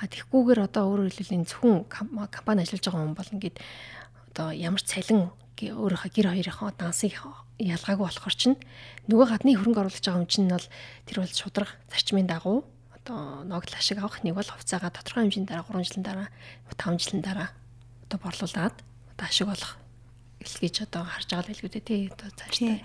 А 0.00 0.08
тэгхгүйгээр 0.08 0.60
одоо 0.72 0.88
өөрөөр 0.88 1.12
хэлбэл 1.12 1.36
энэ 1.36 1.48
зөвхөн 1.52 1.84
компани 2.32 2.64
ажиллаж 2.64 2.80
байгаа 2.80 3.04
хүн 3.04 3.16
бол 3.16 3.34
ингээд 3.36 3.56
одоо 4.32 4.48
ямар 4.56 4.80
цалин 4.80 5.28
өөрийнхөө 5.60 6.10
гэр 6.14 6.28
хоёрынхоо 6.32 6.70
дансыг 6.78 7.18
ялгаагүй 7.60 8.06
болохоор 8.06 8.36
чинь 8.36 8.56
нөгөө 9.10 9.26
гадны 9.28 9.54
хөрөнгө 9.58 9.80
оруулж 9.84 10.00
байгаа 10.00 10.22
юм 10.22 10.30
чинь 10.30 10.48
бол 10.48 10.66
тэр 11.04 11.16
бол 11.20 11.32
шудраг 11.32 11.70
зарчмын 11.92 12.26
дагуу. 12.26 12.64
Одоо 12.96 13.44
ногдол 13.44 13.76
ашиг 13.76 13.98
авах 13.98 14.22
нэг 14.24 14.34
бол 14.34 14.48
хувьцаагаа 14.48 14.90
тодорхой 14.94 15.28
хэмжээний 15.28 15.50
дараа 15.50 15.66
3 15.68 15.84
жилийн 15.84 16.06
дараа 16.06 16.28
5 16.74 17.02
жилийн 17.02 17.22
дараа 17.22 17.48
одоо 18.06 18.18
борлуулад 18.22 18.76
одоо 19.12 19.26
ашиг 19.26 19.48
олох 19.50 19.82
гэж 20.42 20.86
одоо 20.86 21.02
харж 21.06 21.28
байгаа 21.30 21.46
л 21.46 21.50
хэлгүүдээ 21.54 21.84
тий 21.86 22.00
одоо 22.10 22.28
цаашдаа 22.34 22.78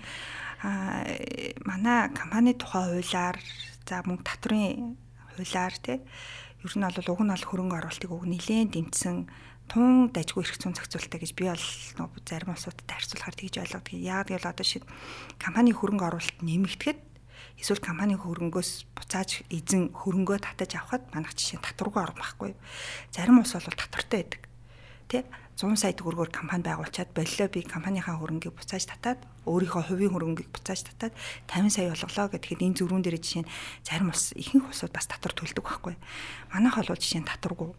а 0.62 1.06
манай 1.66 2.10
компани 2.14 2.54
тухай 2.54 2.86
хуулиар 2.86 3.36
за 3.86 4.02
мөнгө 4.06 4.26
татврын 4.26 4.98
хуулиар 5.34 5.74
тий 5.78 5.98
ер 6.64 6.74
нь 6.74 6.82
бол 6.82 7.10
уг 7.14 7.20
нь 7.22 7.30
бол 7.30 7.46
хөрөнгө 7.46 7.78
оруулалтыг 7.78 8.10
уг 8.10 8.24
нэлээд 8.26 8.74
дэмжсэн 8.74 9.16
тун 9.68 10.08
дажгүй 10.10 10.42
эрх 10.42 10.56
зүйн 10.56 10.74
зохицуултаа 10.74 11.20
гэж 11.20 11.32
би 11.36 11.44
бол 11.52 11.64
зарим 12.24 12.50
улсуудад 12.56 12.88
харьцуулахаар 12.88 13.36
тэгж 13.36 13.54
ойлгодог. 13.60 13.94
Яг 13.94 14.32
гэвэл 14.32 14.48
одоо 14.48 14.64
шид 14.64 14.84
компани 15.36 15.76
хөрөнгө 15.76 16.08
оруулалт 16.08 16.40
нэмэгдэхэд 16.40 16.98
эсвэл 17.60 17.84
компани 17.84 18.16
хөрөнгөөс 18.16 18.88
буцааж 18.96 19.44
эзэн 19.52 19.92
хөрөнгөө 19.92 20.38
татаж 20.40 20.80
авахад 20.80 21.04
манайх 21.12 21.36
жишээ 21.36 21.60
татваргүй 21.60 22.00
орох 22.00 22.16
байхгүй. 22.16 22.50
Зарим 23.12 23.44
улс 23.44 23.52
бол 23.52 23.76
татвартай 23.76 24.24
байдаг. 24.24 24.42
Тэ? 25.08 25.24
100 25.58 25.74
сая 25.74 25.90
төгрөгөөр 25.90 26.30
компани 26.30 26.62
байгуулчаад 26.62 27.10
боллоо 27.18 27.48
би 27.50 27.66
компанийхаа 27.66 28.14
хөрөнгийг 28.22 28.54
буцааж 28.54 28.86
татаад 28.86 29.18
өөрийнхөө 29.42 29.90
хувийн 29.90 30.14
хөрөнгийг 30.14 30.54
буцааж 30.54 30.86
татаад 30.86 31.18
50 31.50 31.74
сая 31.74 31.90
болголоо 31.90 32.30
гэхэд 32.30 32.62
энэ 32.62 32.78
зөрүүн 32.78 33.02
дээр 33.02 33.18
жишээ 33.18 33.42
нь 33.42 33.50
зарим 33.82 34.14
улс 34.14 34.30
ихэнх 34.38 34.70
улсууд 34.70 34.94
бас 34.94 35.10
татвар 35.10 35.34
төлдөг 35.34 35.66
байхгүй. 35.66 35.98
Манайх 36.54 36.78
бол 36.78 36.94
жишээ 36.94 37.26
нь 37.26 37.30
татваргүй. 37.32 37.74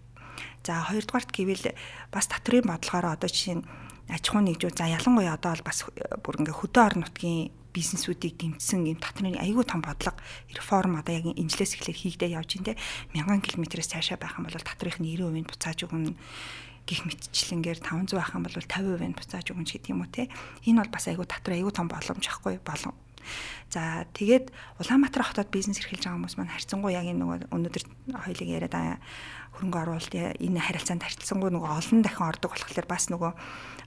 За 0.64 0.84
хоёрдугаарт 0.86 1.32
гэвэл 1.32 1.76
бас 2.12 2.26
татврын 2.28 2.68
бодлогоор 2.68 3.16
одоо 3.18 3.30
жишээ 3.30 3.58
нь 3.60 3.68
аж 4.10 4.24
ахуй 4.30 4.44
нэгжүү. 4.44 4.72
За 4.74 4.90
ялангуяа 4.90 5.38
одоо 5.38 5.54
бол 5.54 5.68
бас 5.70 5.86
бүр 6.24 6.36
ингээ 6.42 6.56
хөдөө 6.58 6.84
орон 6.84 7.02
нутгийн 7.06 7.54
бизнесүүдийг 7.70 8.36
дэмжсэн 8.42 8.90
юм 8.90 8.98
татврын 8.98 9.38
аюул 9.38 9.64
том 9.64 9.82
бодлого 9.86 10.18
реформ 10.50 10.98
одоо 10.98 11.14
яг 11.14 11.26
инжлээс 11.38 11.78
эхлээд 11.78 12.02
хийгдээ 12.02 12.34
явж 12.34 12.58
байна 12.58 12.74
те. 12.74 12.82
Мянган 13.14 13.42
километрээс 13.46 13.94
цаашаа 13.94 14.18
байх 14.18 14.38
юм 14.42 14.50
бол 14.50 14.58
татврын 14.58 14.98
90% 14.98 15.38
нь 15.38 15.46
буцааж 15.46 15.80
өгнө 15.86 16.18
гих 16.90 17.06
мэтчлэнгээр 17.06 17.80
500 17.86 18.18
байх 18.18 18.34
юм 18.34 18.44
бол 18.44 18.58
50% 18.58 19.06
нь 19.06 19.18
буцааж 19.18 19.46
өгнө 19.54 19.70
гэдэг 19.70 19.94
юм 19.94 20.02
уу 20.02 20.10
те. 20.10 20.34
Энэ 20.66 20.82
бол 20.82 20.94
бас 20.98 21.06
айгүй 21.06 21.28
татвар 21.30 21.54
айгүй 21.62 21.74
том 21.74 21.86
боломж 21.86 22.26
ахгүй 22.26 22.58
болон. 22.66 22.98
За 23.70 24.10
тэгээд 24.18 24.50
Улаанбаатар 24.82 25.22
хотод 25.22 25.54
бизнес 25.54 25.78
эрхэлж 25.78 26.10
байгаа 26.10 26.18
хүмүүс 26.18 26.36
маань 26.42 26.50
харьцангуй 26.50 26.98
яг 26.98 27.06
энэ 27.06 27.22
нөгөө 27.22 27.38
өнөөдөр 27.54 27.84
хоёлыг 28.26 28.50
яриад 28.50 28.74
хөрөнгө 29.60 29.80
оруулалт 29.84 30.16
энэ 30.16 30.64
харилцаанд 30.64 31.04
харьцангуй 31.04 31.52
нөгөө 31.52 31.72
олон 31.76 32.00
дахин 32.00 32.32
ордог 32.32 32.56
болохоор 32.56 32.88
бас 32.88 33.12
нөгөө 33.12 33.32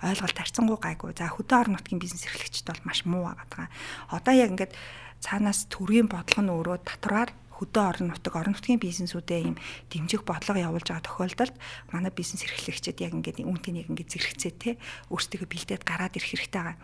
ойлголт 0.05 0.37
харьцангуй 0.37 0.77
гайгүй. 0.77 1.17
За 1.17 1.33
хөдөө 1.33 1.57
орон 1.65 1.75
нутгийн 1.81 1.97
бизнес 1.97 2.29
эрхлэгчд 2.29 2.69
бол 2.69 2.85
маш 2.85 3.09
муу 3.09 3.33
байгаа. 3.33 3.73
Одоо 4.13 4.35
яг 4.37 4.53
ингээд 4.53 4.77
цаанаас 5.25 5.73
төрийн 5.73 6.13
бодлого 6.13 6.45
нь 6.45 6.53
өөрөө 6.53 6.77
татвараар 6.85 7.33
хөдөө 7.63 7.85
орон 7.87 8.07
нутаг 8.11 8.35
орон 8.35 8.59
нутгийн 8.59 8.83
бизнесүүдэд 8.83 9.47
ийм 9.47 9.57
дэмжих 9.87 10.27
бодлого 10.27 10.59
явуулж 10.59 10.91
байгаа 10.91 11.07
тохиолдолд 11.07 11.55
манай 11.95 12.11
бизнес 12.11 12.43
эрхлэгчид 12.43 12.99
яг 12.99 13.15
ингээд 13.15 13.47
үүнтэй 13.47 13.79
яг 13.79 13.89
ингээд 13.95 14.11
зэрэгцээ 14.11 14.53
те 14.59 14.71
өөрсдөө 15.15 15.47
бэлдээд 15.47 15.87
гараад 15.87 16.19
ирэх 16.19 16.35
хэрэгтэй 16.35 16.59
байгаа. 16.59 16.77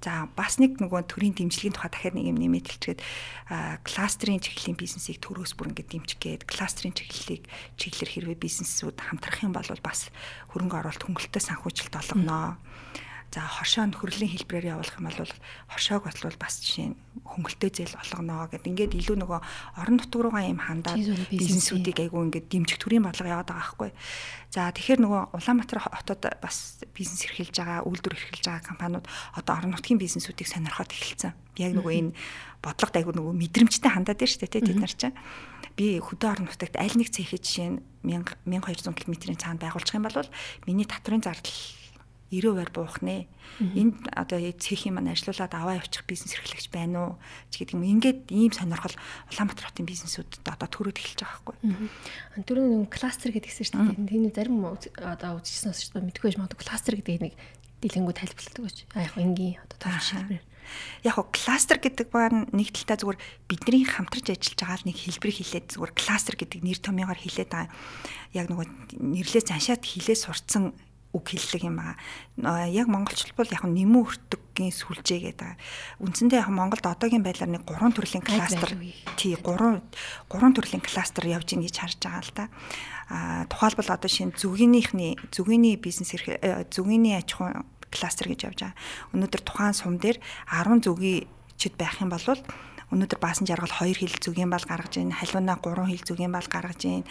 За 0.00 0.30
бас 0.32 0.56
нэг 0.62 0.80
нөгөө 0.80 1.10
төрийн 1.10 1.36
дэмжлэгийн 1.36 1.76
тухай 1.76 1.90
дахиад 1.92 2.16
нэг 2.16 2.32
юм 2.32 2.38
нэмээд 2.40 2.66
хэлчихэд 2.72 3.00
кластерын 3.84 4.40
чиглэлийн 4.40 4.78
бизнесийг 4.78 5.20
төрөөс 5.20 5.52
бүр 5.58 5.76
ингээд 5.76 5.92
дэмжих 5.92 6.18
гээд 6.22 6.42
кластерын 6.48 6.96
чиглэлийг 6.96 7.44
чиглэлэр 7.76 8.32
хэрвээ 8.32 8.38
бизнесүүд 8.40 8.96
хамтрах 8.96 9.44
юм 9.44 9.52
бол 9.52 9.68
бас 9.84 10.08
хөрөнгө 10.56 10.78
оруулалт 10.80 11.04
хөнгөлөлтөд 11.04 11.44
санхүүжилт 11.44 11.94
олгоно. 12.00 12.56
Mm 12.56 12.56
-hmm 12.56 13.08
За 13.30 13.46
хоршоо 13.46 13.86
нөхрөлийн 13.86 14.26
хэлбэрээр 14.26 14.74
явуулах 14.74 14.98
юм 14.98 15.06
бол 15.06 15.22
хоршоог 15.70 16.02
бодлол 16.02 16.34
бас 16.34 16.58
жишээ 16.66 16.90
нь 16.90 16.98
хөнгөлтэй 17.22 17.70
зээл 17.70 17.94
болгоно 17.94 18.50
гэд 18.50 18.66
ингээд 18.66 18.98
илүү 18.98 19.16
нөгөө 19.22 19.40
орон 19.78 20.02
нутг 20.02 20.10
руугаа 20.18 20.50
юм 20.50 20.58
хандаад 20.58 20.98
бизнесүүдийг 21.30 22.10
айгүй 22.10 22.26
ингээд 22.26 22.50
дэмжих 22.50 22.82
төрлийн 22.82 23.06
бодлого 23.06 23.30
яваад 23.30 23.54
байгаа 23.54 23.62
байхгүй. 23.62 23.90
За 24.50 24.66
тэгэхээр 24.74 25.00
нөгөө 25.06 25.22
Улаанбаатар 25.30 25.78
хотод 25.78 26.26
бас 26.42 26.82
бизнес 26.90 27.22
эрхэлж 27.22 27.54
байгаа, 27.54 27.86
үйлдвэр 27.86 28.18
эрхэлж 28.18 28.46
байгаа 28.50 28.66
компаниуд 28.66 29.06
одоо 29.38 29.54
орон 29.54 29.78
нутгийн 29.78 30.02
бизнесүүдийг 30.02 30.50
сонирхоод 30.50 30.90
эхэлсэн. 30.90 31.30
Яг 31.62 31.78
нөгөө 31.78 31.94
энэ 32.02 32.14
бодлогот 32.66 32.98
айгүй 32.98 33.14
нөгөө 33.14 33.34
мэдрэмжтэй 33.46 33.94
хандаад 33.94 34.18
байна 34.18 34.26
шүү 34.34 34.42
дээ 34.42 34.58
тэд 34.58 34.74
нар 34.74 34.90
чинь. 34.90 35.14
Би 35.78 36.02
хөдөө 36.02 36.28
орон 36.34 36.50
нутагт 36.50 36.74
аль 36.82 36.98
нэг 36.98 37.14
цэхэд 37.14 37.46
жишээ 37.46 37.78
нь 37.78 37.78
1000 38.02 38.42
1200 38.42 38.90
км-ийн 38.90 39.38
цаанд 39.38 39.62
байгуулчих 39.62 39.94
юм 39.94 40.10
бол 40.10 40.18
миний 40.66 40.88
татврын 40.88 41.22
зардал 41.22 41.54
90% 42.30 42.70
буух 42.70 43.02
нэ. 43.02 43.26
Энд 43.58 44.06
одоо 44.14 44.38
цэхийн 44.38 44.94
маань 44.94 45.10
ажилуулад 45.10 45.50
аваа 45.50 45.82
явуучих 45.82 46.06
бизнес 46.06 46.38
эрхлэгч 46.38 46.70
байна 46.70 46.98
уу 46.98 47.12
ч 47.50 47.66
гэдэг 47.66 47.74
юм. 47.74 47.82
Ингээд 47.98 48.30
ийм 48.30 48.54
сонирхол 48.54 48.94
Улаанбаатар 49.34 49.66
хотын 49.74 49.90
бизнесүүдэд 49.90 50.46
одоо 50.46 50.68
төрөөд 50.70 50.98
эхэлж 51.02 51.26
байгаа 51.26 51.42
байхгүй. 51.58 52.46
Түрүүн 52.46 52.86
нэг 52.86 52.90
кластер 52.94 53.34
гэдгийгсэн 53.34 53.66
шүү 53.66 53.82
дээ. 53.98 54.10
Тэний 54.14 54.30
зарим 54.30 54.62
одоо 54.62 55.42
үзчихсэн 55.42 55.74
шүү 55.74 55.98
дээ. 55.98 56.06
Мэдгүй 56.06 56.26
байж 56.30 56.38
магадгүй 56.38 56.62
кластер 56.62 56.94
гэдэг 57.02 57.18
нэг 57.18 57.34
дэлгэнгүү 57.82 58.14
тайлбарладаг 58.14 58.62
гэж. 58.62 58.78
А 58.94 59.02
яг 59.02 59.14
энгийн 59.18 59.58
одоо 59.66 59.78
том 59.82 59.98
шилбэр. 59.98 60.44
Яг 61.02 61.16
го 61.16 61.26
кластер 61.32 61.82
гэдэг 61.82 62.08
байна 62.12 62.46
нэг 62.54 62.70
талдаа 62.70 63.00
зүгээр 63.00 63.18
бидний 63.48 63.82
хамтарч 63.82 64.30
ажиллаж 64.30 64.60
байгаа 64.60 64.86
нэг 64.86 64.98
хэлбэр 65.02 65.32
хэлээд 65.34 65.66
зүгээр 65.74 65.92
кластер 65.96 66.36
гэдэг 66.38 66.60
нэр 66.62 66.78
томьёогоор 66.78 67.18
хэлээд 67.18 67.50
байгаа. 67.50 67.72
Яг 68.36 68.46
нөгөө 68.52 68.66
нэрлээ 69.00 69.42
заншаад 69.48 69.82
хэлээ 69.82 70.18
сурцсан 70.20 70.76
үг 71.10 71.34
хэллэг 71.34 71.62
юм 71.66 71.82
аа. 71.82 71.98
Яг 72.70 72.86
монголчууд 72.86 73.34
бол 73.34 73.50
яг 73.50 73.66
нэмүү 73.66 74.02
өртөггийн 74.06 74.70
сүлжээ 74.70 75.20
гэдэг. 75.34 75.58
Үндсэндээ 75.98 76.46
яг 76.46 76.50
Монголд 76.54 76.86
одоогийн 76.86 77.26
байдлаар 77.26 77.50
нэг 77.50 77.66
гурван 77.66 77.90
төрлийн 77.90 78.22
кластер 78.22 78.78
тий 79.18 79.34
гурван 79.34 79.82
гурван 80.30 80.54
төрлийн 80.54 80.82
кластер 80.82 81.26
явж 81.26 81.50
ийн 81.50 81.66
гэж 81.66 81.76
харж 81.82 81.98
байгаа 81.98 82.22
л 82.22 82.32
да. 82.38 82.44
А 83.10 83.44
тухайлбал 83.50 83.90
одоо 83.90 84.06
шинэ 84.06 84.38
зүгийнийхний 84.38 85.18
зүгийний 85.34 85.74
бизнес 85.74 86.14
э, 86.14 86.62
зүгийний 86.70 87.18
аж 87.18 87.34
ахуй 87.34 87.66
кластер 87.90 88.30
гэж 88.30 88.40
явж 88.46 88.58
байгаа. 88.62 88.78
Өнөөдөр 89.10 89.42
тухайн 89.42 89.74
сум 89.74 89.98
дээр 89.98 90.22
10 90.46 90.86
зүгий 90.86 91.26
чид 91.58 91.74
байх 91.74 91.98
юм 91.98 92.14
бол 92.14 92.22
өнөөдөр 92.90 93.22
баасан 93.22 93.46
жаргал 93.46 93.70
2 93.70 94.02
хил 94.02 94.14
зүгийн 94.18 94.50
бал 94.50 94.66
гаргаж 94.66 94.98
ийн, 94.98 95.14
халиунаа 95.14 95.62
3 95.62 95.86
хил 95.86 96.02
зүгийн 96.02 96.34
бал 96.34 96.46
гаргаж 96.50 96.82
ийн, 96.90 97.06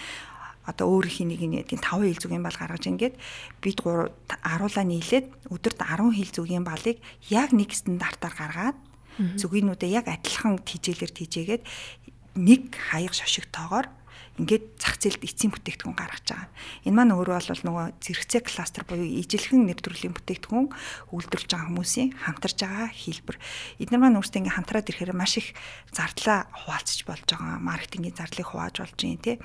одоо 0.69 0.85
өөрийнхөө 1.01 1.25
нэг 1.25 1.41
нэг 1.41 1.65
тийм 1.65 1.81
5 1.81 2.05
хил 2.05 2.21
зүгийн 2.21 2.45
бал 2.45 2.53
гаргаж 2.53 2.85
ингээд 2.85 3.15
бид 3.59 3.79
аруулаа 3.83 4.85
нийлээд 4.85 5.49
өдөрт 5.49 5.79
10 5.81 6.13
хил 6.13 6.31
зүгийн 6.31 6.65
балыг 6.65 7.01
яг 7.33 7.49
нэг 7.51 7.73
стандартаар 7.73 8.35
гаргаад 8.37 8.77
зүгийнүүдэд 9.19 9.91
яг 9.91 10.05
адилхан 10.07 10.61
тижээлэр 10.63 11.11
тижээгээд 11.11 11.63
нэг 12.39 12.61
хаяг 12.71 13.11
шошиг 13.11 13.51
тоогоор 13.51 13.91
ингээд 14.39 14.65
зах 14.79 14.95
зээлд 15.03 15.23
эцсийн 15.27 15.51
бүтээгдэхүүн 15.51 15.97
гаргаж 15.99 16.25
байгаа. 16.31 16.49
Энэ 16.87 16.95
маань 16.95 17.15
өөрөө 17.15 17.35
бол 17.51 17.65
нөгөө 17.67 17.85
зэрэгцээ 17.99 18.41
кластер 18.47 18.83
буюу 18.87 19.03
ижилхэн 19.03 19.67
нэр 19.67 19.79
төрлийн 19.83 20.15
бүтээгдэхүүн 20.15 20.67
үйлдвэрлэж 21.11 21.49
байгаа 21.51 21.69
хүмүүсийн 21.69 22.09
хамтарж 22.15 22.57
байгаа 22.63 22.87
хэлбэр. 22.89 23.37
Эдгээр 23.83 24.01
маань 24.01 24.17
өөрсдөө 24.17 24.39
ингээд 24.39 24.57
хамтраад 24.57 24.89
ирэхээр 24.89 25.13
маш 25.13 25.33
их 25.37 25.47
зардлаа 25.91 26.47
хуваалцаж 26.55 26.99
болж 27.03 27.27
байгаа. 27.27 27.59
Маркетингийн 27.59 28.15
зардлыг 28.15 28.47
хувааж 28.47 28.75
болж 28.79 28.95
байна 28.95 29.19
тий 29.19 29.37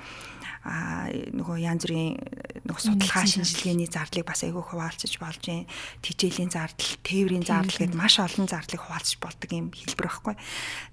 а 0.65 1.13
нөгөө 1.13 1.61
янз 1.61 1.85
бүрийн 1.85 2.17
нөгөө 2.65 2.83
судалгаа 2.89 3.29
шинжилгээний 3.29 3.85
зардлыг 3.85 4.25
бас 4.25 4.41
айгүй 4.49 4.65
хуваалцаж 4.65 5.13
болж 5.21 5.45
байна. 5.45 5.69
Тижээлийн 6.01 6.49
зардал, 6.49 6.93
тээврийн 7.05 7.45
зардал 7.45 7.77
гэдээ 7.85 8.01
маш 8.01 8.17
олон 8.17 8.49
зардлыг 8.49 8.81
хуваалцаж 8.81 9.21
болдог 9.21 9.51
юм 9.53 9.69
хэлбэр 9.77 10.09
байхгүй. 10.09 10.35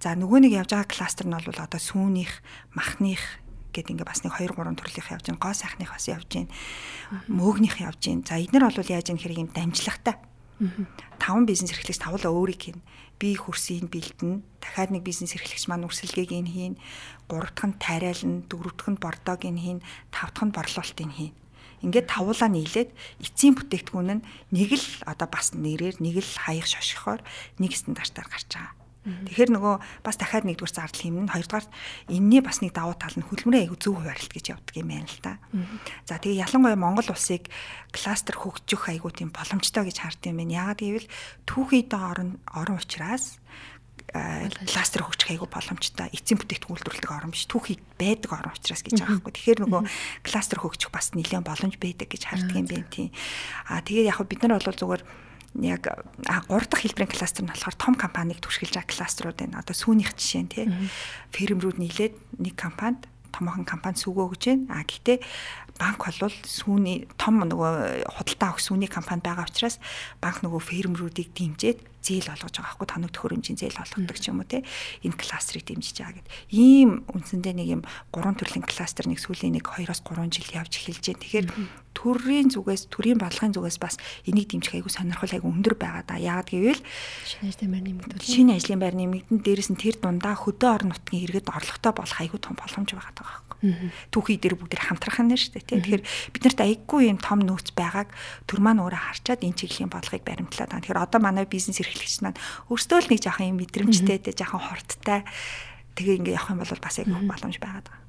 За 0.03 0.11
нөгөө 0.19 0.39
нэг 0.43 0.59
явж 0.59 0.75
байгаа 0.75 0.91
кластер 0.91 1.31
нь 1.31 1.35
бол 1.39 1.55
одоо 1.55 1.79
сүүнийх, 1.79 2.43
махных 2.75 3.23
гэд 3.71 3.91
ингээ 3.91 4.07
бас 4.07 4.21
нэг 4.21 4.35
2 4.35 4.53
3 4.53 4.75
төрлийнх 4.75 5.11
явж 5.11 5.25
байна. 5.31 5.41
Гоо 5.41 5.55
сайхных 5.55 5.91
бас 5.91 6.05
явж 6.07 6.27
байна. 6.29 6.51
Мөөгнийх 7.31 7.79
явж 7.79 7.99
байна. 8.07 8.27
За 8.27 8.35
эднэр 8.37 8.67
бол 8.67 8.91
яаж 8.91 9.07
юм 9.09 9.19
хэрэг 9.19 9.39
юм 9.41 9.49
дамжлагтай. 9.51 10.15
Таван 11.17 11.45
бизнес 11.49 11.73
эрхлэгч 11.73 11.97
тавлаа 11.97 12.29
өөрийг 12.29 12.61
хийн. 12.61 12.79
Би 13.17 13.33
хөрсийг 13.33 13.89
бэлдэнэ. 13.89 14.45
Дахиад 14.61 14.93
нэг 14.93 15.01
бизнес 15.01 15.33
эрхлэгч 15.33 15.65
маань 15.65 15.89
үрсэлгээг 15.89 16.31
ин 16.37 16.47
хийн. 16.49 16.75
Гурав 17.25 17.49
дахь 17.57 17.65
нь 17.65 17.81
тариална, 17.81 18.45
дөрөв 18.45 18.77
дахь 18.77 18.91
нь 18.93 19.01
бордоог 19.01 19.41
ин 19.41 19.57
хийн, 19.57 19.79
тав 20.13 20.29
дахь 20.29 20.45
нь 20.45 20.53
борлуулалтыг 20.53 21.09
хийн. 21.09 21.33
Ингээд 21.81 22.13
тавуулаа 22.13 22.49
нийлээд 22.49 22.93
эцсийн 23.25 23.57
бүтээгдэхүүн 23.57 24.21
нь 24.21 24.25
нэг 24.53 24.69
л 24.77 24.87
одоо 25.09 25.25
бас 25.25 25.57
нэрээр 25.57 25.97
нэг 25.97 26.21
л 26.21 26.33
хаяг 26.45 26.69
шошгохоор 26.69 27.25
нэг 27.57 27.73
стандартаар 27.73 28.29
гарч 28.29 28.49
байгаа. 28.53 28.80
Тэгэхээр 29.01 29.57
нөгөө 29.57 29.75
бас 30.05 30.15
дахиад 30.21 30.45
нэгдүгээр 30.45 30.75
зардал 30.77 31.01
хэмнэн 31.01 31.33
хоёрдугаар 31.33 31.65
энэний 32.05 32.41
бас 32.45 32.61
нэг 32.61 32.77
давуу 32.77 32.93
тал 32.93 33.17
нь 33.17 33.25
хөдөлмөрийн 33.25 33.65
аягүй 33.65 33.79
зөв 33.81 33.97
хуваарлт 33.97 34.29
гэж 34.29 34.45
явдаг 34.53 34.75
юм 34.77 34.93
байна 34.93 35.09
л 35.09 35.21
та. 35.25 35.41
За 36.05 36.21
тэгээ 36.21 36.45
ялангуяа 36.45 36.77
Монгол 36.77 37.09
улсыг 37.09 37.49
кластер 37.89 38.37
хөгжих 38.37 38.93
аягүй 38.93 39.09
тийм 39.17 39.33
боломжтой 39.33 39.89
гэж 39.89 39.97
хардсан 40.05 40.37
юм 40.37 40.45
байна. 40.45 40.77
Яагаад 40.77 40.81
гэвэл 40.85 41.09
түүхий 41.49 41.81
доо 41.89 42.13
орон 42.13 42.29
орон 42.53 42.77
учраас 42.77 43.41
кластер 44.11 45.01
хөгжих 45.07 45.33
аягүй 45.33 45.49
боломжтой. 45.49 46.13
Эцсийн 46.13 46.37
бүтээгдэхүүн 46.37 46.75
үйлдвэрлэдэг 46.77 47.11
орн 47.15 47.31
биш. 47.31 47.47
Түүхий 47.47 47.79
байдаг 47.97 48.37
орн 48.37 48.53
учраас 48.53 48.83
гэж 48.83 49.01
байгаа 49.01 49.17
байхгүй. 49.17 49.33
Тэгэхээр 49.33 49.59
нөгөө 49.65 49.81
кластер 50.27 50.59
хөгжих 50.59 50.91
бас 50.91 51.15
нэлээд 51.15 51.47
боломж 51.47 51.75
байдаг 51.79 52.07
гэж 52.11 52.21
харддаг 52.27 52.59
юм 52.59 52.67
байна 52.67 52.89
тийм. 52.91 53.09
Аа 53.71 53.79
тэгээд 53.81 54.11
яг 54.11 54.19
бид 54.27 54.41
нар 54.43 54.59
бол 54.59 54.67
зүгээр 54.67 55.03
яг 55.59 55.91
а 56.27 56.41
3 56.47 56.71
дахь 56.71 56.83
хэлбэрийн 56.87 57.11
кластер 57.11 57.43
нь 57.43 57.51
болохоор 57.51 57.75
том 57.75 57.95
компанийг 57.99 58.39
түшгэлж 58.39 58.79
байгаа 58.79 58.87
кластерууд 58.87 59.37
байна. 59.37 59.59
Одоо 59.59 59.75
сүүнийх 59.75 60.15
жишээ 60.15 60.43
нь 60.47 60.51
тий. 60.51 60.65
Фирмрүүд 61.35 61.77
нийлээд 61.79 62.15
нэг 62.39 62.55
компанид 62.55 63.03
томоохон 63.35 63.67
компани 63.67 63.99
сүгөө 63.99 64.25
өгч 64.31 64.43
байна. 64.47 64.79
А 64.79 64.87
гэхдээ 64.87 65.19
банк 65.75 65.99
бол 66.07 66.35
сүүний 66.47 67.07
том 67.19 67.43
нөгөө 67.43 68.07
худалдаа 68.15 68.55
авах 68.55 68.63
сүүний 68.63 68.87
компани 68.87 69.23
байгаа 69.23 69.47
учраас 69.47 69.79
банк 70.23 70.39
нөгөө 70.39 70.61
фирмрүүдийг 70.61 71.35
дэмжиж 71.35 71.90
зээл 72.01 72.33
олгож 72.33 72.55
байгаа 72.57 72.69
байхгүй 72.73 72.87
тоног 72.89 73.11
төхөөрөмжийн 73.13 73.57
зээл 73.61 73.81
олгодог 73.81 74.17
ч 74.17 74.25
юм 74.29 74.41
уу 74.41 74.49
те 74.49 74.65
энэ 75.05 75.17
кластерыг 75.17 75.63
дэмжиж 75.65 75.97
байгаа 76.01 76.17
гэд. 76.17 76.31
Ийм 76.51 77.05
үндсэндээ 77.13 77.53
нэг 77.55 77.67
юм 77.79 77.81
гурван 78.09 78.35
төрлийн 78.35 78.65
кластер 78.65 79.05
нэг 79.05 79.21
сүүлийн 79.21 79.55
нэг 79.61 79.65
2-оос 79.69 80.01
3 80.01 80.33
жил 80.33 80.49
явж 80.57 80.73
эхэлж 80.81 81.05
байна. 81.05 81.21
Тэгэхээр 81.21 81.47
төрийн 81.91 82.47
зүгээс 82.49 82.87
төрийн 82.87 83.19
бодлогын 83.19 83.53
зүгээс 83.53 83.77
бас 83.77 83.95
энийг 84.23 84.49
дэмжих 84.49 84.79
айгүй 84.79 84.91
сонирхол 84.91 85.31
айгүй 85.35 85.51
өндөр 85.51 85.75
байгаа 85.75 86.03
да. 86.07 86.15
Яагаад 86.15 86.49
гэвэл 86.49 86.81
шинэ 87.27 87.51
ажлын 87.51 87.71
байр 87.75 87.83
нэмэгдүүл. 87.83 88.23
Шинэ 88.23 88.55
ажлын 88.57 88.81
байр 88.81 88.95
нэмэгдэн 88.95 89.39
дээрэс 89.43 89.69
нь 89.75 89.79
тэр 89.79 89.95
дундаа 89.99 90.35
хөдөө 90.39 90.69
орон 90.71 90.95
нутгийн 90.95 91.25
иргэд 91.27 91.51
орлоготой 91.51 91.93
болох 91.93 92.19
айгүй 92.23 92.39
том 92.39 92.55
боломж 92.55 92.89
байгаа 92.95 93.11
даа 93.11 93.27
байхгүй. 93.27 93.59
Түүхий 94.09 94.37
дээр 94.39 94.55
бүгд 94.57 94.79
хамтрах 94.79 95.19
нь 95.21 95.35
шүү 95.35 95.61
дээ. 95.61 96.01
Тэгэхээр 96.01 96.03
бид 96.33 96.43
нарт 96.47 96.61
айгүй 96.63 97.01
юм 97.11 97.19
том 97.21 97.39
нөөц 97.43 97.75
байгааг 97.75 98.09
төр 98.47 98.59
маань 98.63 98.81
өөрөө 98.81 99.01
харчаад 99.11 99.45
энэ 99.45 99.57
чиглэлийн 99.59 99.91
бодлогыг 99.91 100.23
баримтлаад 100.25 100.71
байгаа. 100.71 100.81
Тэгэхээр 100.81 101.05
одоо 101.05 101.19
манай 101.21 101.45
бизнес 101.45 101.77
эрхлэгч 101.91 102.17
маань 102.23 102.39
өөрсдөө 102.71 102.99
л 103.03 103.09
нэг 103.11 103.19
жоохон 103.19 103.49
юм 103.51 103.57
мэдрэмжтэй 103.59 104.19
те 104.23 104.31
жоохон 104.31 104.63
хорттой 104.63 105.21
тэгээ 105.99 106.17
ингээ 106.23 106.37
явах 106.39 106.51
юм 106.55 106.59
бол 106.63 106.79
бас 106.79 106.95
айгүй 106.97 107.21
боломж 107.27 107.57
байгаа 107.59 107.83
даа. 107.83 107.99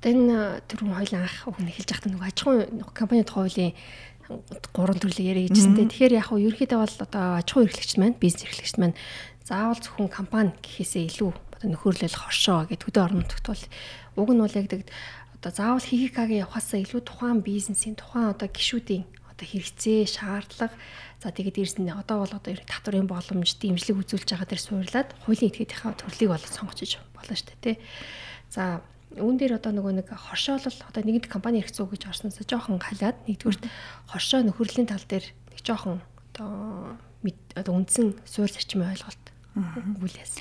Одоо 0.00 0.10
энэ 0.10 0.36
түрүүн 0.64 0.96
хоёлын 0.96 1.22
анх 1.28 1.36
үг 1.44 1.58
нь 1.60 1.68
хэлж 1.68 1.88
байхдаа 1.92 2.10
нөгөө 2.10 2.28
аж 2.32 2.38
ахуйн 2.40 2.80
компани 2.96 3.24
тухай 3.28 3.44
хуулийн 3.44 3.72
гурван 4.72 4.98
төрлөг 5.02 5.26
яриа 5.26 5.50
гэжсэнтэй. 5.50 5.90
Тэгэхээр 5.92 6.16
яг 6.16 6.26
хуу 6.32 6.40
ерөөхдөө 6.40 6.80
бол 6.80 6.96
одоо 7.04 7.24
аж 7.36 7.48
ахуй 7.52 7.68
эрхлэгч 7.68 7.92
маань, 8.00 8.16
бизнес 8.16 8.46
эрхлэгч 8.48 8.74
маань 8.80 8.96
заавал 9.44 9.76
зөвхөн 9.76 10.08
компани 10.08 10.54
гэхээсээ 10.62 11.04
илүү 11.10 11.30
одоо 11.34 11.68
нөхөрлөл 11.74 12.16
хоршоо 12.16 12.64
гэдэг 12.70 12.86
хөдөө 12.86 13.04
орон 13.04 13.20
нутагт 13.26 13.46
бол 13.50 13.64
уг 14.22 14.28
нь 14.30 14.40
бол 14.40 14.56
яг 14.56 14.66
гэдэг 14.70 14.88
одоо 15.36 15.50
заавал 15.50 15.84
хихикагийн 15.84 16.46
явахаасаа 16.46 16.80
илүү 16.80 17.00
тухайн 17.02 17.40
бизнесийн 17.42 17.96
тухайн 17.98 18.32
одоо 18.32 18.48
гишүүдийн 18.48 19.04
одоо 19.40 19.48
хэрэгцээ, 19.48 20.04
шаардлага 20.04 20.76
за 21.24 21.32
тэгээд 21.32 21.80
нь 21.80 21.88
одоо 21.88 22.28
бол 22.28 22.36
одоо 22.36 22.52
татварын 22.52 23.08
боломж, 23.08 23.56
дэмжлэг 23.56 23.96
үзүүлж 24.04 24.36
байгаа 24.36 24.48
дээр 24.52 24.60
суурлаад 24.60 25.08
хуулийн 25.24 25.48
этгээдийнхаа 25.48 25.96
төрлийг 25.96 26.28
бол 26.36 26.44
сонгочиж 26.44 27.00
болно 27.16 27.32
шүү 27.32 27.48
дээ, 27.56 27.64
тий. 27.64 27.76
За 28.52 28.84
үүн 29.16 29.40
дээр 29.40 29.56
одоо 29.56 29.72
нөгөө 29.74 30.04
нэг 30.04 30.08
хоршоолол 30.12 30.78
одоо 30.86 31.02
нэгд 31.02 31.26
компани 31.26 31.64
хэрэгцүү 31.64 31.88
гэж 31.88 32.02
орсноосоо 32.12 32.44
жоохон 32.46 32.78
халиад 32.78 33.18
нэгдүгürt 33.26 33.64
хоршоо 34.12 34.44
нөхөрлийн 34.46 34.86
тал 34.86 35.02
дээр 35.02 35.24
нэг 35.24 35.60
жоохон 35.64 35.98
одоо 36.30 36.94
одоо 37.58 37.72
үндсэн 37.74 38.22
суурь 38.22 38.54
зарчмын 38.54 38.94
ойлголт 38.94 39.24
өгүүлээс. 39.58 40.38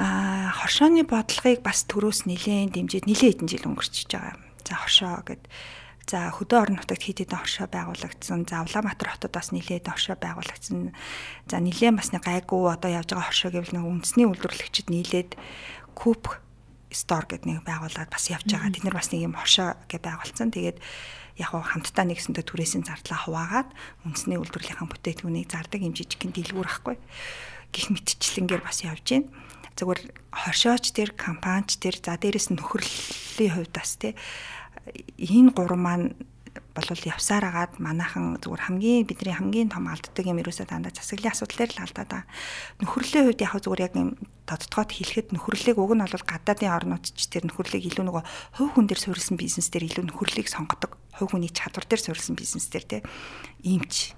Аа 0.00 0.56
хоршооны 0.56 1.04
бодлогыг 1.04 1.60
бас 1.60 1.84
төрөөс 1.84 2.24
нилээн 2.24 2.72
дэмжиж 2.72 3.04
нилээн 3.04 3.44
хэдэн 3.44 3.48
жил 3.48 3.68
өнгөрчихөж 3.68 4.08
байгаа. 4.08 4.40
За 4.64 4.74
хоршоо 4.80 5.20
гэд 5.24 5.42
За 6.06 6.30
хөдөө 6.30 6.58
орон 6.62 6.78
нутагт 6.78 7.02
хэд 7.02 7.26
хэдэн 7.26 7.42
хоршоо 7.42 7.66
байгуулагдсан. 7.66 8.46
За 8.46 8.62
Улаанбаатар 8.62 9.10
хотод 9.10 9.34
бас 9.34 9.50
нилээд 9.50 9.90
хоршоо 9.90 10.14
байгуулагдсан. 10.14 10.94
За 11.50 11.58
нилээн 11.58 11.98
бас 11.98 12.14
нэг 12.14 12.22
гайгүй 12.22 12.62
одоо 12.70 12.90
явж 12.94 13.10
байгаа 13.10 13.26
хоршоо 13.26 13.50
гэвэл 13.50 13.74
нэг 13.74 13.84
үндэсний 13.90 14.26
үйлдвэрлэгчид 14.30 14.86
нийлээд 14.86 15.34
куб 15.98 16.30
стор 16.94 17.26
гэдэг 17.26 17.50
нэг 17.50 17.66
байгууллагад 17.66 18.14
бас 18.14 18.30
явж 18.30 18.46
байгаа. 18.46 18.70
Тэд 18.70 18.86
нар 18.86 18.94
бас 18.94 19.10
нэг 19.10 19.26
юм 19.26 19.34
хоршоо 19.34 19.74
гэж 19.90 20.02
байгуулсан. 20.06 20.54
Тэгээд 20.54 20.78
яг 21.42 21.50
хамтдаа 21.50 22.04
нэгсэндээ 22.06 22.44
түрээсийн 22.54 22.86
зардлаа 22.86 23.20
хуваагаад 23.26 23.70
үндэсний 24.06 24.38
үйлдвэрлэлийн 24.38 24.86
бүтээтгүүнийг 24.86 25.50
зардаг 25.50 25.80
юм 25.82 25.92
жижигхэн 25.98 26.32
дэлгүүр 26.32 26.70
ахгүй. 26.70 26.96
Гэх 27.74 27.90
мэтчлэнгээр 27.90 28.62
бас 28.62 28.86
явж 28.86 29.04
байна. 29.10 29.28
Зүгээр 29.76 30.00
хоршооч 30.32 30.96
тэр 30.96 31.12
компанич 31.12 31.76
тэр 31.76 32.00
за 32.00 32.16
дээрэс 32.16 32.48
нь 32.48 32.56
нөхөрлөлийн 32.56 33.52
хувьд 33.52 33.74
бас 33.76 34.00
тий 34.00 34.16
энэ 35.18 35.50
гурван 35.52 35.82
маань 35.82 36.06
болвол 36.76 37.02
явсаар 37.04 37.44
агаад 37.48 37.80
манайхан 37.80 38.36
зүгээр 38.40 38.68
хамгийн 38.68 39.08
бидний 39.08 39.32
хамгийн 39.36 39.72
том 39.72 39.88
алддаг 39.88 40.24
юм 40.24 40.40
ерөөсөө 40.40 40.68
дандаа 40.68 40.92
засаглалын 40.92 41.32
асуудал 41.32 41.58
дээр 41.64 41.72
л 41.72 41.82
алдаад 41.84 42.10
байгаа. 42.12 42.24
Нөхөрлөлийн 42.80 43.26
хувьд 43.28 43.44
яг 43.44 43.52
зүгээр 43.56 43.84
яг 43.84 43.94
юм 43.96 44.10
тодтогоод 44.44 44.90
хэлэхэд 44.92 45.28
нөхөрлөлийг 45.32 45.78
уг 45.80 45.92
нь 45.96 46.04
бол 46.04 46.28
гадаадын 46.28 46.76
орнууд 46.76 47.04
ч 47.04 47.20
тэр 47.32 47.48
нөхөрлөлийг 47.48 47.88
илүү 47.92 48.04
нөгөө 48.08 48.24
хувь 48.60 48.72
хүн 48.76 48.86
дээр 48.88 49.00
суурилсан 49.00 49.36
бизнес 49.40 49.68
дээр 49.72 49.88
илүү 49.88 50.04
нөхөрлөлийг 50.12 50.48
сонгодог. 50.48 51.00
Хувь 51.16 51.32
хүний 51.32 51.52
чадвар 51.52 51.84
дээр 51.88 52.02
суурилсан 52.04 52.36
бизнес 52.36 52.68
дээр 52.68 52.84
те 52.84 52.98
иймч 53.64 54.12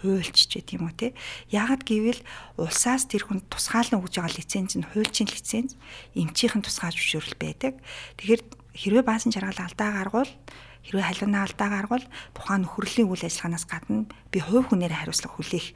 хуульч 0.00 0.48
ч 0.48 0.52
гэдэг 0.58 0.78
юм 0.78 0.88
уу 0.88 0.94
те. 0.94 1.12
Яагад 1.50 1.82
гэвэл 1.82 2.22
улсаас 2.56 3.10
тэр 3.10 3.26
хүн 3.26 3.42
тусгаална 3.50 3.98
өгж 3.98 4.22
байгаа 4.22 4.38
лиценз 4.38 4.78
нь 4.78 4.86
хуульчийн 4.86 5.26
лиценз, 5.26 5.74
эмчийнхэн 6.14 6.62
тусгай 6.62 6.94
зөвшөөрөл 6.94 7.34
байдаг. 7.34 7.82
Тэгэхээр 8.14 8.42
хэрвээ 8.78 9.02
баасан 9.02 9.34
жаргал 9.34 9.58
алдаа 9.66 9.90
гаргуул 9.90 10.32
хэрвээ 10.86 11.06
халуунаа 11.10 11.42
алдаа 11.50 11.68
гаргуул 11.68 12.06
тухайн 12.32 12.62
нөхөрлийн 12.62 13.10
үйл 13.10 13.26
ажиллагаанаас 13.26 13.66
гадна 13.66 14.06
би 14.30 14.38
хувь 14.38 14.70
хүнээр 14.70 14.94
хариуцлага 14.94 15.34
хүлээх 15.34 15.74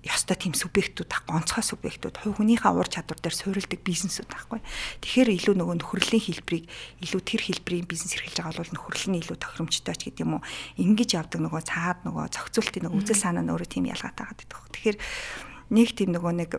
ёстой 0.00 0.36
тийм 0.40 0.56
субъектүүд 0.56 1.12
ах 1.12 1.28
гонцгой 1.28 1.60
субъектүүд 1.60 2.16
хувь 2.24 2.40
хүнийхээ 2.40 2.72
ур 2.72 2.88
чадвар 2.88 3.20
дээр 3.20 3.36
суурилдаг 3.36 3.80
бизнесүүд 3.84 4.24
байхгүй. 4.24 4.60
Тэгэхээр 5.04 5.30
илүү 5.36 5.54
нөгөө 5.60 5.76
нөхөрлөлийн 5.84 6.26
хэлбэрийг 6.26 6.64
илүү 7.04 7.20
тэр 7.20 7.42
хэлбэрийн 7.44 7.86
бизнес 7.86 8.16
эрхэлж 8.16 8.40
байгаа 8.40 8.64
бол 8.64 8.72
нөхөрлөл 8.72 9.08
нь 9.12 9.20
илүү 9.20 9.36
тохиромжтой 9.36 9.96
ч 10.00 10.02
гэдэг 10.08 10.24
юм 10.24 10.40
уу. 10.40 10.46
Ингиж 10.80 11.10
явдаг 11.12 11.40
нөгөө 11.44 11.62
цаад 11.68 11.98
нөгөө 12.08 12.24
зохицуултын 12.32 12.82
нөгөө 12.88 12.98
үзэл 13.04 13.20
санаа 13.20 13.44
нь 13.44 13.52
өөрөө 13.52 13.68
тийм 13.68 13.84
ялгаатай 13.92 14.26
гэдэг. 14.32 14.48
Тэгэхээр 14.72 14.96
нэг 15.76 15.88
тийм 15.92 16.10
нөгөө 16.16 16.32
нэг 16.40 16.50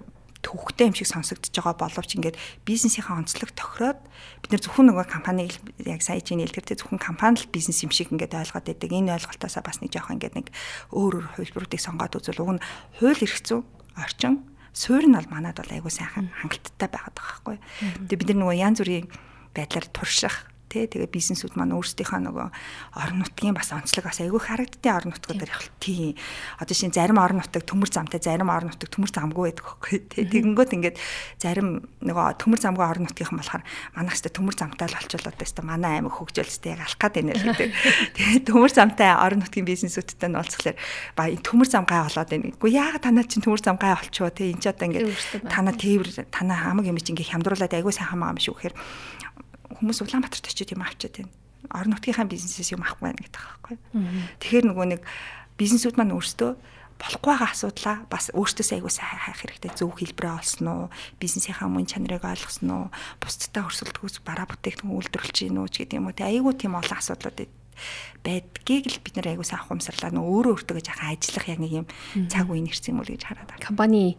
төвхтэй 0.43 0.91
юм 0.91 0.95
шиг 0.99 1.07
сонсогдож 1.07 1.55
байгаа 1.55 1.79
боловч 1.79 2.19
ингээд 2.19 2.37
бизнесийнхаа 2.67 3.23
онцлог 3.23 3.55
тохироод 3.55 3.99
бид 4.43 4.51
нэр 4.51 4.61
зөвхөн 4.61 4.91
нөгөө 4.91 5.07
компани 5.07 5.47
яг 5.87 6.03
сая 6.03 6.19
чинь 6.19 6.43
хэлдэгтэй 6.43 6.77
зөвхөн 6.77 6.99
компани 6.99 7.39
л 7.39 7.47
бизнес 7.47 7.79
юм 7.81 7.95
шиг 7.95 8.11
ингээд 8.11 8.35
ойлгоод 8.35 8.67
байдаг. 8.67 8.91
Энэ 8.91 9.15
ойлголтоосаа 9.15 9.63
бас 9.63 9.79
нэг 9.79 9.95
жоох 9.95 10.11
ингээд 10.11 10.35
нэг 10.35 10.47
өөр 10.91 11.13
өөр 11.13 11.25
хувилбаруудыг 11.37 11.81
сонгоод 11.81 12.17
үзвэл 12.17 12.43
уг 12.43 12.51
нь 12.57 12.63
хууль 12.99 13.23
эрх 13.23 13.39
зүйн 13.45 13.63
орчин 13.95 14.43
суурь 14.73 15.05
нь 15.05 15.15
бол 15.15 15.29
манад 15.29 15.61
бол 15.61 15.69
айгүй 15.69 15.93
сайхан 15.93 16.33
хангалттай 16.33 16.89
байгаад 16.89 17.13
байгаа 17.13 17.41
байхгүй. 17.45 17.57
Тэгээ 18.09 18.19
бид 18.19 18.29
нар 18.33 18.39
нөгөө 18.41 18.57
янз 18.57 18.77
бүрийн 18.81 19.07
байдлаар 19.53 19.87
турших 19.93 20.35
тий 20.73 20.89
тэгээ 20.89 21.13
бизнесүүд 21.13 21.53
маань 21.53 21.77
өөрсдийнхөө 21.77 22.19
нөгөө 22.25 22.47
орон 22.97 23.17
нутгийн 23.21 23.53
бас 23.53 23.69
онцлог 23.69 24.09
бас 24.09 24.17
айгүй 24.17 24.41
харагддیں 24.41 24.89
орон 24.89 25.13
нутгууд 25.13 25.37
дээр 25.37 25.53
явах 25.53 25.69
тий. 25.77 26.17
Одоо 26.57 26.73
шинэ 26.73 26.97
зарим 26.97 27.21
орон 27.21 27.37
нутаг 27.45 27.61
төмөр 27.61 27.89
замтай 27.93 28.17
зарим 28.17 28.49
орон 28.49 28.73
нутаг 28.73 28.89
төмөр 28.89 29.11
замгүй 29.13 29.53
байдаг 29.53 29.65
хөөхгүй 29.69 29.97
тий 30.09 30.25
тэгэнгүүт 30.25 30.73
ингээд 30.73 30.97
зарим 31.37 31.85
нөгөө 32.01 32.41
төмөр 32.41 32.59
замгүй 32.65 32.85
орон 32.89 33.05
нутгийнхан 33.05 33.37
болохоор 33.37 33.63
манайх 33.93 34.17
ч 34.17 34.25
төмөр 34.33 34.55
замтай 34.57 34.89
л 34.89 34.97
болчихлоо 34.97 35.33
тест 35.37 35.61
манай 35.61 36.01
аймаг 36.01 36.17
хөгжүүлстэй 36.17 36.73
алах 36.73 36.97
гад 36.97 37.13
байна 37.13 37.37
л 37.37 37.45
гэдэг. 37.45 37.69
Тэгээ 38.17 38.41
төмөр 38.49 38.71
замтай 38.73 39.13
орон 39.13 39.45
нутгийн 39.45 39.69
бизнесүүдтэй 39.69 40.29
нь 40.33 40.37
уулзхлаар 40.41 40.77
ба 41.13 41.29
төмөр 41.29 41.69
зам 41.69 41.85
гай 41.85 42.01
болоод 42.01 42.29
байна. 42.33 42.49
Үгүй 42.57 42.71
яагаад 42.73 43.05
танаа 43.05 43.29
чинь 43.29 43.45
төмөр 43.45 43.61
зам 43.61 43.77
гай 43.77 43.93
болчихоо 43.93 44.33
тий 44.33 44.49
энэ 44.49 44.61
ч 44.63 44.65
одоо 44.73 44.89
ингээд 44.89 45.51
танаа 45.53 45.75
тээвэр 45.77 46.09
танаа 46.33 46.57
хамаг 46.57 46.89
юм 46.89 46.97
чи 46.97 47.13
ингээд 47.13 47.29
хямдруулаад 47.29 47.73
айгүй 47.77 47.93
сайн 47.93 48.09
хамаа 48.09 48.33
юм 48.33 48.41
шүү 48.41 48.55
гэхээр 48.57 48.75
хүмүүс 49.83 49.99
Улаанбаатарт 49.99 50.47
очиод 50.47 50.71
юм 50.71 50.87
авчиад 50.87 51.19
байна. 51.19 51.31
Орон 51.67 51.91
нутгийнхаа 51.91 52.23
бизнесээс 52.31 52.71
юм 52.71 52.87
авах 52.87 53.03
байна 53.03 53.19
гэдэг 53.19 53.35
байхгүй. 53.35 53.75
Тэгэхээр 54.39 54.65
нөгөө 54.71 54.87
нэг 54.95 55.01
бизнесүүд 55.59 55.99
маань 55.99 56.15
өөрсдөө 56.15 56.51
болохгүй 57.03 57.31
байгаа 57.35 57.51
асуудлаа 57.51 57.97
бас 58.07 58.31
өөртөөс 58.31 58.69
айгуу 58.79 58.87
сайн 58.87 59.19
хайх 59.19 59.43
хэрэгтэй 59.43 59.75
зөв 59.75 59.91
хэлбэрээ 59.97 60.39
олсон 60.39 60.67
уу 60.71 60.83
бизнесийнхаа 61.19 61.67
мөн 61.67 61.89
чанарыг 61.89 62.23
ойлгосон 62.23 62.69
уу 62.71 62.85
бусдтай 63.19 63.65
өрсөлдөхөөс 63.65 64.23
бараа 64.23 64.47
бүтээгдэхүүн 64.47 64.95
үйлдвэрлэж 65.03 65.37
гин 65.43 65.59
үү 65.59 65.67
гэдэг 65.67 65.99
юм 65.99 66.07
уу 66.07 66.15
те 66.15 66.29
айгуу 66.29 66.53
тийм 66.55 66.79
олон 66.79 66.95
асуудлууд 66.95 67.49
байдгийг 68.23 68.85
л 68.87 69.03
бид 69.03 69.15
нар 69.19 69.27
айгуу 69.35 69.43
сайн 69.43 69.65
ухамсарлаа 69.65 70.13
нөө 70.13 70.23
өөрөө 70.23 70.53
өөртөө 70.63 70.95
хаа 70.95 71.11
ажиллах 71.11 71.47
яг 71.49 71.59
нэг 71.59 71.73
юм 71.83 71.87
цаг 72.29 72.47
үе 72.47 72.61
нэрсэн 72.61 72.93
юм 72.93 73.01
уу 73.01 73.09
гэж 73.09 73.25
хараад 73.25 73.49
байна. 73.51 73.67
Компани 73.67 74.15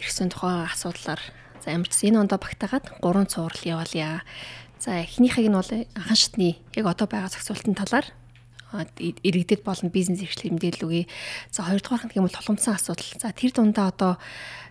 ирсэн 0.00 0.32
тухайн 0.32 0.66
асуудлаар 0.66 1.20
за 1.62 1.70
ч 1.72 2.08
энэ 2.08 2.20
ондоо 2.24 2.40
багтаагаад 2.40 2.98
гурван 3.04 3.28
цуврал 3.28 3.62
яваалъя. 3.62 4.24
За 4.78 5.02
эхнийхийг 5.02 5.48
нь 5.48 5.56
бол 5.56 5.72
анхан 5.96 6.16
шатны 6.16 6.60
яг 6.76 6.86
одоо 6.86 7.06
байгаа 7.08 7.32
зохицуултын 7.32 7.74
талаар 7.74 8.06
иргэдэд 8.74 9.62
болон 9.62 9.88
бизнес 9.94 10.20
эрхлэл 10.20 10.52
мэдээлэл 10.52 10.84
үгүй. 10.84 11.04
За 11.54 11.64
хоёрдугаар 11.64 12.10
нь 12.10 12.16
юм 12.18 12.26
бол 12.28 12.36
тулгымсан 12.36 12.76
асуудал. 12.76 13.08
За 13.16 13.32
тэр 13.32 13.52
дундаа 13.54 13.88
одоо 13.88 14.12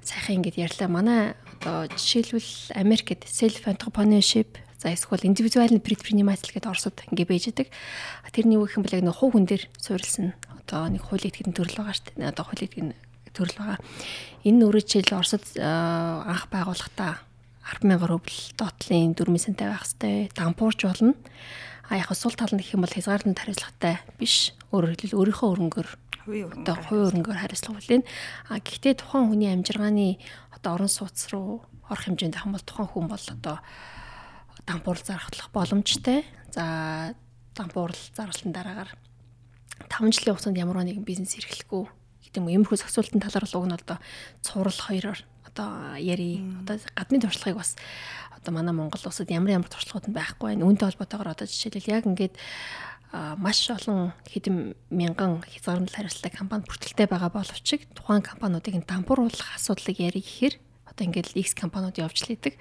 сайхан 0.04 0.44
ингэж 0.44 0.56
ярьлаа. 0.62 0.88
Манай 0.92 1.22
одоо 1.58 1.90
жишээлбэл 1.90 2.78
Америкт 2.78 3.26
self 3.26 3.66
entrepreneurship 3.66 4.62
за 4.78 4.94
эсвэл 4.94 5.26
индивидуальны 5.26 5.80
предприниматель 5.80 6.54
гэдэг 6.54 6.70
орсод 6.70 7.02
ингэ 7.10 7.26
байж 7.26 7.50
байгаа. 7.50 7.74
Тэрний 8.30 8.62
үг 8.62 8.78
юм 8.78 8.86
бол 8.86 8.94
яг 8.94 9.02
нэг 9.02 9.16
хувь 9.18 9.34
хүн 9.34 9.50
дээр 9.50 9.64
суурилсан 9.82 10.38
одоо 10.62 10.86
нэг 10.92 11.02
хуулийн 11.02 11.34
этгэн 11.34 11.58
төрөл 11.58 11.82
байгаа 11.82 11.96
шүү 11.98 12.06
дээ. 12.14 12.30
Одоо 12.30 12.46
хуулийн 12.46 12.70
этгэн 12.70 12.90
төрөл 13.34 13.58
байгаа. 13.58 13.80
Энэ 14.46 14.62
өөрөө 14.62 14.84
жишээл 14.86 15.18
орсод 15.18 15.44
анх 15.58 16.46
байгуулахдаа 16.54 17.25
100000 17.66 18.06
рубль 18.06 18.38
доотлын 18.58 19.18
дөрмийн 19.18 19.42
сантай 19.42 19.74
байх 19.74 19.90
хэвээр 19.90 20.38
дампуурч 20.38 20.86
болно. 20.86 21.18
А 21.90 21.98
яг 21.98 22.14
сул 22.14 22.34
тал 22.38 22.54
нь 22.54 22.62
гэх 22.62 22.78
юм 22.78 22.86
бол 22.86 22.94
хязгаарлалт 22.94 23.38
хариуцлагатай 23.38 24.02
биш. 24.22 24.54
Өөрөөр 24.70 24.94
хэлбэл 24.94 25.18
өөрийнхөө 25.18 25.50
өрөнгөөр 25.54 25.90
одоо 26.62 26.76
хувийн 26.82 27.06
өрөнгөөр 27.10 27.40
хариуцлага 27.42 27.82
үлээн. 27.82 28.04
А 28.50 28.62
гэхдээ 28.62 28.94
тухайн 29.02 29.30
хүний 29.30 29.50
амжиргааны 29.54 30.18
одоо 30.54 30.72
орон 30.78 30.90
сууц 30.90 31.30
руу 31.34 31.66
орох 31.90 32.06
хэмжээнд 32.06 32.38
хам 32.38 32.58
бол 32.58 32.66
тухайн 32.66 32.90
хүн 32.90 33.06
бол 33.10 33.26
одоо 33.34 33.58
дампуурл 34.66 35.06
зархатлах 35.06 35.50
боломжтой. 35.54 36.26
За 36.50 37.14
дампуурл 37.54 37.98
зарлалтын 38.18 38.54
дараагаар 38.54 38.92
5 39.90 40.14
жилийн 40.14 40.34
хугацаанд 40.34 40.58
ямар 40.58 40.82
нэгэн 40.82 41.06
бизнес 41.06 41.38
эрхлэхгүй 41.38 41.86
гэдэг 42.26 42.42
юм. 42.42 42.50
Иймэрхүү 42.50 42.82
зохицуултын 42.82 43.22
талаар 43.22 43.46
бол 43.46 43.58
уг 43.62 43.66
нь 43.70 43.78
одоо 43.78 43.98
цуврал 44.42 44.74
хоёроор 44.74 45.20
одоо 45.56 45.96
яри 45.96 46.44
одоо 46.62 46.78
гадны 47.00 47.24
туршлагыг 47.24 47.58
бас 47.64 47.80
одоо 48.36 48.52
манай 48.52 48.76
Монгол 48.76 49.00
улсад 49.08 49.32
ямар 49.32 49.56
ямар 49.56 49.72
туршлагууд 49.72 50.12
нь 50.12 50.18
байхгүй 50.20 50.52
байна. 50.52 50.68
Үүнтэй 50.68 50.92
холбоотойгоор 50.92 51.32
одоо 51.32 51.48
жишээлбэл 51.48 51.96
яг 51.96 52.04
ингээд 52.06 52.36
маш 53.40 53.64
олон 53.72 54.12
хэдэн 54.28 54.76
мянган 54.92 55.40
хязгаарлалт 55.48 55.96
хариуцлагатай 55.96 56.34
компани 56.36 56.68
бүртгэлтэй 56.68 57.08
байгаа 57.08 57.32
боловч 57.32 57.68
тухайн 57.96 58.22
компаниудыг 58.22 58.84
дампууруулах 58.84 59.56
асуудлыг 59.56 59.98
яри 60.04 60.20
гэхээр 60.20 60.60
одоо 60.92 61.04
ингээд 61.08 61.32
X 61.40 61.56
компаниуд 61.56 61.96
явж 61.96 62.28
лээдэг. 62.28 62.60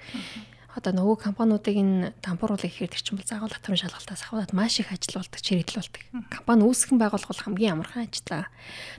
Одоо 0.75 0.91
нөгөө 0.95 1.17
компаниудыг 1.27 1.75
энэ 1.75 2.15
дампууруулах 2.23 2.63
гэхээр 2.71 2.91
тэр 2.95 3.03
чинь 3.03 3.19
бол 3.19 3.27
загвал 3.27 3.51
татварын 3.51 3.83
шалгалтаас 3.83 4.23
ахваад 4.23 4.51
маш 4.55 4.79
их 4.79 4.91
ажил 4.91 5.19
болдог, 5.19 5.39
чирэгдэл 5.43 5.79
болдог. 5.83 6.03
Компани 6.31 6.63
үүсгэн 6.63 6.99
байгуулах 6.99 7.31
бол 7.31 7.43
хамгийн 7.43 7.75
амархан 7.79 8.07
ажил. 8.07 8.47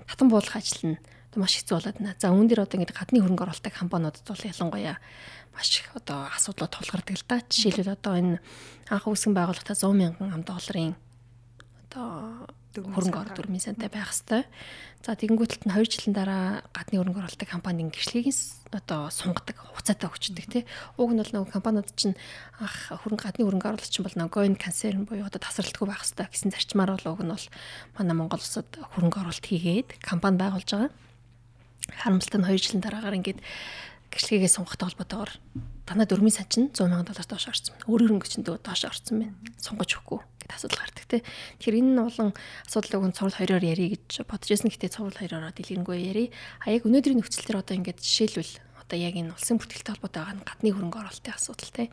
Татан 0.09 0.29
буулгах 0.29 0.61
ажил 0.61 0.97
нь 0.97 1.01
маш 1.41 1.55
хэцүү 1.61 1.77
болоод 1.77 1.99
байна. 2.01 2.17
За 2.19 2.33
үүн 2.33 2.49
дээр 2.49 2.65
одоо 2.65 2.77
ингээд 2.81 2.97
гадны 2.97 3.21
хөрөнгө 3.21 3.45
оруулалттай 3.47 3.73
компаниудад 3.73 4.27
бол 4.27 4.49
ялангуяа 4.49 4.97
маш 5.57 5.71
их 5.81 5.89
одоо 5.97 6.29
асуудлууд 6.37 6.73
тулгардаг 6.73 7.17
л 7.17 7.29
да. 7.29 7.41
Жишээлбэл 7.49 7.97
одоо 7.97 8.15
энэ 8.17 8.39
анх 8.93 9.05
үүсгэн 9.09 9.35
байгуулалтаа 9.37 9.77
100 9.77 9.97
мянган 9.97 10.33
ам 10.33 10.43
долларын 10.45 10.95
одоо 11.89 12.47
хөрөнгө 12.77 13.17
оруулалт 13.17 13.37
дүрмийн 13.41 13.65
сантай 13.65 13.89
байх 13.89 14.13
хэвээр. 14.13 14.45
За 15.01 15.17
тэгэнгүүтэлт 15.17 15.65
нь 15.65 15.73
2 15.73 15.87
жилийн 15.87 16.15
дараа 16.17 16.45
гадны 16.77 17.01
хөрөнгө 17.01 17.21
оруулалтын 17.25 17.49
компанийн 17.49 17.89
гэрчлэгийг 17.89 18.37
одоо 18.75 19.09
сунгадаг, 19.09 19.57
хугацаатай 19.57 20.09
өгчдөг 20.11 20.47
тий. 20.51 20.63
Уг 21.01 21.11
нь 21.15 21.21
бол 21.23 21.33
нөгөө 21.33 21.55
компаниуд 21.57 21.89
чинь 21.97 22.19
ах 22.61 22.93
хөрөнгө 23.01 23.25
гадны 23.25 23.43
хөрөнгө 23.47 23.69
оруулалт 23.71 23.93
чинь 23.93 24.05
бол 24.05 24.19
нөгөө 24.19 24.35
going 24.35 24.57
concern 24.61 25.07
буюу 25.09 25.25
одоо 25.25 25.41
тасралтгүй 25.41 25.87
байх 25.89 26.05
хэвээр 26.05 26.29
гэсэн 26.29 26.53
зарчмаар 26.53 26.91
бол 26.99 27.13
уг 27.17 27.21
нь 27.25 27.33
бол 27.33 27.47
манай 27.97 28.17
Монгол 28.19 28.43
улсад 28.43 28.69
хөрөнгө 28.77 29.21
оруулалт 29.25 29.47
хийгээд 29.47 29.89
компани 30.03 30.37
байгуулж 30.37 30.69
байгаа. 30.69 30.93
Харамсалтай 31.93 32.41
нь 32.41 32.49
2 32.51 32.59
жилийн 32.59 32.83
дараагаар 32.83 33.19
ингээд 33.19 33.41
гэрчлэгээ 34.11 34.51
сунгахтай 34.51 34.87
холбоотойгоор 34.89 35.33
танаа 35.87 36.07
дөрмийн 36.09 36.35
сан 36.35 36.47
чинь 36.49 36.69
100 36.73 36.89
сая 36.89 37.05
доллар 37.07 37.27
доош 37.29 37.47
орсон 37.47 37.75
байна. 37.77 37.89
Өөр 37.91 38.03
хөрөнгө 38.07 38.29
чинь 38.31 38.47
доош 38.47 38.83
орсон 38.89 39.17
байна. 39.23 39.35
Сунгаж 39.61 39.91
өгөхгүй 39.95 40.21
гэдэг 40.43 40.57
асуудал 40.57 40.81
гардаг 40.83 41.05
те. 41.07 41.19
Тэгэхээр 41.61 41.79
энэ 41.79 41.91
нь 41.95 42.03
болон 42.03 42.31
асуудлыг 42.67 43.03
нь 43.07 43.17
цуврал 43.17 43.39
хоёроор 43.39 43.65
ярих 43.67 43.91
гэж 43.95 44.27
бодож 44.27 44.49
байсан. 44.51 44.71
Гэтэ 44.73 44.95
цуврал 44.95 45.21
хоёроор 45.21 45.53
дэлгэрэнгүй 45.55 45.99
ярих. 46.01 46.31
А 46.65 46.75
яг 46.75 46.83
өнөөдрийн 46.87 47.19
нөхцөл 47.21 47.47
төр 47.47 47.61
одоо 47.63 47.75
ингээд 47.77 48.03
жишээлбэл 48.03 48.53
одоо 48.87 48.97
яг 48.99 49.15
энэ 49.19 49.35
улсын 49.35 49.59
бүртгэлтэй 49.59 49.93
холбоотой 49.99 50.21
байгаа 50.23 50.37
нь 50.39 50.47
гадны 50.47 50.69
хөрөнгө 50.71 51.01
оруулалтын 51.03 51.35
асуудал 51.35 51.71
те. 51.75 51.85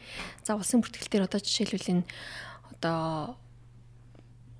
За 0.45 0.53
улсын 0.53 0.81
бүртгэлтэр 0.85 1.25
одоо 1.25 1.41
жишээлбэл 1.41 1.91
энэ 1.97 2.05
одоо 2.77 3.37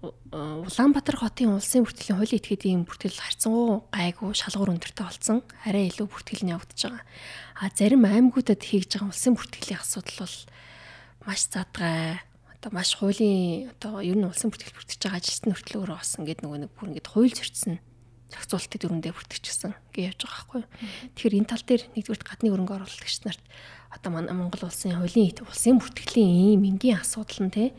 Улаанбаатар 0.04 1.16
хотын 1.16 1.56
улсын 1.56 1.88
бүртгэлийн 1.88 2.20
хуулийн 2.20 2.42
этгээдийн 2.44 2.84
бүртгэл 2.84 3.24
харьцангуй 3.24 3.88
гайгүй 3.88 4.36
шалгуур 4.36 4.76
өндөртэй 4.76 5.00
болсон. 5.08 5.48
Арай 5.64 5.88
илүү 5.88 6.12
бүртгэл 6.12 6.44
нь 6.44 6.52
явагдаж 6.52 6.80
байгаа. 6.92 7.04
А 7.56 7.72
зарим 7.72 8.04
аймагуудад 8.04 8.60
хийж 8.60 9.00
байгаа 9.00 9.16
улсын 9.16 9.40
бүртгэлийн 9.40 9.80
асуудал 9.80 10.28
бол 10.28 10.38
маш 11.24 11.48
задгай. 11.48 12.20
Одоо 12.52 12.72
маш 12.76 13.00
хуулийн 13.00 13.72
одоо 13.80 14.04
ер 14.04 14.20
нь 14.20 14.28
улсын 14.28 14.52
бүртгэл 14.52 14.76
бүртгэж 14.76 15.00
байгаа 15.08 15.24
ажилтны 15.24 15.56
хүртлөөрөө 15.56 15.96
бас 15.96 16.12
ингээд 16.20 16.44
нөгөө 16.44 16.60
нэг 16.68 16.72
бүр 16.76 16.88
ингээд 16.92 17.08
хууль 17.08 17.32
зөрчсөн 17.32 17.80
зохицуултын 18.28 18.80
дүрэндээ 18.84 19.14
бүртгэжсэн 19.16 19.72
гэж 19.96 20.04
явж 20.04 20.20
байгаа 20.28 20.36
байхгүй. 20.36 20.64
Тэгэхээр 21.16 21.38
энэ 21.40 21.48
тал 21.48 21.64
дээр 21.64 21.84
нэгдүгээр 21.96 22.24
гадны 22.28 22.48
хөрөнгө 22.52 22.76
оруулагч 22.76 23.18
нарт 23.24 23.44
одоо 23.94 24.10
манай 24.12 24.36
Монгол 24.36 24.68
улсын 24.68 25.00
хуулийн 25.00 25.32
улсын 25.48 25.80
бүртгэлийн 25.80 26.60
ийм 26.60 26.62
энгийн 26.66 27.00
асуудал 27.00 27.46
нь 27.46 27.54
те 27.54 27.72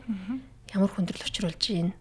ямар 0.73 0.89
хүндрэл 0.89 1.27
учруулж 1.27 1.59
байна 1.59 1.93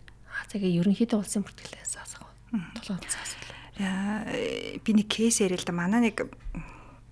Тэгээ 0.51 0.83
ерөнхийдөө 0.83 1.19
улсын 1.19 1.43
бүртгэлээс 1.47 1.95
асах. 1.99 2.27
Толгойц 2.53 3.15
асуулаа. 3.15 3.59
Яа 3.79 4.27
би 4.83 4.91
нэг 4.95 5.09
кейс 5.11 5.41
ярил 5.43 5.59
л 5.59 5.67
да 5.67 5.75
манай 5.75 6.11
нэг 6.11 6.31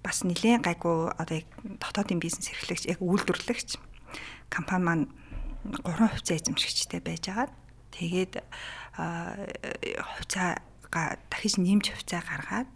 бас 0.03 0.27
нэлээд 0.27 0.67
гайгүй 0.67 1.15
одоо 1.15 1.37
яг 1.43 1.49
дотоодын 1.79 2.23
бизнес 2.23 2.51
эрхлэгч 2.51 2.91
яг 2.91 2.99
үйлдвэрлэгч 3.03 3.79
компани 4.51 4.85
маань 4.85 5.07
3% 5.87 6.35
эзэмшигчтэй 6.35 6.99
байж 6.99 7.31
агаад 7.31 7.55
тэгээд 7.95 8.43
хувьцаага 8.99 10.59
дахиж 11.31 11.63
нэмж 11.63 11.95
хувьцаа 11.95 12.23
гаргаад 12.27 12.71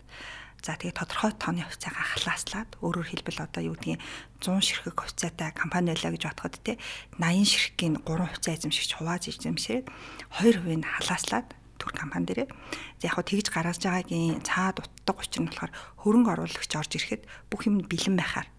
За 0.66 0.74
тэгээ 0.74 0.98
тодорхой 0.98 1.30
тооны 1.38 1.62
хувьцаагаа 1.62 2.06
халааслаад 2.18 2.70
өөрөөр 2.82 3.06
хэлбэл 3.06 3.46
одоо 3.46 3.62
юу 3.70 3.78
гэдгийг 3.78 4.02
100 4.42 4.66
ширхэг 4.66 4.98
хувьцаатай 4.98 5.54
компани 5.54 5.94
байлаа 5.94 6.10
гэж 6.10 6.22
бодоход 6.26 6.58
те 6.66 6.74
80 7.22 7.46
ширхэгийн 7.46 7.94
3 8.02 8.02
хувьцаа 8.02 8.52
эзэмшигч 8.58 8.90
хувааж 8.98 9.30
эзэмшээд 9.30 9.86
2% 9.86 10.66
нь 10.66 10.82
халааслаад 10.82 11.54
төр 11.78 11.92
компани 11.94 12.26
дээрээ. 12.26 12.50
За 12.98 13.04
яг 13.06 13.22
тэгж 13.22 13.46
гаргаж 13.54 13.78
байгаагийн 13.78 14.42
цаад 14.42 14.82
утдаг 14.82 15.16
учир 15.22 15.46
нь 15.46 15.54
болохоор 15.54 15.70
хөрөнгө 16.02 16.34
оруулагч 16.34 16.72
орж 16.74 16.90
ирэхэд 16.98 17.22
бүх 17.46 17.70
юм 17.70 17.86
бэлэн 17.86 18.18
байхаар 18.18 18.50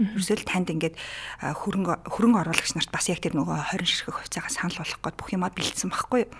Ерөөсөө 0.00 0.36
л 0.40 0.48
танд 0.48 0.72
ингээд 0.72 0.96
хөрөнгө 1.44 2.08
хөрөнгө 2.08 2.40
оруулагч 2.40 2.72
нарт 2.72 2.88
бас 2.88 3.12
яг 3.12 3.20
тэр 3.20 3.36
нөгөө 3.36 3.76
20 3.76 3.84
ширхэг 3.84 4.16
хувьцаагаа 4.16 4.48
санал 4.48 4.80
болгох 4.80 5.00
гээд 5.04 5.18
бүх 5.20 5.30
юмаа 5.36 5.52
бэлдсэн 5.52 5.92
байхгүй 5.92 6.24
юу. 6.24 6.32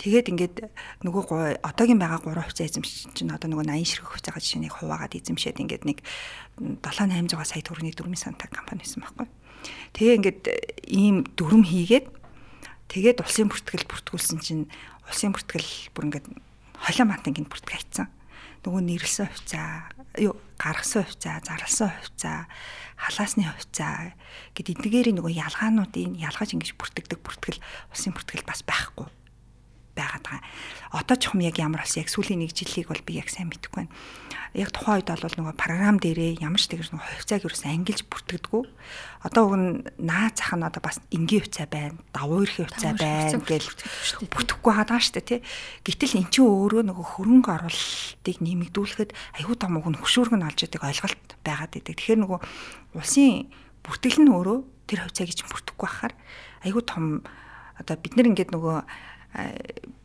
Тэгээд 0.00 0.30
ингээд 0.32 0.56
нөгөө 1.04 1.60
одоогийн 1.60 2.00
байгаа 2.00 2.24
3 2.24 2.40
хувьцаа 2.40 2.64
эзэмшиж 2.64 3.12
чинь 3.12 3.32
одоо 3.32 3.52
нөгөө 3.52 3.68
80 3.68 3.84
ширхэг 3.84 4.08
хувьцаагаа 4.16 4.40
жишээнийг 4.40 4.72
хуваагаад 4.72 5.12
эзэмшээд 5.12 5.60
ингээд 5.60 5.84
нэг 5.84 5.98
7 6.80 7.12
800 7.12 7.44
сая 7.44 7.60
төгрөгийн 7.60 7.96
дөрмийн 8.00 8.20
сантаа 8.20 8.48
компани 8.48 8.80
байсан 8.80 9.04
байхгүй. 9.04 9.28
Тэгээ 9.92 10.16
ингээд 10.16 10.42
ийм 10.88 11.28
дүрм 11.36 11.68
хийгээд 11.68 12.08
тэгээд 12.88 13.20
улсын 13.20 13.52
бүртгэл 13.52 13.88
бүртгүүлсэн 13.92 14.40
чинь 14.40 14.64
улсын 15.04 15.36
бүртгэл 15.36 15.92
бүр 15.92 16.04
ингээд 16.08 16.26
холио 16.80 17.04
мантын 17.04 17.36
гинт 17.36 17.52
бүртгэл 17.52 17.76
хайцсан 17.76 18.08
нөгөө 18.66 18.82
нэрлсэн 18.82 19.30
хувьцаа, 19.30 19.94
юу 20.18 20.34
гаргасан 20.58 21.06
хувьцаа, 21.06 21.38
зарласан 21.46 21.90
хувьцаа, 21.94 22.50
халаасны 22.96 23.44
хувьцаа 23.44 24.16
гэд 24.56 24.72
эднэрийн 24.72 25.20
нөгөө 25.20 25.36
ялгаануудын 25.36 26.16
ялгаж 26.16 26.56
ингэж 26.56 26.74
бүртгэдэг 26.80 27.20
бүртгэл 27.20 27.60
улсын 27.92 28.16
бүртгэл 28.16 28.48
бас 28.48 28.64
байхгүй 28.64 29.06
байгаад 29.96 30.24
байгаа. 30.28 30.44
Одоо 30.92 31.16
ч 31.16 31.32
юм 31.32 31.40
яг 31.40 31.56
ямар 31.56 31.82
болсон 31.82 32.04
яг 32.04 32.12
сүүлийн 32.12 32.44
нэг 32.44 32.52
жилийг 32.52 32.92
бол 32.92 33.00
би 33.00 33.16
яг 33.16 33.32
сайн 33.32 33.48
мэдэхгүй 33.48 33.88
байна. 33.88 33.94
Яг 34.54 34.70
тухайн 34.70 35.00
үед 35.00 35.08
бол 35.08 35.36
нөгөө 35.40 35.56
програм 35.56 35.96
дээрээ 35.96 36.44
ямар 36.44 36.60
ч 36.60 36.68
тэгэр 36.68 36.92
нөгөө 36.92 37.08
хувьцааг 37.16 37.42
ерөөс 37.48 37.64
ангилж 37.66 38.02
бүртгэдэггүй. 38.06 38.62
Одоо 39.24 39.42
уг 39.48 39.54
нь 39.56 39.68
наа 40.00 40.28
зах 40.32 40.52
нь 40.56 40.64
одоо 40.64 40.80
бас 40.84 41.00
энгийн 41.12 41.44
хувьцаа 41.44 41.66
байна, 41.68 41.96
давуу 42.12 42.44
эрхийн 42.44 42.68
хувьцаа 42.68 42.94
байна 42.96 43.40
гэж 43.40 43.64
бүтэхгүй 44.30 44.72
хадгаа 44.76 45.00
штэ 45.00 45.20
тий. 45.24 45.40
Гэтэл 45.84 46.20
эн 46.22 46.28
чинь 46.30 46.46
өөрөө 46.48 46.84
нөгөө 46.86 47.06
хөрөнгө 47.16 47.50
оруулалтыг 47.52 48.36
нэмэгдүүлэхэд 48.40 49.10
аюу 49.42 49.56
тум 49.56 49.76
уг 49.80 49.88
нь 49.92 50.00
хөшүүрг 50.00 50.32
нь 50.36 50.46
олж 50.46 50.60
идэг 50.64 50.82
ойлголт 50.84 51.28
байгаад 51.44 51.76
идэг. 51.76 51.96
Тэгэхээр 51.96 52.20
нөгөө 52.24 52.40
улсын 52.96 53.50
бүртгэл 53.84 54.20
нь 54.24 54.32
өөрөө 54.32 54.58
тэр 54.86 54.98
хувьцааг 55.04 55.30
чинь 55.34 55.50
бүртгэхгүй 55.50 55.84
байхаар 55.84 56.14
аюу 56.64 56.82
том 56.82 57.26
одоо 57.78 57.96
бид 58.00 58.16
нар 58.16 58.30
ингээд 58.30 58.54
нөгөө 58.54 58.76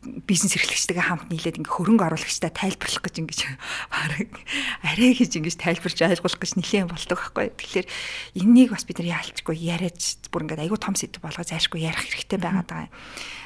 бизнес 0.02 0.58
эрхлэгчтэйгээ 0.58 1.06
хамт 1.06 1.30
нийлээд 1.30 1.62
ингээ 1.62 1.76
хөрөнгө 1.78 2.06
оруулагчтай 2.10 2.50
тайлбарлах 2.50 3.06
гэж 3.06 3.16
ингэж 3.22 3.40
баг 3.86 4.12
арай 4.82 5.14
гэж 5.14 5.38
ингэж 5.38 5.56
тайлбарж 5.62 5.98
ойлгуулах 6.02 6.42
гэж 6.42 6.52
нэлээд 6.58 6.90
болдог 6.90 7.18
байхгүй. 7.22 7.46
Тэгэхээр 7.54 7.86
энэнийг 8.42 8.74
бас 8.74 8.82
бид 8.82 8.98
нар 8.98 9.22
яалчгүй 9.22 9.56
яриач 9.62 10.18
бүр 10.34 10.42
ингээ 10.50 10.66
айгүй 10.66 10.78
том 10.82 10.98
сэдв 10.98 11.22
болгоо 11.22 11.46
зайшгүй 11.46 11.86
ярих 11.86 12.02
хэрэгтэй 12.02 12.38
байгаад 12.42 12.66
байгаа 12.66 12.86
юм. 12.90 12.94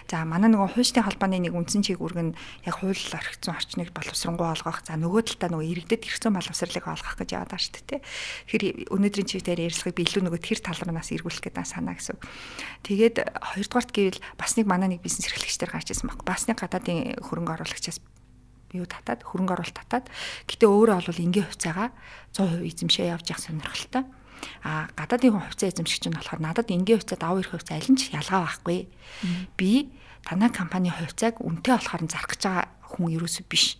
За 0.07 0.23
манай 0.23 0.51
нөгөө 0.55 0.79
хуульчдын 0.79 1.03
холбооны 1.03 1.43
нэг 1.43 1.55
үндсэн 1.59 1.83
чиг 1.83 1.99
нь 1.99 2.39
яг 2.63 2.79
хууль 2.79 2.95
орхицсон 2.95 3.59
орчныг 3.59 3.91
боловсронгуй 3.91 4.47
олгох. 4.47 4.87
За 4.87 4.95
нөгөө 4.95 5.35
талдаа 5.35 5.51
нөгөө 5.51 5.67
иргэдэд 5.67 6.07
хэрэгцээ 6.07 6.31
боловсролыг 6.31 6.87
олгох 6.87 7.15
гэж 7.19 7.29
яваад 7.35 7.51
байгаа 7.51 7.67
шүү 7.67 7.75
дээ. 7.91 8.01
Тэгэхээр 8.47 8.65
өнөөдрийн 8.95 9.27
чигээр 9.27 9.65
ярилцлагыг 9.67 9.99
би 9.99 10.03
илүү 10.07 10.23
нөгөө 10.31 10.41
тэр 10.47 10.59
тал 10.63 10.79
руунаас 10.79 11.11
эргүүлэх 11.11 11.43
гэдэг 11.43 11.67
санаа 11.67 11.99
гэсэн. 11.99 12.19
Тэгээд 12.87 13.17
хоёрдугаарт 13.35 13.91
гэвэл 13.91 14.23
бас 14.39 14.55
нэг 14.55 14.67
манай 14.71 14.89
нэг 14.95 15.03
бизнес 15.03 15.27
эрхлэгчдэр 15.27 15.75
гарч 15.75 15.91
ирсэн 15.91 16.07
баг. 16.07 16.23
Бас 16.23 16.47
нэг 16.47 16.63
гадаадын 16.63 17.19
хөрөнгө 17.19 17.67
оруулагчаас 17.67 17.99
юу 18.75 18.87
татаад 18.87 19.27
хөрөнгө 19.27 19.55
оруулалт 19.59 19.79
татаад 19.79 20.07
гэтээ 20.47 20.71
өөрөө 20.71 21.03
бол 21.03 21.25
энгийн 21.27 21.47
хувьцаагаа 21.51 21.91
100% 22.35 22.63
эзэмшээ 22.63 23.11
явж 23.11 23.27
явах 23.31 23.43
сонирхолтой. 23.43 24.05
А 24.65 24.89
гадаадын 24.97 25.39
хувьцаа 25.39 25.71
эзэмшигч 25.71 26.11
нь 26.11 26.17
болохоор 26.17 26.41
надад 26.43 26.71
энгийн 26.71 26.99
хувьцаа 26.99 27.19
давуу 27.19 27.41
эрх 27.43 27.53
хувьцаа 27.55 27.77
аль 27.79 27.91
нь 27.91 27.99
ч 27.99 28.11
ялгаа 28.13 28.47
байхгүй. 28.47 28.89
Би 29.57 29.91
танай 30.27 30.51
компани 30.51 30.91
хувьцааг 30.91 31.39
үнэтэй 31.43 31.75
болохоор 31.79 32.03
зарах 32.11 32.31
гэж 32.31 32.43
байгаа 32.45 32.67
хүн 32.83 33.15
ерөөсөө 33.17 33.45
биш. 33.47 33.79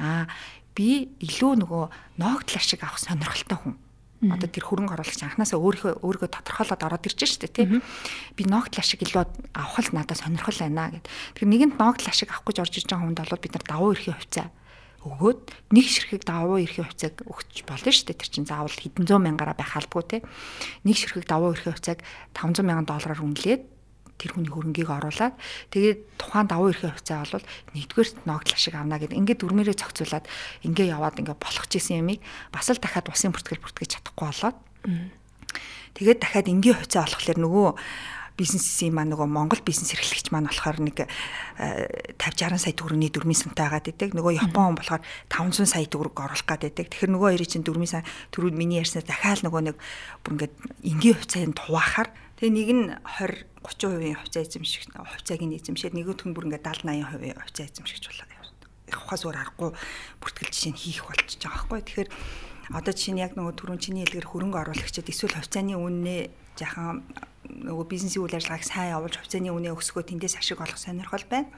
А 0.00 0.26
би 0.74 1.12
илүү 1.20 1.52
нөгөө 1.62 1.84
ноогдлар 2.18 2.64
шиг 2.64 2.82
авах 2.82 2.98
сонирхолтой 2.98 3.58
хүн. 3.60 3.74
Одоо 4.22 4.46
тэр 4.46 4.64
хөрөнгө 4.70 4.94
оруулагч 4.94 5.20
анханасаа 5.26 5.58
өөрийнхөө 5.58 6.06
өөрийгөө 6.06 6.30
тодорхойлоод 6.30 6.86
ороод 6.86 7.06
ирж 7.10 7.20
штэ 7.26 7.50
тий. 7.50 7.82
Би 8.38 8.42
ноогдлар 8.46 8.86
шиг 8.86 9.02
илүү 9.02 9.50
авах 9.50 9.82
л 9.82 9.90
надад 9.90 10.22
сонирхол 10.22 10.62
байна 10.62 10.94
гэд. 10.94 11.10
Тэгэхээр 11.34 11.50
нэгэнд 11.50 11.74
ноогдлар 11.74 12.14
шиг 12.14 12.30
авах 12.30 12.46
гэж 12.46 12.56
орж 12.62 12.74
иж 12.78 12.86
байгаа 12.86 13.02
хүнд 13.02 13.18
бол 13.18 13.42
бид 13.42 13.54
нар 13.58 13.66
давуу 13.66 13.90
эрхийн 13.98 14.14
хувьцаа 14.14 14.46
өгөөд 15.02 15.74
нэг 15.74 15.86
ширхэг 15.90 16.22
давуу 16.22 16.62
эрхийн 16.62 16.86
хувьцааг 16.86 17.26
өгч 17.26 17.66
болно 17.66 17.90
шүү 17.90 18.06
дээ. 18.14 18.20
Тэр 18.22 18.30
чинь 18.30 18.46
заавал 18.46 18.70
хэдэн 18.70 19.06
зуун 19.06 19.26
мянгаараа 19.26 19.58
байх 19.58 19.74
албагүй 19.74 20.06
те. 20.06 20.18
Нэг 20.86 20.94
ширхэг 20.94 21.26
давуу 21.26 21.58
эрхийн 21.58 21.74
хувьцааг 21.74 22.00
500 22.30 22.62
мянган 22.62 22.86
доллараар 22.86 23.22
үнэлээд 23.26 23.62
тэр 24.22 24.30
хүний 24.38 24.52
хөрөнгийг 24.54 24.86
оруулаад 24.86 25.34
тэгээд 25.74 25.98
тухайн 26.14 26.46
давуу 26.46 26.70
эрхийн 26.70 26.94
хувьцаа 26.94 27.26
бол 27.26 27.46
нэгдүгээр 27.74 28.08
ногдлол 28.30 28.62
шиг 28.62 28.74
авна 28.78 29.02
гэдэг. 29.02 29.18
Ингээд 29.18 29.42
дүрмээрээ 29.42 29.76
зохицуулаад 29.82 30.26
ингээ 30.62 30.94
яваад 30.94 31.18
ингээ 31.18 31.34
болгож 31.42 31.72
исэн 31.74 32.06
ямиг 32.06 32.22
бас 32.54 32.70
л 32.70 32.78
дахиад 32.78 33.10
усын 33.10 33.34
бүртгэл 33.34 33.58
бүртгэж 33.58 33.90
чадахгүй 33.98 34.26
болоод 34.30 34.58
тэгээд 35.98 36.18
дахиад 36.22 36.46
энгийн 36.46 36.78
хувьцаа 36.78 37.10
болохоор 37.10 37.38
нөгөө 37.42 37.68
бизнесийн 38.36 38.94
маань 38.96 39.12
нөгөө 39.12 39.28
Монгол 39.28 39.62
бизнес 39.64 39.92
эрхлэгч 39.92 40.32
маань 40.32 40.48
болохоор 40.48 40.78
нэг 40.80 41.06
50 42.18 42.18
60 42.18 42.58
сая 42.58 42.74
төгрөгийн 42.74 43.12
дөрмийн 43.12 43.38
сантай 43.38 43.68
байгаад 43.68 43.86
байдаг. 43.88 44.10
Нөгөө 44.16 44.32
Япон 44.40 44.64
хүн 44.72 44.78
болохоор 44.80 45.02
500 45.28 45.68
сая 45.68 45.86
төгрөг 45.86 46.16
оруулах 46.16 46.46
гээд 46.46 46.62
байдаг. 46.72 46.86
Тэгэхээр 46.90 47.12
нөгөө 47.12 47.28
хоёрын 47.36 47.50
чинь 47.52 47.66
дөрмийн 47.66 47.92
сан 47.92 48.04
төрүүд 48.32 48.56
миний 48.56 48.80
ярьснаар 48.80 49.06
дахиад 49.06 49.44
нөгөө 49.44 49.62
нэг 49.72 49.76
бүр 50.24 50.32
ингээд 50.40 50.54
энгийн 50.80 51.16
хувьцаанд 51.16 51.58
хуваахаар 51.60 52.08
тэгээ 52.40 52.52
нэг 52.52 52.68
нь 52.72 52.84
20 53.20 53.52
30% 53.62 54.18
хувьцаа 54.18 54.42
эзэмших 54.42 54.90
хувьцааг 54.90 55.40
нь 55.46 55.54
эзэмшээд 55.54 55.94
нөгөөх 55.94 56.26
нь 56.26 56.34
бүр 56.34 56.50
ингээд 56.50 56.66
70 56.66 57.06
80% 57.14 57.38
хувьцаа 57.38 57.66
эзэмшигч 57.70 58.04
болоод 58.10 58.30
явахаас 58.90 59.22
өөр 59.22 59.38
аргагүй 59.38 59.70
бүртгэл 60.18 60.50
жишээ 60.50 60.72
нь 60.74 60.80
хийх 60.82 61.06
болчихж 61.06 61.42
байгаа 61.46 61.66
байхгүй. 61.70 61.80
Тэгэхээр 61.86 62.10
одоо 62.74 62.92
жишээ 62.92 63.14
нь 63.14 63.22
яг 63.22 63.32
нөгөө 63.38 63.54
түрүүн 63.56 63.80
чиний 63.80 64.02
хэлгээр 64.04 64.28
хөрөнгө 64.28 64.58
оруулагчид 64.58 65.08
эсвэл 65.08 65.38
хувьцааны 65.38 65.78
үнэ 65.78 66.16
жахан 66.58 67.06
нөгөө 67.52 67.86
бизнесийн 67.88 68.24
үйл 68.24 68.36
ажиллагааг 68.36 68.64
сайн 68.64 68.96
явуулж 68.96 69.20
хувьцааны 69.20 69.52
үнэ 69.52 69.76
өсгөө 69.76 70.08
тэндээс 70.08 70.40
ашиг 70.40 70.60
олох 70.64 70.80
сонирхол 70.80 71.24
байна. 71.28 71.52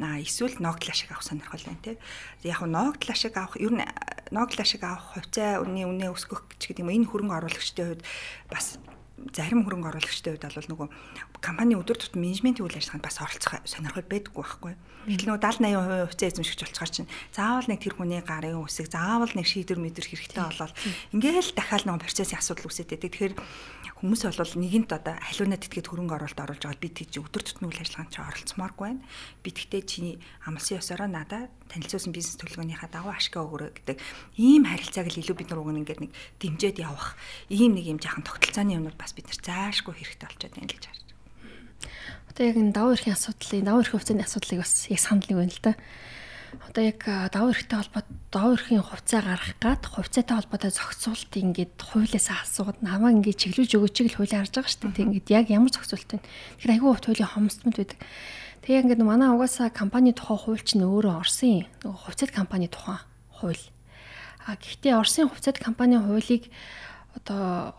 Аа 0.00 0.22
эсвэл 0.22 0.56
ногдол 0.62 0.90
ашиг 0.94 1.10
авах 1.12 1.26
сонирхол 1.26 1.64
байна 1.66 1.82
тий. 1.84 1.96
Яг 2.46 2.64
нь 2.64 2.72
ногдол 2.72 3.10
ашиг 3.12 3.34
авах 3.36 3.60
ер 3.60 3.72
нь 3.74 3.84
ногдол 4.30 4.62
ашиг 4.62 4.82
авах 4.86 5.18
хувьцаа 5.18 5.60
үнэ 5.60 5.84
үнэ 5.84 6.06
өсгөх 6.14 6.48
гэдэг 6.54 6.80
юм 6.80 6.92
энэ 6.94 7.08
хөрөнгө 7.10 7.36
оруулагчдын 7.36 7.98
хувьд 7.98 8.04
бас 8.48 8.78
зарим 9.34 9.66
хөрөнгө 9.66 9.90
оруулагчдын 9.90 10.38
хувьд 10.38 10.54
бол 10.54 10.70
нөгөө 10.70 10.88
компани 11.42 11.74
өдөр 11.74 11.98
тутмын 11.98 12.30
менежментийн 12.30 12.66
үйл 12.66 12.78
ажиллагаанд 12.78 13.06
бас 13.06 13.18
оролцох 13.18 13.54
сонирхол 13.66 14.06
байдаггүй 14.06 14.42
байхгүй. 14.42 14.74
Гэтэл 15.08 15.28
нөгөө 15.34 15.42
70 15.42 15.74
80% 15.74 16.06
хувьцаа 16.06 16.28
эзэмшигч 16.30 16.60
болцохоор 16.62 16.92
чинь 16.94 17.10
заавал 17.34 17.68
нэг 17.70 17.80
тэр 17.82 17.94
хүний 17.98 18.22
гарын 18.22 18.62
үсэг 18.62 18.86
заавал 18.90 19.32
нэг 19.34 19.46
шийдвэр 19.46 19.80
мэдэр 19.82 20.06
хэрэгтэй 20.06 20.44
болоод 20.44 20.74
ингээл 21.14 21.50
дахиад 21.54 21.84
нөгөө 21.86 22.02
процессын 22.06 22.38
асуудал 22.38 22.68
үүсээд 22.68 22.90
байдаг. 22.94 23.10
Тэгэхээр 23.10 23.34
хүмүүс 23.98 24.30
бол 24.30 24.54
нэгэнт 24.62 24.94
одоо 24.94 25.18
халиунаа 25.18 25.58
тэтгээд 25.58 25.90
хөрөнгө 25.90 26.14
оруулалт 26.14 26.38
оруулж 26.38 26.62
байгаа 26.62 26.78
бид 26.78 26.94
тийч 27.02 27.18
өдөр 27.18 27.42
тутмын 27.42 27.74
үйл 27.74 27.82
ажиллагаанд 27.82 28.14
чи 28.14 28.22
оролцмааргүй 28.22 28.84
байна. 28.86 29.02
Би 29.42 29.50
тэгтээ 29.50 29.82
чиний 29.82 30.16
амлсан 30.46 30.78
ёсороо 30.78 31.10
надад 31.10 31.50
танилцуулсан 31.66 32.14
бизнес 32.14 32.38
төлөвлөгөөнийхаа 32.38 32.90
дагуу 32.94 33.10
ашгаа 33.10 33.42
өгөрөө 33.42 33.70
гэдэг 33.74 33.96
ийм 34.38 34.70
харилцааг 34.70 35.10
л 35.10 35.18
илүү 35.18 35.34
бид 35.34 35.50
нар 35.50 35.58
уг 35.58 35.74
нь 35.74 35.82
ингээд 35.82 36.02
нэг 36.06 36.12
дэмжиж 36.38 36.78
явах 36.78 37.18
ийм 37.50 37.74
нэг 37.74 37.90
юм 37.90 37.98
жахан 37.98 38.22
тогтолцооны 38.22 38.78
юмнууд 38.78 38.94
бас 38.94 39.18
бид 39.18 39.26
нар 39.26 39.38
заашгүй 39.42 39.94
хэрэгтэй 39.98 40.30
болчиход 40.30 40.54
байна 40.54 40.70
гэж 40.70 40.84
харж. 40.86 41.02
Одоо 42.30 42.44
яг 42.46 42.56
энэ 42.56 42.70
даваа 42.70 42.94
эрхийн 42.94 43.18
асуудлыг 43.18 43.62
даваа 43.66 43.82
эрхийн 43.82 43.98
хувьцааны 43.98 44.22
асуудлыг 44.22 44.62
бас 44.62 44.86
яг 44.86 45.00
санал 45.02 45.26
нэг 45.26 45.38
байна 45.42 45.54
л 45.58 45.64
да 45.66 45.72
одоо 46.66 46.82
яг 46.82 47.00
даваа 47.04 47.54
эрхтэй 47.54 47.78
холбоо 47.78 48.02
даваа 48.34 48.52
эрхийн 48.58 48.82
хувьцаа 48.82 49.20
гаргах 49.22 49.54
гад 49.62 49.82
хувьцаатай 49.86 50.34
холбоотой 50.36 50.72
зохицуулт 50.74 51.32
ингээд 51.32 51.78
хуулиас 51.78 52.28
асууд 52.34 52.82
намаа 52.82 53.14
ингээд 53.14 53.38
чиглүүлж 53.38 53.72
өгөөч 53.78 53.96
л 54.02 54.16
хуулийг 54.18 54.42
харж 54.42 54.54
байгаа 54.58 54.72
шүү 54.74 54.90
дээ. 54.90 55.06
Ингээд 55.06 55.28
яг 55.30 55.46
ямар 55.54 55.70
зохицуулт 55.70 56.10
вэ? 56.10 56.24
Тэгэхээр 56.24 56.74
айгүй 56.74 56.88
хувь 56.90 57.04
хуулийн 57.06 57.32
хомсдмод 57.32 57.76
байдаг. 57.78 57.98
Тэгээ 58.66 58.82
ингээд 58.84 59.02
манай 59.06 59.30
угаасаа 59.30 59.70
компани 59.70 60.10
тухай 60.12 60.38
хууль 60.40 60.64
чинь 60.66 60.82
өөрөө 60.82 61.22
Оросын 61.22 61.64
нөгөө 61.86 62.02
хувьцаат 62.04 62.32
компани 62.34 62.66
тухай 62.66 62.98
хууль. 63.38 63.64
А 64.44 64.58
гэхдээ 64.58 64.98
Оросын 64.98 65.30
хувьцаат 65.30 65.62
компани 65.62 65.96
хуулийг 65.96 66.50
одоо 67.14 67.72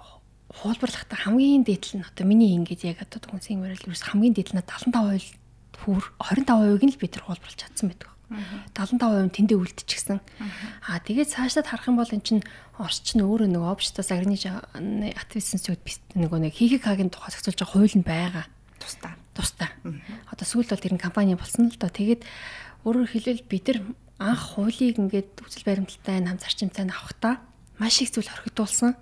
хуулбарлахдаа 0.50 1.30
хамгийн 1.30 1.62
дээдл 1.68 2.02
нь 2.02 2.08
одоо 2.08 2.26
миний 2.26 2.58
ингээд 2.58 2.82
яг 2.90 2.98
одоо 3.06 3.22
хүнсийн 3.22 3.62
мөрөл 3.62 3.86
ерөөс 3.86 4.02
хамгийн 4.02 4.34
дээдл 4.34 4.58
нь 4.58 4.66
75% 4.66 5.38
хүр 5.86 6.04
25%-ыг 6.18 6.84
нь 6.84 6.94
л 6.96 7.02
бид 7.02 7.14
нар 7.16 7.26
хуулбарлаж 7.30 7.60
чадсан 7.60 7.94
байдаг. 7.94 8.10
75% 8.30 9.34
тэндээ 9.34 9.58
үлдчихсэн. 9.58 10.22
Аа 10.86 11.02
тэгээд 11.02 11.34
цаашдад 11.34 11.66
харах 11.66 11.90
юм 11.90 11.98
бол 11.98 12.10
эн 12.14 12.22
чинь 12.22 12.46
ч 12.46 13.18
өөрөө 13.18 13.50
нэг 13.50 13.64
обществоос 13.66 14.14
агрны 14.14 14.38
активистэн 14.38 15.60
зүгт 15.60 16.16
нөгөө 16.16 16.40
нэг 16.48 16.54
ХХК-гийн 16.54 17.10
тухай 17.10 17.34
зохицуулж 17.34 17.60
байгаа 17.60 17.74
хууль 17.74 17.98
нь 17.98 18.06
байгаа. 18.06 18.46
Тусдаа. 18.78 19.14
Тусдаа. 19.34 19.70
Одоо 20.30 20.46
сүүлд 20.46 20.70
бол 20.72 20.84
тэр 20.86 20.94
нь 20.96 21.02
компани 21.02 21.34
болсон 21.34 21.74
л 21.74 21.78
доо. 21.82 21.90
Тэгээд 21.90 22.24
өөрөөр 22.86 23.10
хэлбэл 23.10 23.50
бид 23.50 23.66
нар 23.68 23.80
анх 24.20 24.56
хуулийг 24.56 25.00
ингээд 25.02 25.44
үсэл 25.44 25.68
баримталтай 25.68 26.22
нам 26.24 26.38
зарчимтай 26.38 26.88
авахдаа 26.88 27.44
маш 27.80 28.00
их 28.04 28.12
зүйл 28.12 28.28
хоригдуулсан. 28.28 28.96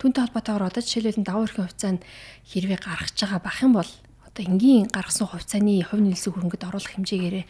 Түүнтэй 0.00 0.24
холбоотойгоор 0.26 0.68
одоо 0.68 0.82
жишээлбэл 0.82 1.22
даваа 1.22 1.44
эрхийн 1.46 1.64
хувьцаанд 1.68 2.02
хэрвээ 2.48 2.80
гаргаж 2.82 3.14
байгаа 3.14 3.40
бах 3.40 3.58
юм 3.62 3.72
бол 3.78 3.90
одоо 4.34 4.44
энгийн 4.50 4.90
гаргасан 4.90 5.30
хувьцааны 5.30 5.86
хувь 5.86 6.02
нөлөөсөө 6.02 6.32
хөрөнгөд 6.34 6.66
оруулах 6.66 6.92
хэмжээгээр 6.98 7.46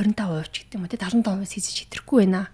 25% 0.00 0.48
ч 0.48 0.56
гэдэг 0.64 0.76
юм 0.80 0.84
уу 0.84 0.88
те 0.88 0.96
75%-аас 0.96 1.52
хийж 1.52 1.66
хэтрэхгүй 1.92 2.18
байна 2.24 2.48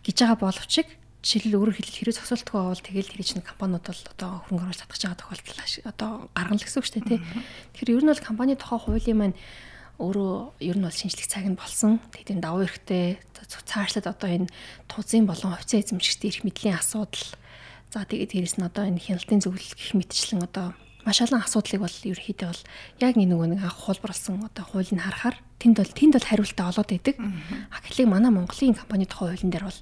гэж 0.00 0.16
байгаа 0.24 0.40
боловч 0.40 0.74
жишээлбэл 1.20 1.60
өөрөөр 1.60 1.76
хэлбэл 1.76 1.98
хэрэг 2.00 2.16
зогсоолтгүй 2.16 2.60
бол 2.64 2.80
тэгэл 2.80 3.12
тэр 3.12 3.20
чинь 3.28 3.44
компаниуд 3.44 3.84
бол 3.84 4.02
одоо 4.08 4.30
хөрөнгө 4.48 4.64
оруулалт 4.64 4.82
татгаж 4.88 5.02
байгаа 5.04 5.20
тохиолдол 5.20 5.60
одоо 5.84 6.10
гаргана 6.32 6.56
л 6.56 6.64
гэсэн 6.64 6.80
үг 6.80 6.86
шүү 6.88 6.96
дээ 6.96 7.08
тий. 7.12 7.20
Тэгэхээр 7.76 7.92
ер 7.92 8.04
нь 8.08 8.12
бол 8.16 8.24
компани 8.24 8.56
тухай 8.56 8.80
хуулийн 8.80 9.18
маань 9.20 9.36
өөрөө 10.00 10.34
ер 10.64 10.76
нь 10.80 10.86
бол 10.88 10.96
шинжлэх 10.96 11.28
цаг 11.28 11.44
нь 11.44 11.60
болсон. 11.60 12.00
Тэгээд 12.16 12.40
энэ 12.40 12.44
давуу 12.48 12.64
эрхтэй 12.64 13.20
цаашлаад 13.36 14.08
одоо 14.08 14.28
энэ 14.32 14.48
тузын 14.88 15.28
болон 15.28 15.52
хувьцаа 15.52 15.84
эзэмшигчдийн 15.84 16.32
эрх 16.32 16.40
мэдлийн 16.48 16.80
асуудал. 16.80 17.28
За 17.92 18.08
тэгээд 18.08 18.32
дээрэс 18.32 18.56
нь 18.56 18.64
одоо 18.64 18.88
энэ 18.88 19.04
хяналтын 19.04 19.44
зөвлөл 19.44 19.76
гэх 19.76 19.92
мэтчлэн 19.92 20.48
одоо 20.48 20.72
маш 21.04 21.20
олон 21.24 21.40
асуудлыг 21.40 21.80
бол 21.80 21.96
ерөөхдөө 22.04 22.48
бол 22.50 22.62
яг 23.00 23.14
нэг 23.16 23.28
нөгөө 23.30 23.48
нэг 23.56 23.60
анх 23.64 23.78
хуулбарлсан 23.88 24.44
одоо 24.44 24.64
хуулийг 24.68 24.96
нь 24.96 25.04
харахаар 25.04 25.36
тэнд 25.58 25.76
бол 25.80 25.92
тэнд 25.92 26.14
бол 26.16 26.28
хариултаа 26.28 26.66
олоод 26.70 26.90
идэг. 26.92 27.16
А 27.72 27.80
гэхлийг 27.80 28.08
манай 28.08 28.30
Монголын 28.30 28.76
компани 28.76 29.06
тухай 29.08 29.32
хуулийн 29.32 29.52
дээр 29.52 29.66
бол 29.68 29.80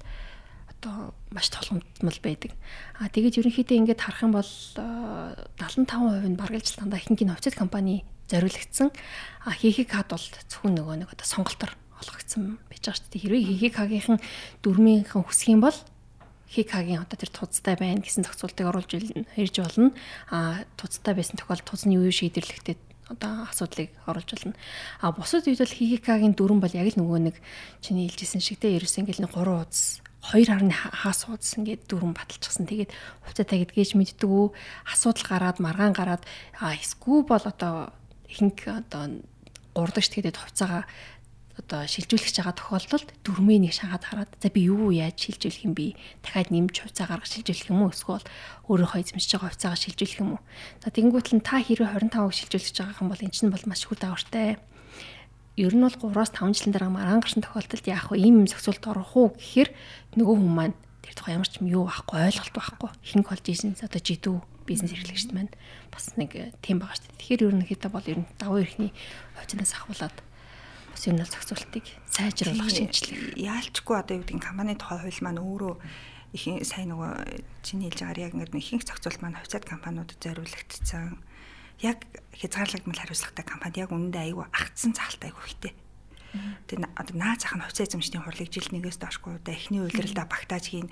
одоо 0.79 1.13
маш 1.31 1.51
толгомдмол 1.51 2.19
байдаг. 2.23 2.51
А 2.99 3.11
тэгээд 3.11 3.43
ерөнхийдөө 3.43 3.77
ингээд 3.83 3.99
харах 3.99 4.23
юм 4.23 4.33
бол 4.33 4.47
75% 4.47 6.31
нь 6.31 6.39
баргалжлалтанда 6.39 6.97
ихэнх 6.97 7.35
хувьцат 7.35 7.55
компани 7.59 8.07
зориулагдсан. 8.31 8.91
А 9.43 9.51
хийхийг 9.51 9.91
хад 9.91 10.07
бол 10.15 10.23
зөвхөн 10.23 10.79
нөгөө 10.79 10.95
нэг 11.03 11.09
одоо 11.11 11.27
сонголтоор 11.27 11.75
олгогдсон 11.99 12.63
байж 12.71 12.83
байгаа 12.87 12.95
шүү 12.95 13.11
дээ. 13.11 13.23
Хэрвээ 13.27 13.43
хийхийг 13.43 13.75
хагийнхан 13.75 14.19
дөрмийнхэн 14.63 15.23
хүсэх 15.27 15.51
юм 15.51 15.61
бол 15.67 15.75
хикагийн 16.49 17.05
одоо 17.05 17.17
тэр 17.17 17.29
туцтай 17.29 17.77
байна 17.77 18.01
гэсэн 18.01 18.25
зохицуултыг 18.25 18.65
оруулж 18.65 18.91
ирж 18.97 19.55
болно. 19.61 19.93
А 20.33 20.65
туцтай 20.75 21.13
байсан 21.13 21.37
тохиолдолд 21.37 21.69
туцны 21.69 21.95
үе 22.01 22.09
шийдэрлэхтэй 22.09 22.77
одоо 23.09 23.45
асуудлыг 23.49 23.93
оруулж 24.09 24.29
болно. 24.33 24.53
А 25.01 25.13
бусад 25.13 25.45
үед 25.45 25.61
бол 25.61 25.77
хикагийн 25.77 26.33
дүрэн 26.33 26.59
бол 26.61 26.73
яг 26.73 26.89
л 26.93 26.99
нөгөө 27.01 27.19
нэг 27.29 27.35
чиний 27.81 28.09
хэлжсэн 28.09 28.41
шигтэй 28.41 28.77
ерөөс 28.77 28.97
ингээл 29.01 29.25
нэг 29.25 29.33
3 29.33 29.45
удас 29.45 30.01
хоёр 30.19 30.49
харны 30.51 30.73
хаас 30.75 31.25
уудс 31.25 31.57
ингээд 31.57 31.87
дүрэн 31.87 32.13
баталчихсан. 32.13 32.67
Тэгээд 32.67 32.91
хувцаатай 33.23 33.63
гэдгийж 33.63 33.95
мэддэг 33.95 34.29
үү? 34.29 34.51
Асуудал 34.91 35.25
гараад 35.25 35.57
маргаан 35.63 35.95
гараад 35.95 36.23
эсгүй 36.59 37.23
бол 37.23 37.45
одоо 37.45 37.95
ихэнх 38.27 38.67
одоо 38.67 39.23
гурдагч 39.73 40.11
тэгээд 40.11 40.37
хувцаагаа 40.37 40.83
одоо 41.59 41.83
шилжүүлэх 41.83 42.31
байгаа 42.39 42.55
тохиолдолд 42.55 43.09
дөрмийн 43.27 43.67
нэг 43.67 43.75
шагаад 43.75 44.03
хараад 44.07 44.31
за 44.39 44.47
би 44.47 44.71
юу 44.71 44.95
яаж 44.95 45.19
шилжүүлэх 45.19 45.67
юм 45.67 45.75
бэ? 45.75 45.99
Дахиад 46.23 46.49
нэмж 46.55 46.75
хувьцаа 46.79 47.07
гаргаж 47.11 47.35
шилжүүлэх 47.35 47.69
юм 47.69 47.83
уу? 47.83 47.91
Эсвэл 47.91 48.23
өөрийнхөө 48.71 48.99
эзэмшиж 49.03 49.31
байгаа 49.35 49.51
хувьцаагаа 49.51 49.79
шилжүүлэх 49.83 50.19
юм 50.23 50.29
уу? 50.39 50.41
За 50.79 50.87
тэгэнгүүт 50.95 51.27
л 51.35 51.43
та 51.43 51.59
хэрвээ 51.59 51.91
25-ыг 51.99 52.33
шилжүүлэх 52.39 52.73
байгаа 52.79 53.03
юм 53.03 53.09
бол 53.11 53.23
эн 53.27 53.33
чинь 53.35 53.51
бол 53.51 53.65
маш 53.67 53.81
хүр 53.83 53.99
дагавартай. 53.99 54.57
Ер 55.59 55.73
нь 55.75 55.83
бол 55.83 55.99
3-аас 55.99 56.31
5 56.31 56.55
жилийн 56.55 56.73
дараа 56.73 56.91
маргаан 56.95 57.19
гарсан 57.19 57.43
тохиолдолд 57.43 57.85
яах 57.91 58.07
вэ? 58.07 58.23
Ийм 58.23 58.41
юм 58.41 58.47
зохицуулт 58.47 58.83
орох 58.87 59.11
уу 59.19 59.27
гэхээр 59.35 59.69
нөгөө 60.15 60.35
хүн 60.39 60.53
маань 60.55 60.77
тэр 61.03 61.13
тухай 61.19 61.35
ямар 61.35 61.51
ч 61.51 61.59
юм 61.59 61.67
юу 61.67 61.83
байхгүй 61.91 62.31
ойлголт 62.31 62.55
байхгүй. 62.55 62.89
Ихэнх 63.03 63.27
болж 63.27 63.43
ийсэн 63.43 63.75
одоо 63.75 63.99
жидүү 63.99 64.37
бизнес 64.63 64.95
эрхлэгчд 64.95 65.35
маань 65.35 65.51
бас 65.91 66.15
нэг 66.15 66.55
тийм 66.63 66.79
байгаа 66.79 66.95
шүү 66.95 67.11
дээ. 67.11 67.19
Тэгэхээр 67.19 67.43
ерөнхийдөө 67.49 67.91
бол 67.91 68.07
ер 68.07 68.19
нь 68.23 68.31
давуу 68.39 68.61
эрхний 68.61 68.93
хувьцаанаас 69.35 69.73
ахуулаад 69.75 70.15
бас 70.91 71.03
юм 71.07 71.17
бол 71.17 71.29
зохицуултыг 71.29 71.85
сайжруулах 72.09 72.69
шинжилгээ. 72.69 73.39
Яалчгүй 73.39 73.95
одоо 73.97 74.15
юу 74.17 74.23
гэдэг 74.25 74.41
компани 74.41 74.75
тухай 74.75 74.99
хууль 75.01 75.23
маань 75.23 75.41
өөрөө 75.41 75.73
их 76.33 76.43
сайн 76.65 76.93
нөгөө 76.93 77.11
чиний 77.65 77.89
хэлж 77.89 77.99
байгаагаар 78.05 78.23
яг 78.25 78.33
ингээд 78.37 78.53
ихэнх 78.53 78.85
зохицуулт 78.85 79.21
маань 79.21 79.37
хувьцаат 79.39 79.65
компаниудад 79.65 80.19
зориулагдсан. 80.21 81.17
Яг 81.81 82.05
хязгаарлагдмал 82.37 83.01
хариуцлагатай 83.01 83.45
компани 83.45 83.81
яг 83.81 83.89
үнэндээ 83.89 84.23
аюу 84.29 84.45
агцсан 84.51 84.93
цаалтаа 84.93 85.33
аюу 85.33 85.41
хтэй. 85.41 85.73
Тэгээ 86.69 86.93
одоо 86.93 87.15
наад 87.17 87.41
зах 87.41 87.57
нь 87.57 87.63
хувьцаа 87.65 87.85
эзэмшлийн 87.89 88.21
хурлыг 88.21 88.49
жил 88.53 88.69
нэгээс 88.69 89.01
доошгүй 89.01 89.41
одоо 89.41 89.53
эхний 89.53 89.81
үйлрэлдэ 89.81 90.29
багтааж 90.29 90.65
хийн 90.69 90.89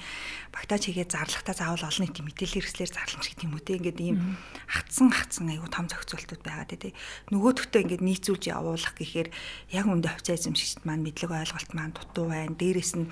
багтааж 0.49 0.81
хийгээд 0.89 1.13
зарлахтаа 1.13 1.53
заавал 1.53 1.85
олон 1.85 2.03
нийтийн 2.09 2.25
мэдээлэл 2.25 2.57
хэрэгслэр 2.57 2.91
зарламж 2.91 3.25
гэх 3.29 3.45
юм 3.45 3.53
үү 3.53 3.61
те. 3.61 3.77
Ингээд 3.77 3.99
ийм 4.01 4.17
хатсан 4.65 5.13
хатсан 5.13 5.53
айгу 5.53 5.69
том 5.69 5.85
зохицуултууд 5.85 6.41
байгаа 6.41 6.65
те. 6.65 6.97
Нөгөөдөгтөө 7.29 7.81
ингээд 7.85 8.01
нийцүүлж 8.01 8.43
явуулах 8.49 8.93
гэхээр 8.97 9.29
яг 9.77 9.85
үндэ 9.85 10.09
хувьцаа 10.09 10.35
эзэмшигчд 10.41 10.81
маань 10.89 11.05
мэдлэг 11.05 11.29
ойлголт 11.29 11.71
маань 11.77 11.93
дутуу 11.93 12.33
байна. 12.33 12.57
Дээрэс 12.57 12.97
нь 12.97 13.05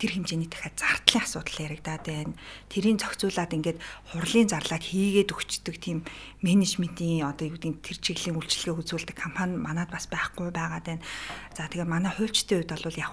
тэр 0.00 0.16
хэмжээний 0.16 0.48
дахиад 0.48 0.80
зардлын 0.80 1.20
асуудал 1.20 1.64
яригадаад 1.68 2.04
байна. 2.08 2.34
Тэрийг 2.72 2.96
зохицуулаад 3.04 3.52
ингээд 3.52 3.78
хурлын 4.10 4.48
зарлаад 4.48 4.84
хийгээд 4.88 5.30
өгчдөг 5.36 5.76
тийм 5.76 5.98
менежментийн 6.40 7.28
одоо 7.28 7.52
юу 7.52 7.60
гэдэг 7.60 7.84
тэр 7.84 7.98
чиглэлийн 8.00 8.38
үйлчлэгээ 8.40 8.80
үзүүлдэг 8.80 9.16
компани 9.20 9.60
манад 9.60 9.92
бас 9.92 10.08
байхгүй 10.08 10.48
байгаад 10.48 10.88
байна. 10.88 11.04
За 11.52 11.68
тэгээ 11.68 11.84
манай 11.84 12.12
хуульчдын 12.16 12.64
хувьд 12.64 12.72
бол 12.72 12.96
яг 12.96 13.12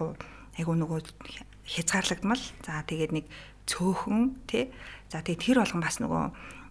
айгу 0.56 0.74
нөгөө 0.74 1.00
хязгаарлагдмал. 1.68 2.44
За 2.64 2.82
тэгээд 2.88 3.12
нэг 3.12 3.26
цөөхөн 3.68 4.48
тий. 4.48 4.72
За 5.12 5.20
тэгээд 5.22 5.44
тэр 5.44 5.58
болгон 5.62 5.84
бас 5.84 6.00
нөгөө 6.00 6.24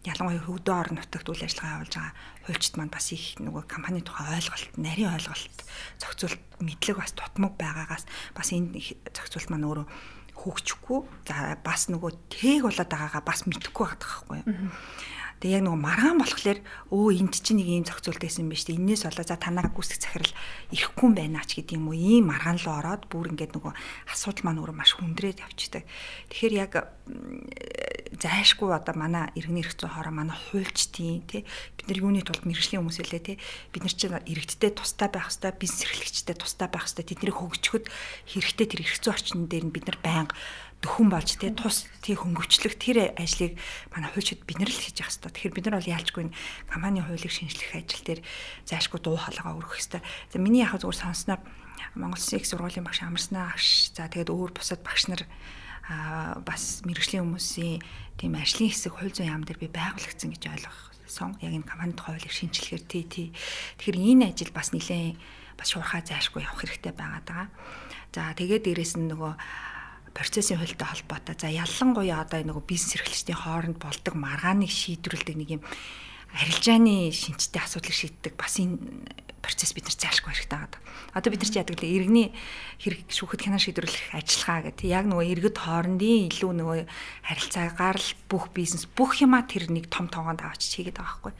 ялангуяа 0.06 0.42
хөгдөө 0.46 0.74
орон 0.74 0.96
нутагт 1.02 1.28
үйл 1.28 1.44
ажиллагаа 1.44 1.82
явуулж 1.82 1.94
байгаа 1.98 2.14
хуульчд 2.46 2.74
маань 2.78 2.94
бас 2.94 3.10
их 3.10 3.24
нөгөө 3.42 3.64
компани 3.66 4.00
тухай 4.06 4.38
ойлголт, 4.38 4.70
нарийн 4.78 5.10
ойлголт, 5.18 5.58
зохицуулт 5.98 6.42
мэдлэг 6.62 6.96
бас 7.02 7.12
тутмаг 7.12 7.58
байгаагаас 7.58 8.06
бас 8.30 8.48
энэ 8.54 8.78
зохицуулт 9.10 9.50
маань 9.50 9.66
өөрөө 9.66 9.86
хөгжихгүй. 10.36 11.00
За 11.26 11.58
бас 11.58 11.90
нөгөө 11.90 12.12
тээг 12.30 12.62
болоод 12.70 12.86
байгаагаа 12.86 13.22
бас 13.26 13.50
мэдэхгүй 13.50 13.84
байдаг 13.88 14.06
байхгүй 14.06 14.36
юу. 14.46 14.70
Тэгээ 15.40 15.60
яг 15.60 15.64
нөгөө 15.68 15.80
маргаан 15.84 16.18
болохоор 16.22 16.58
өө 16.92 17.08
энд 17.20 17.34
чинь 17.36 17.60
нэг 17.60 17.68
ийм 17.68 17.84
зохицуулт 17.84 18.24
байсан 18.24 18.48
биз 18.48 18.64
дээ. 18.64 18.80
Иннээс 18.80 19.04
болоо 19.04 19.24
за 19.28 19.36
танаа 19.36 19.68
гүйцэх 19.68 20.00
захирал 20.00 20.32
ирэхгүй 20.72 21.04
юм 21.06 21.14
байна 21.14 21.44
ч 21.44 21.60
гэдэг 21.60 21.76
юм 21.76 21.92
уу. 21.92 21.96
Ийм 21.96 22.32
маргаан 22.32 22.56
руу 22.56 22.76
ороод 22.80 23.04
бүр 23.12 23.36
ингээд 23.36 23.52
нөгөө 23.52 23.72
асуудал 24.16 24.44
маань 24.48 24.60
өөрөө 24.64 24.76
маш 24.80 24.96
хүндрээд 24.96 25.44
явчихдаг. 25.44 25.84
Тэгэхээр 26.32 26.54
яг 26.56 26.72
зайшгүй 28.16 28.72
одоо 28.72 28.94
манай 28.96 29.28
иргэний 29.36 29.62
зүйн 29.62 29.92
хороо 29.92 30.14
манай 30.14 30.34
хуульчдын 30.34 31.22
тий 31.28 31.44
бид 31.76 31.86
нар 31.86 32.00
юуны 32.00 32.22
тулд 32.24 32.48
мэрэгжлийн 32.48 32.80
хүмүүс 32.80 32.98
илээ 33.04 33.22
тий 33.22 33.36
бид 33.70 33.82
нар 33.84 33.94
чинь 33.94 34.16
иргэдтэй 34.16 34.72
тустай 34.72 35.08
байх 35.12 35.28
хэвээр 35.30 35.60
бизнес 35.60 35.84
эрхлэгчтэй 35.84 36.36
тустай 36.38 36.68
байх 36.70 36.88
хэвээр 36.88 37.08
тэднийг 37.12 37.36
хөгжөхөд 37.36 37.84
хэрэгтэй 38.30 38.66
тэр 38.66 38.82
зүйн 38.82 39.12
орчин 39.12 39.46
дээр 39.46 39.64
нь 39.68 39.74
бид 39.74 39.86
нар 39.86 39.98
байнга 40.00 40.34
дөхөн 40.84 41.08
болж 41.08 41.30
тий 41.40 41.50
тус 41.56 41.88
тий 42.04 42.14
хөнгөвчлөх 42.16 42.76
тэр 42.76 43.16
ажлыг 43.16 43.56
манай 43.94 44.10
хуульчид 44.12 44.44
бид 44.44 44.60
нар 44.60 44.68
л 44.70 44.76
хийж 44.76 45.00
явах 45.00 45.12
хэрэгтэй. 45.16 45.32
Тэгэхээр 45.32 45.56
бид 45.56 45.64
нар 45.66 45.76
бол 45.80 45.92
яалчгүй 45.96 46.24
компани 46.68 47.00
хуулийг 47.00 47.32
шинжлэх 47.32 47.72
ажил 47.72 48.04
дээр 48.04 48.20
зайшгүй 48.68 49.00
дуу 49.00 49.16
хоолойгоо 49.16 49.56
өргөх 49.56 49.76
хэрэгтэй. 49.80 50.02
За 50.30 50.36
миний 50.36 50.62
яг 50.62 50.76
зүгээр 50.76 51.00
сонсноор 51.00 51.40
Монгол 51.96 52.20
Улсын 52.20 52.38
их 52.40 52.46
сургуулийн 52.46 52.84
багш 52.84 53.00
амарснаа 53.00 53.56
агш 53.56 53.92
за 53.96 54.08
тэгээд 54.08 54.28
өөр 54.28 54.52
бусад 54.52 54.84
багш 54.84 55.08
нар 55.08 55.24
а 55.88 56.38
бас 56.42 56.82
мэрэгжлийн 56.84 57.24
хүмүүсийн 57.24 57.80
тийм 58.20 58.34
ажлын 58.36 58.68
хэсэг 58.68 58.92
хууль 58.92 59.14
зүйн 59.14 59.30
яам 59.32 59.44
дээр 59.46 59.64
би 59.64 59.68
байгуулагдсан 59.70 60.34
гэж 60.34 60.42
ойлгосон. 60.50 61.38
Яг 61.40 61.52
энэ 61.54 61.68
компанид 61.68 62.00
хуулийг 62.02 62.32
шинжилгээр 62.34 62.84
тий 62.84 63.04
тий. 63.06 63.28
Тэгэхээр 63.78 63.96
энэ 63.96 64.24
ажил 64.34 64.50
бас 64.50 64.74
нэлээд 64.74 65.14
бас 65.56 65.68
шуурхаа 65.70 66.02
зайшгүй 66.02 66.42
явах 66.42 66.58
хэрэгтэй 66.58 66.92
байгаад 66.92 67.26
байгаа. 67.30 67.48
За 68.10 68.34
тэгээд 68.34 68.66
дээрэс 68.66 68.98
нь 68.98 69.08
нөгөө 69.14 69.32
процессын 70.16 70.56
хуультай 70.56 70.88
холбоотой. 70.88 71.36
За 71.36 71.52
ялангуяа 71.52 72.24
одоо 72.24 72.40
нөгөө 72.40 72.64
бизнес 72.64 72.96
эрхлэгчдийн 72.96 73.36
хооронд 73.36 73.76
болдог 73.76 74.16
маргааныг 74.16 74.72
шийдвэрлэдэг 74.72 75.36
нэг 75.36 75.50
юм 75.60 75.62
арилжааны 76.32 77.12
шинжтэй 77.12 77.60
асуудлыг 77.60 77.92
шийддэг 77.92 78.32
бас 78.40 78.56
энэ 78.56 78.80
процесс 79.46 79.70
бид 79.70 79.86
нар 79.86 79.94
заашгүй 79.94 80.34
хэрэгтэй 80.34 80.58
байгаа. 80.58 80.82
Одоо 81.14 81.30
бид 81.30 81.40
нар 81.40 81.50
чи 81.54 81.58
яадаг 81.62 81.78
л 81.78 81.86
иргэний 81.86 82.28
хэрэг 82.82 83.06
шүүхэд 83.08 83.42
хянаа 83.46 83.62
шийдвэрлэх 83.62 84.10
ажиллагаа 84.12 84.74
гэдэг. 84.74 84.84
Яг 84.90 85.06
нөгөө 85.06 85.26
иргэд 85.32 85.56
хоорондын 85.62 86.26
илүү 86.28 86.52
нөгөө 86.58 86.80
харилцаагаар 87.24 87.96
л 88.02 88.10
бүх 88.26 88.50
бизнес 88.50 88.84
бүх 88.90 89.22
юмаа 89.22 89.46
тэр 89.46 89.70
нэг 89.70 89.86
том 89.86 90.10
тоогоонд 90.10 90.42
авчиж 90.42 90.82
хийгээд 90.82 90.98
байгаа 90.98 91.32
байхгүй. 91.32 91.34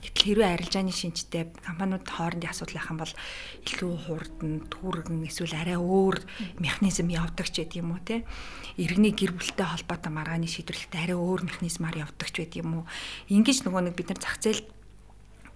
Гэтэл 0.00 0.26
хэрвээ 0.32 0.50
арилжааны 0.56 0.90
шинжтэй 0.96 1.52
компаниуд 1.60 2.08
хоорондын 2.08 2.50
асуудал 2.50 2.76
байх 2.80 2.90
юм 2.90 2.98
бол 2.98 3.14
илүү 3.62 3.92
хурдан, 4.08 4.52
түргэн 4.72 5.20
эсвэл 5.28 5.54
арай 5.54 5.78
өөр 5.78 6.16
механизм 6.58 7.06
явдаг 7.12 7.46
ч 7.46 7.62
гэдэг 7.62 7.78
юм 7.78 7.94
уу 7.94 8.02
те. 8.02 8.26
Иргэний 8.80 9.14
гэр 9.14 9.36
бүлтэй 9.36 9.68
холбоотой 9.68 10.10
маргааны 10.10 10.48
шийдвэрлэхдээ 10.50 11.00
арай 11.04 11.18
өөр 11.20 11.46
механизмаар 11.46 12.10
явдаг 12.10 12.28
ч 12.32 12.42
гэдэг 12.42 12.64
юм 12.64 12.82
уу. 12.82 12.84
Ингиж 13.30 13.62
нөгөө 13.62 13.92
нэг 13.92 13.94
бид 13.94 14.10
нар 14.10 14.18
зах 14.18 14.40
зээл 14.40 14.66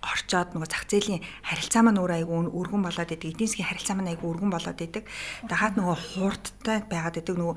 орчоод 0.06 0.54
нөгөө 0.54 0.70
зах 0.70 0.86
зээлийн 0.86 1.22
харилцаа 1.42 1.82
маань 1.82 1.98
өөр 1.98 2.12
айгүй 2.22 2.36
өргөн 2.54 2.82
болоод 2.86 3.10
идэг. 3.10 3.34
Эдийн 3.34 3.50
засгийн 3.50 3.68
харилцаа 3.70 3.96
маань 3.98 4.12
айгүй 4.14 4.28
өргөн 4.30 4.52
болоод 4.54 4.78
идэг. 4.78 5.04
Дагаад 5.50 5.74
нөгөө 5.74 5.96
хуурдтай 6.14 6.78
байгаад 6.86 7.18
идэг. 7.18 7.34
Нөгөө 7.34 7.56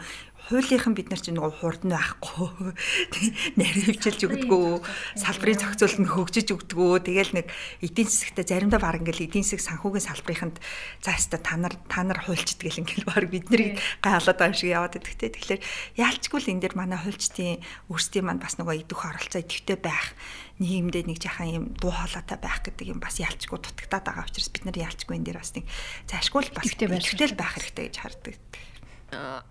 хуулийнхан 0.49 0.95
бид 0.97 1.13
нар 1.13 1.21
чинь 1.21 1.37
нөгөө 1.37 1.53
хурд 1.61 1.83
нь 1.85 1.93
байхгүй. 1.93 2.73
Нарийн 3.59 3.85
хөвчилж 3.91 4.21
өгдөгөө, 4.25 4.81
салбарын 5.19 5.61
зохицуулт 5.61 5.99
нь 6.01 6.09
хөгжиж 6.09 6.47
өгдөгөө. 6.55 7.05
Тэгэл 7.05 7.37
нэг 7.37 7.47
эдийн 7.85 8.07
засгтаа 8.09 8.45
заримдаа 8.47 8.81
баг 8.81 9.03
ингээл 9.03 9.29
эдийн 9.29 9.45
засаг 9.45 9.61
санхүүгийн 9.77 10.07
салбарынханд 10.09 10.57
за 11.05 11.11
хэвээр 11.13 11.43
та 11.43 11.53
нар 11.59 11.75
та 11.85 12.01
нар 12.01 12.19
хуульчд 12.23 12.65
гэл 12.65 12.81
ингээл 12.81 13.05
баг 13.05 13.29
биднийг 13.29 13.77
гаалаад 14.01 14.39
байгаа 14.39 14.57
шиг 14.57 14.73
яваад 14.73 14.97
идэх 14.97 15.15
те. 15.19 15.29
Тэгэхээр 15.29 15.61
яалчгүй 16.01 16.39
л 16.41 16.51
энэ 16.55 16.63
дэр 16.65 16.73
манай 16.73 16.97
хуульчдын 16.97 17.61
өөрсдийн 17.93 18.25
маань 18.25 18.41
бас 18.41 18.57
нөгөө 18.57 18.89
идэх 18.89 19.05
оролцоо 19.05 19.43
идэвхтэй 19.43 19.77
байх 19.77 20.17
нийгэмдээ 20.59 21.03
нэг 21.07 21.19
жахан 21.23 21.49
юм 21.49 21.65
дуу 21.79 21.91
хоолойтой 21.95 22.37
байх 22.39 22.59
гэдэг 22.63 22.87
юм 22.91 22.99
бас 22.99 23.19
ялчгүй 23.19 23.59
дутагтаад 23.59 24.03
байгаа 24.03 24.27
учраас 24.27 24.51
бид 24.51 24.63
нар 24.67 24.77
ялчгүй 24.77 25.15
энэ 25.15 25.27
дээр 25.31 25.39
бас 25.39 25.55
нэг 25.55 25.65
зайшгүй 26.11 26.41
л 26.45 26.55
бас 26.55 26.67
идэвхтэй 26.67 27.31
байх 27.39 27.55
хэрэгтэй. 27.55 27.85
гэж 27.87 27.95
хардаг. 27.95 28.35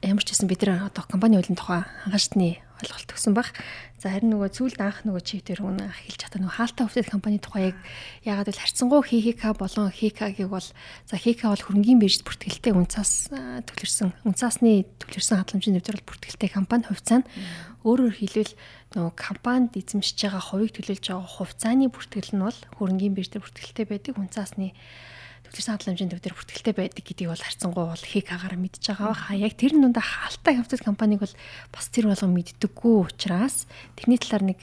Ямар 0.04 0.22
ч 0.22 0.30
гэсэн 0.30 0.46
бид 0.46 0.62
нар 0.62 0.86
одоо 0.86 1.02
компани 1.08 1.40
хуулийн 1.40 1.58
тухай 1.58 1.82
анхаарчны 2.06 2.62
ойлголт 2.78 3.10
өгсөн 3.10 3.34
баг. 3.34 3.50
За 3.98 4.14
харин 4.14 4.30
нөгөө 4.30 4.54
зүйлд 4.54 4.78
анх 4.78 5.02
нөгөө 5.02 5.22
чивтэр 5.26 5.58
хүн 5.66 5.82
хэлж 5.82 6.18
чадаа 6.22 6.38
нөгөө 6.46 6.56
хаалтаа 6.62 6.86
хувьсад 6.86 7.10
компани 7.10 7.42
тухай 7.42 7.74
яг 7.74 7.78
ягаад 8.22 8.54
бол 8.54 8.62
харьцангуй 8.62 9.02
хихика 9.02 9.50
болон 9.58 9.90
хикагийг 9.90 10.46
бол 10.46 10.62
за 10.62 11.16
хика 11.18 11.50
бол 11.50 11.58
хөрөнгөний 11.58 11.98
биржид 11.98 12.22
бүртгэлтэй 12.22 12.70
үнцаас 12.78 13.34
төлөрсөн 13.34 14.14
үнцаасны 14.22 14.86
төлөрсөн 15.02 15.42
хадгаламжийн 15.42 15.74
дэвтэр 15.82 15.98
бол 15.98 16.08
бүртгэлтэй 16.14 16.50
компани 16.54 16.86
хувьцаа 16.86 17.26
нь 17.26 17.28
өөрөөр 17.82 18.14
хэлбэл 18.14 18.54
нөгөө 18.96 19.12
компанид 19.20 19.76
эзэмшиж 19.76 20.16
байгаа 20.24 20.40
хувийг 20.40 20.72
төлөөлж 20.72 21.04
байгаа 21.12 21.28
хувьцааны 21.28 21.92
бүртгэл 21.92 22.32
нь 22.32 22.44
бол 22.44 22.60
хөрөнгөний 22.80 23.12
биржид 23.12 23.44
бүртгэлтэй 23.44 23.84
байдаг 23.84 24.16
үнцаасны 24.16 24.72
төвлөрсөн 25.48 25.72
хадгаламжийн 25.76 26.10
төв 26.12 26.20
дээр 26.24 26.36
бүртгэлтэй 26.36 26.74
байдаг 26.76 27.04
гэдгийг 27.04 27.28
бол 27.32 27.44
харцсангуй 27.44 27.84
бол 27.88 28.04
хийг 28.04 28.28
агаараа 28.32 28.60
мэдж 28.60 28.84
байгаа 28.84 29.12
баха. 29.12 29.36
Яг 29.36 29.54
тэр 29.56 29.72
нь 29.76 29.82
дундаа 29.84 30.04
хаалттай 30.04 30.54
хавцад 30.56 30.80
компаниг 30.84 31.20
бол 31.20 31.34
бас 31.72 31.86
тэр 31.88 32.08
болгон 32.08 32.32
мэддэггүй 32.32 32.96
учраас 33.04 33.68
тэрний 33.96 34.20
талаар 34.20 34.44
нэг 34.44 34.60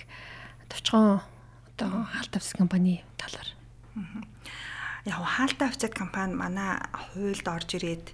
товчхон 0.70 1.22
одоо 1.74 1.90
хаалттай 2.10 2.38
хавцад 2.42 2.58
компани 2.58 3.06
талаар. 3.18 3.50
Яг 5.06 5.18
хаалттай 5.22 5.68
хавцад 5.70 5.94
компани 5.94 6.34
манай 6.34 6.82
хуульд 6.94 7.46
орж 7.46 7.70
ирээд 7.78 8.06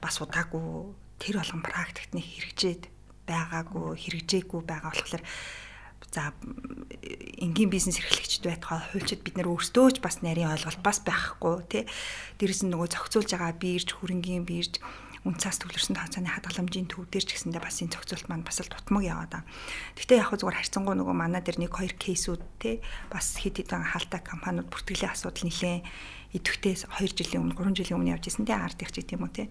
бас 0.00 0.16
удаагүй 0.20 0.92
тэр 1.20 1.40
болгон 1.40 1.60
практикт 1.64 2.12
нэг 2.16 2.24
хэрэгжээд 2.24 2.99
байгаагүй 3.30 3.94
хэрэгжээгүй 4.02 4.60
байгаа 4.66 4.90
болохоор 4.90 5.24
за 6.10 6.34
энгийн 7.38 7.70
бизнес 7.70 8.02
эрхлэгчд 8.02 8.42
байтугай 8.42 8.80
хуульчид 8.90 9.22
бид 9.22 9.38
нар 9.38 9.48
өөрсдөө 9.54 9.86
ч 9.94 9.96
бас 10.02 10.26
нарийн 10.26 10.50
ойлголт 10.50 10.82
бас 10.82 10.98
байхгүй 11.06 11.54
тий. 11.70 11.84
Дээрэс 12.42 12.66
нь 12.66 12.72
нөгөө 12.74 12.88
зохицуулж 12.90 13.30
байгаа 13.30 13.54
бирж, 13.54 13.88
хөрөнгийн 13.94 14.42
бирж 15.20 15.36
үнцаас 15.36 15.60
төвлөрсөн 15.60 15.96
тооцооны 16.00 16.32
хадгаламжийн 16.32 16.88
төв 16.88 17.04
дээр 17.12 17.24
ч 17.28 17.36
гэсэндээ 17.36 17.60
бас 17.60 17.84
энэ 17.84 17.92
зохицуулт 17.92 18.28
маань 18.32 18.44
бас 18.44 18.60
л 18.64 18.72
тутмаг 18.72 19.04
яваад 19.04 19.32
байгаа. 19.36 19.44
Гэхдээ 20.00 20.16
яг 20.16 20.32
зүгээр 20.32 20.58
харьцангуй 20.64 20.94
нөгөө 20.96 21.16
манай 21.16 21.42
дээр 21.44 21.58
нэг 21.60 21.72
хоёр 21.76 21.92
кейсүүд 22.00 22.42
те 22.56 22.80
бас 23.12 23.36
хэд 23.36 23.60
хэдэн 23.60 23.84
хаалтай 23.84 24.20
компаниуд 24.24 24.72
бүртгэлийн 24.72 25.12
асуудал 25.12 25.44
нэлээ 25.44 25.84
идэвхтэй 26.30 26.74
2 26.88 27.20
жилийн 27.20 27.42
өмнө 27.52 27.58
3 27.58 27.76
жилийн 27.84 27.98
өмнө 28.00 28.12
явж 28.16 28.24
исэн 28.32 28.46
те 28.48 28.54
ард 28.56 28.80
их 28.80 28.92
ч 28.94 29.04
гэдэм 29.04 29.28
үү 29.28 29.32
те 29.34 29.44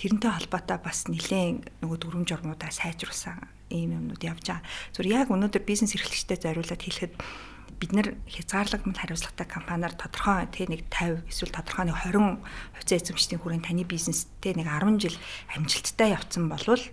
тэрнтэй 0.00 0.32
холбоотой 0.32 0.78
бас 0.82 1.06
нэлээ 1.06 1.84
нөгөө 1.86 1.98
дүрм 2.02 2.24
журмуудаа 2.26 2.72
сайжруулсан 2.72 3.46
ийм 3.70 3.94
юмнууд 3.94 4.22
явж 4.26 4.42
байгаа. 4.48 4.64
Зүгээр 4.96 5.12
яг 5.22 5.28
өнөөдөр 5.28 5.62
бизнес 5.62 5.92
эрхлэгчтэй 5.92 6.40
зориулаад 6.40 6.82
хэлэхэд 6.82 7.14
бид 7.82 7.90
нар 7.90 8.14
хязгаарлагдмал 8.30 8.94
хариуцлагатай 8.94 9.46
компаниар 9.50 9.90
тодорхой 9.98 10.46
тэ 10.54 10.70
нэг 10.70 10.86
50 10.86 11.26
эсвэл 11.26 11.50
тодорхой 11.50 11.90
нэг 11.90 11.98
20 11.98 12.38
хувьцаа 12.78 12.98
эзэмшдийн 13.02 13.42
хүрээнд 13.42 13.66
таны 13.66 13.82
бизнестэй 13.82 14.54
нэг 14.54 14.70
10 14.70 15.02
жил 15.02 15.18
амжилттай 15.50 16.14
явцсан 16.14 16.46
болвол 16.46 16.84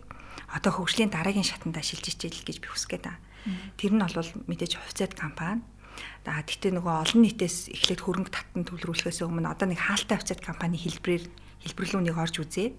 одоо 0.49 0.71
хөгжлийн 0.73 1.13
дараагийн 1.13 1.45
шатанд 1.45 1.77
шилжиж 1.77 2.17
ижил 2.25 2.41
гэж 2.41 2.57
би 2.57 2.67
хүсгээд 2.73 3.05
байна. 3.05 3.21
Тэр 3.77 3.93
нь 3.93 4.01
бол 4.01 4.31
мэдээж 4.49 4.81
хувьцаат 4.81 5.13
компани 5.13 5.61
За 6.25 6.39
тэгтээ 6.45 6.77
нөгөө 6.77 6.95
олон 7.03 7.21
нийтээс 7.25 7.73
эхлээд 7.73 8.01
хөрөнгө 8.05 8.31
татан 8.31 8.63
төлрүүлэхээс 8.67 9.25
өмнө 9.25 9.49
одоо 9.49 9.67
нэг 9.71 9.79
хаалтай 9.81 10.15
хувьцаат 10.19 10.41
компани 10.45 10.77
хэлбэрээр 10.77 11.25
хэлбэрлүүнийг 11.65 12.15
орж 12.15 12.35
үзээд 12.43 12.73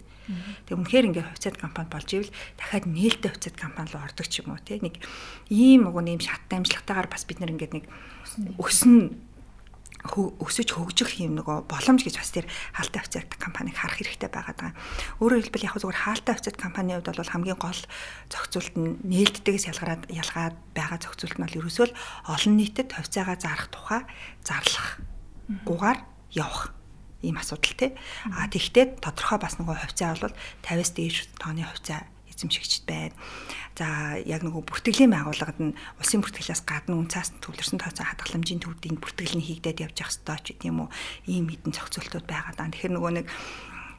тэг 0.67 0.75
үнэхээр 0.79 1.09
ингээ 1.11 1.27
хувьцаат 1.31 1.57
компани 1.59 1.89
болж 1.91 2.09
ивэл 2.11 2.33
дахиад 2.57 2.87
нээлттэй 2.87 3.31
хувьцаат 3.31 3.57
компани 3.57 3.91
руу 3.91 4.05
ордог 4.05 4.27
ч 4.27 4.43
юм 4.43 4.55
уу 4.55 4.61
те 4.63 4.79
нэг 4.81 4.99
ийм 5.51 5.89
уг 5.89 5.97
нэм 5.99 6.21
шаттай 6.23 6.61
амжилттайгаар 6.61 7.09
бас 7.11 7.25
бид 7.27 7.39
нар 7.41 7.53
ингээд 7.53 7.75
нэг 7.77 7.85
өснө 8.59 9.15
өсөж 10.01 10.73
хөгжих 10.73 11.21
юм 11.21 11.37
нөгөө 11.37 11.69
боломж 11.69 12.01
гэж 12.01 12.17
бас 12.17 12.33
тэр 12.33 12.49
хаалтай 12.73 13.05
хувьцаат 13.05 13.37
компаниг 13.37 13.77
харах 13.77 14.01
хэрэгтэй 14.01 14.33
байгаа. 14.33 14.57
Даа. 14.57 14.73
Өөрөөр 15.21 15.45
хэлбэл 15.45 15.69
яг 15.69 15.77
зүгээр 15.77 16.01
хаалтай 16.01 16.33
хувьцаат 16.41 16.57
компанийн 16.57 17.05
хувьд 17.05 17.21
бол 17.21 17.35
хамгийн 17.37 17.61
гол 17.61 17.81
зохицуулт 18.33 18.75
нь 18.81 18.97
нээлттэйгээс 19.05 19.69
ялгараад 19.69 20.09
ялгаад 20.09 20.57
байгаа 20.73 20.99
зохицуулт 21.05 21.37
нь 21.37 21.45
бол 21.45 21.59
ерөөсөө 21.61 21.87
л 21.93 21.99
олон 22.33 22.55
нийтэд 22.57 22.89
хувьцаагаа 22.97 23.37
зарах 23.37 23.69
тухай 23.69 24.03
зарлах 24.41 24.89
гугаар 25.69 26.01
явах 26.33 26.73
ийм 27.23 27.37
асуудал 27.37 27.77
тий. 27.77 27.91
А 28.33 28.49
тэгвэл 28.49 28.99
тодорхой 29.01 29.39
бас 29.41 29.57
нөгөө 29.61 29.77
хувьцаа 29.77 30.17
бол 30.21 30.35
50-аас 30.65 30.93
дээш 30.97 31.17
тооны 31.41 31.65
хувьцаа 31.65 32.05
эзэмшигчд 32.41 32.85
байна. 32.89 33.15
За 33.77 34.17
яг 34.25 34.41
нөгөө 34.45 34.65
бүртгэлийн 34.65 35.13
байгууллагад 35.13 35.59
нь 35.61 35.77
улсын 36.01 36.25
бүртгэлээс 36.25 36.65
гадна 36.65 36.97
үнцаас 36.97 37.37
төвлөрсөн 37.45 37.81
тооцоо 37.81 38.05
хадгаламжийн 38.09 38.65
төвдийн 38.65 38.97
бүртгэл 38.97 39.37
нь 39.37 39.45
хийгдээд 39.45 39.85
явж 39.85 39.97
явах 40.01 40.13
ёстой 40.17 40.39
ч 40.41 40.47
гэдэм 40.57 40.81
үү 40.85 40.89
ийм 41.29 41.47
хэдэн 41.53 41.73
зохицуултууд 41.77 42.27
байгаа 42.29 42.55
даа. 42.57 42.73
Тэгэхээр 42.73 42.97
нөгөө 42.97 43.13
нэг 43.21 43.27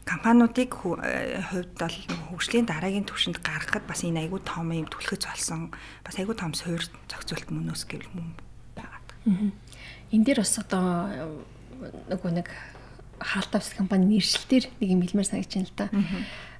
компаниудыг 0.05 0.71
э, 0.73 1.41
хувьд 1.49 1.73
бол 1.77 1.97
хөгжлийн 2.33 2.65
дараагийн 2.65 3.05
түвшинд 3.05 3.37
гаргахад 3.41 3.85
бас 3.85 4.01
энэ 4.01 4.25
айгүй 4.25 4.41
том 4.41 4.73
юм 4.73 4.89
түлхэж 4.89 5.29
болсон 5.29 5.69
бас 6.01 6.15
айгүй 6.17 6.33
том 6.33 6.53
суурь 6.57 6.89
зохицуулт 7.05 7.49
мөнөөс 7.53 7.85
гэвэл 7.85 8.09
мөн 8.17 8.33
байгаа. 8.73 9.53
Энэ 10.09 10.25
дээр 10.25 10.41
бас 10.41 10.57
одоо 10.57 10.85
нөгөө 12.09 12.31
нэг 12.33 12.49
хаалтаа 13.21 13.61
ус 13.61 13.73
компани 13.77 14.17
нэршилтээр 14.17 14.65
нэг 14.81 14.89
юм 14.89 15.01
хэлмээр 15.05 15.29
санагдаж 15.29 15.53
байна 15.53 15.69
л 15.69 15.77
да. 15.77 15.87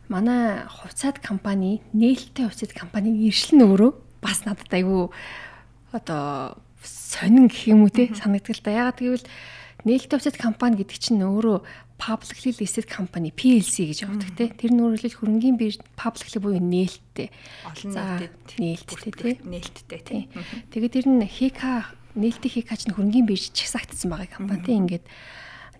Манай 0.07 0.41
хувьцаат 0.69 1.17
компани 1.19 1.81
нээлттэй 1.97 2.45
хувьцаат 2.45 2.73
компани 2.77 3.09
нэршил 3.09 3.57
нь 3.57 3.65
өөрөө 3.65 3.91
бас 4.21 4.45
надад 4.45 4.69
айгүй 4.69 5.09
одоо 5.91 6.61
сонин 6.85 7.49
гэх 7.49 7.73
юм 7.73 7.83
уу 7.83 7.91
те 7.91 8.13
санагддаг 8.13 8.55
л 8.55 8.65
да. 8.65 8.71
Ягаад 8.71 8.99
гэвэл 9.01 9.27
нээлттэй 9.87 10.15
хувьцаат 10.17 10.37
компани 10.37 10.77
гэдэг 10.79 10.97
чинь 11.01 11.25
өөрөө 11.25 11.89
publicly 12.01 12.51
listed 12.57 12.89
company 12.89 13.29
PLC 13.29 13.93
гэж 13.93 14.09
явдаг 14.09 14.29
те. 14.33 14.49
Тэр 14.49 14.73
нь 14.73 14.81
өөрөлдөл 14.81 15.21
хөрөнгөний 15.21 15.53
бирж 15.53 15.77
publicly 15.93 16.41
буюу 16.41 16.57
нээлттэй. 16.57 17.29
Олон 17.69 18.25
нээлттэй 18.57 19.13
те. 19.13 19.29
Нээлттэй 19.45 20.01
те. 20.01 20.17
Тэгээд 20.73 20.93
тэр 20.97 21.07
нь 21.13 21.21
HK 21.21 21.61
нээлттэй 22.17 22.65
HK 22.65 22.69
чинь 22.73 22.95
хөрөнгөний 22.97 23.27
бирж 23.29 23.53
чагсагдсан 23.53 24.09
байгаа 24.09 24.33
компани 24.33 24.65
те. 24.65 24.73
Ингээд 24.81 25.05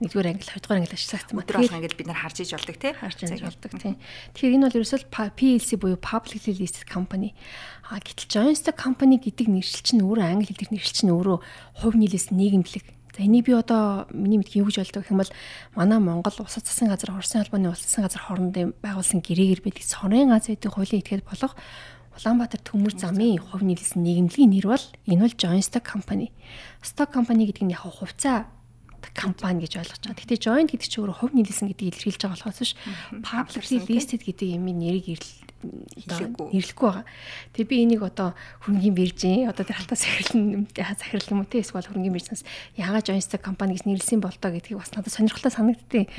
нэгдүгээр 0.02 0.30
англи, 0.34 0.49
хоёрдугаар 0.49 0.80
англи 0.82 0.97
ашиглагдсан 0.97 1.38
байна. 1.38 1.47
Тэгэхээр 1.47 1.78
ингээд 1.78 1.97
бид 2.02 2.10
нар 2.10 2.20
харж 2.20 2.38
иж 2.41 2.52
болдог 2.58 2.78
тий. 2.82 2.93
Харж 2.97 3.18
иж 3.22 3.41
болдог 3.45 3.72
тий. 3.78 3.93
Тэгэхээр 4.34 4.56
энэ 4.58 4.66
бол 4.66 4.78
ерөөсөө 4.82 4.99
PLC 5.38 5.70
буюу 5.78 5.99
publicly 6.02 6.54
listed 6.58 6.89
company. 6.89 7.38
А 7.88 8.02
гэтэл 8.02 8.28
joint 8.28 8.58
stock 8.58 8.82
company 8.82 9.22
гэдэг 9.22 9.47
нэршил 9.47 9.86
чинь 9.86 10.02
өөрөө 10.02 10.26
англи 10.26 10.49
хэл 10.49 10.60
дээр 10.66 10.74
нэршил 10.74 10.97
чинь 10.97 11.14
өөрөө 11.14 11.38
хувь 11.86 11.97
нийлээс 12.02 12.34
нийгэмлэг 12.34 12.86
За 13.12 13.24
энийг 13.24 13.45
би 13.45 13.52
одоо 13.52 14.08
миний 14.10 14.39
мэдх 14.39 14.56
юу 14.56 14.72
гэж 14.72 14.88
болдог 14.88 15.04
гэх 15.04 15.12
юм 15.12 15.20
бол 15.20 15.34
манай 15.76 15.99
Монгол 15.99 16.32
Улсад 16.39 16.64
засгийн 16.64 16.88
газар 16.88 17.12
Орсын 17.12 17.43
албаны 17.43 17.68
улс 17.68 17.84
засгийн 17.84 18.08
газар 18.08 18.24
хоорондын 18.24 18.72
байгуулсан 18.80 19.20
гэрээгээр 19.20 19.62
байдаг 19.68 19.84
сорын 19.84 20.32
гац 20.32 20.47
байдаг 20.47 20.72
хуулийн 20.72 21.04
этгээд 21.04 21.28
болох 21.28 21.52
Улаанбаатар 22.16 22.64
төмөр 22.64 22.95
замын 22.95 23.39
хувь 23.39 23.68
нийлсэн 23.68 24.04
нийгэмлэгийн 24.04 24.52
нэр 24.56 24.68
бол 24.68 24.86
энэ 25.12 25.24
бол 25.28 25.36
Joint 25.36 25.68
Stock 25.68 25.84
Company. 25.84 26.32
Stock 26.80 27.12
Company 27.12 27.52
гэдэг 27.52 27.64
нь 27.68 27.76
яг 27.76 27.84
хувьцаа 27.84 28.47
компани 29.16 29.66
гэж 29.66 29.82
ойлгож 29.82 30.02
байгаа. 30.06 30.20
Гэхдээ 30.22 30.43
joint 30.45 30.70
гэдэг 30.70 30.88
чинь 30.88 31.02
өөрөө 31.02 31.18
хувь 31.18 31.36
нийлсэн 31.36 31.68
гэдгийг 31.74 31.89
илэрхийлж 31.97 32.22
байгаа 32.22 32.38
болохоос 32.38 32.60
биш 32.62 32.74
publicly 33.26 33.80
listed 33.89 34.22
гэдэг 34.22 34.47
юм 34.56 34.66
нэрийг 34.70 35.22
нэрлэхгүй 35.62 36.89
байгаа. 36.89 37.06
Тэгээ 37.54 37.70
би 37.70 37.76
энийг 37.86 38.02
одоо 38.02 38.34
хөрөнгөний 38.66 38.93
биржийн 38.93 39.49
одоо 39.49 39.66
тэр 39.66 39.78
халтаа 39.78 39.97
сахирлан 39.97 40.68
захирал 40.74 41.30
юм 41.30 41.45
те 41.45 41.62
эсвэл 41.62 41.86
хөрөнгөний 41.86 42.14
биржнээс 42.18 42.43
яагаад 42.78 43.06
joint 43.06 43.26
stock 43.26 43.45
компани 43.45 43.78
гэж 43.78 43.86
нэрлсэн 43.86 44.22
бол 44.22 44.34
тоо 44.34 44.52
гэдгийг 44.52 44.82
бас 44.82 44.93
надад 44.97 45.14
сонирхолтой 45.14 45.54
санагдтыг. 45.54 46.10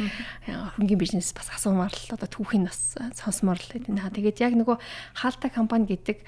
Хөрөнгөний 0.46 0.98
биржнээс 0.98 1.34
бас 1.34 1.50
асуумаар 1.50 1.90
л 1.90 2.14
одоо 2.14 2.28
түүхийн 2.30 2.70
бас 2.70 2.94
сонсомоор 3.18 3.58
л 3.58 3.70
байна. 3.74 4.14
Тэгээд 4.14 4.42
яг 4.46 4.54
нөгөө 4.54 4.76
хаалтаа 5.18 5.50
компани 5.50 5.90
гэдэг 5.90 6.22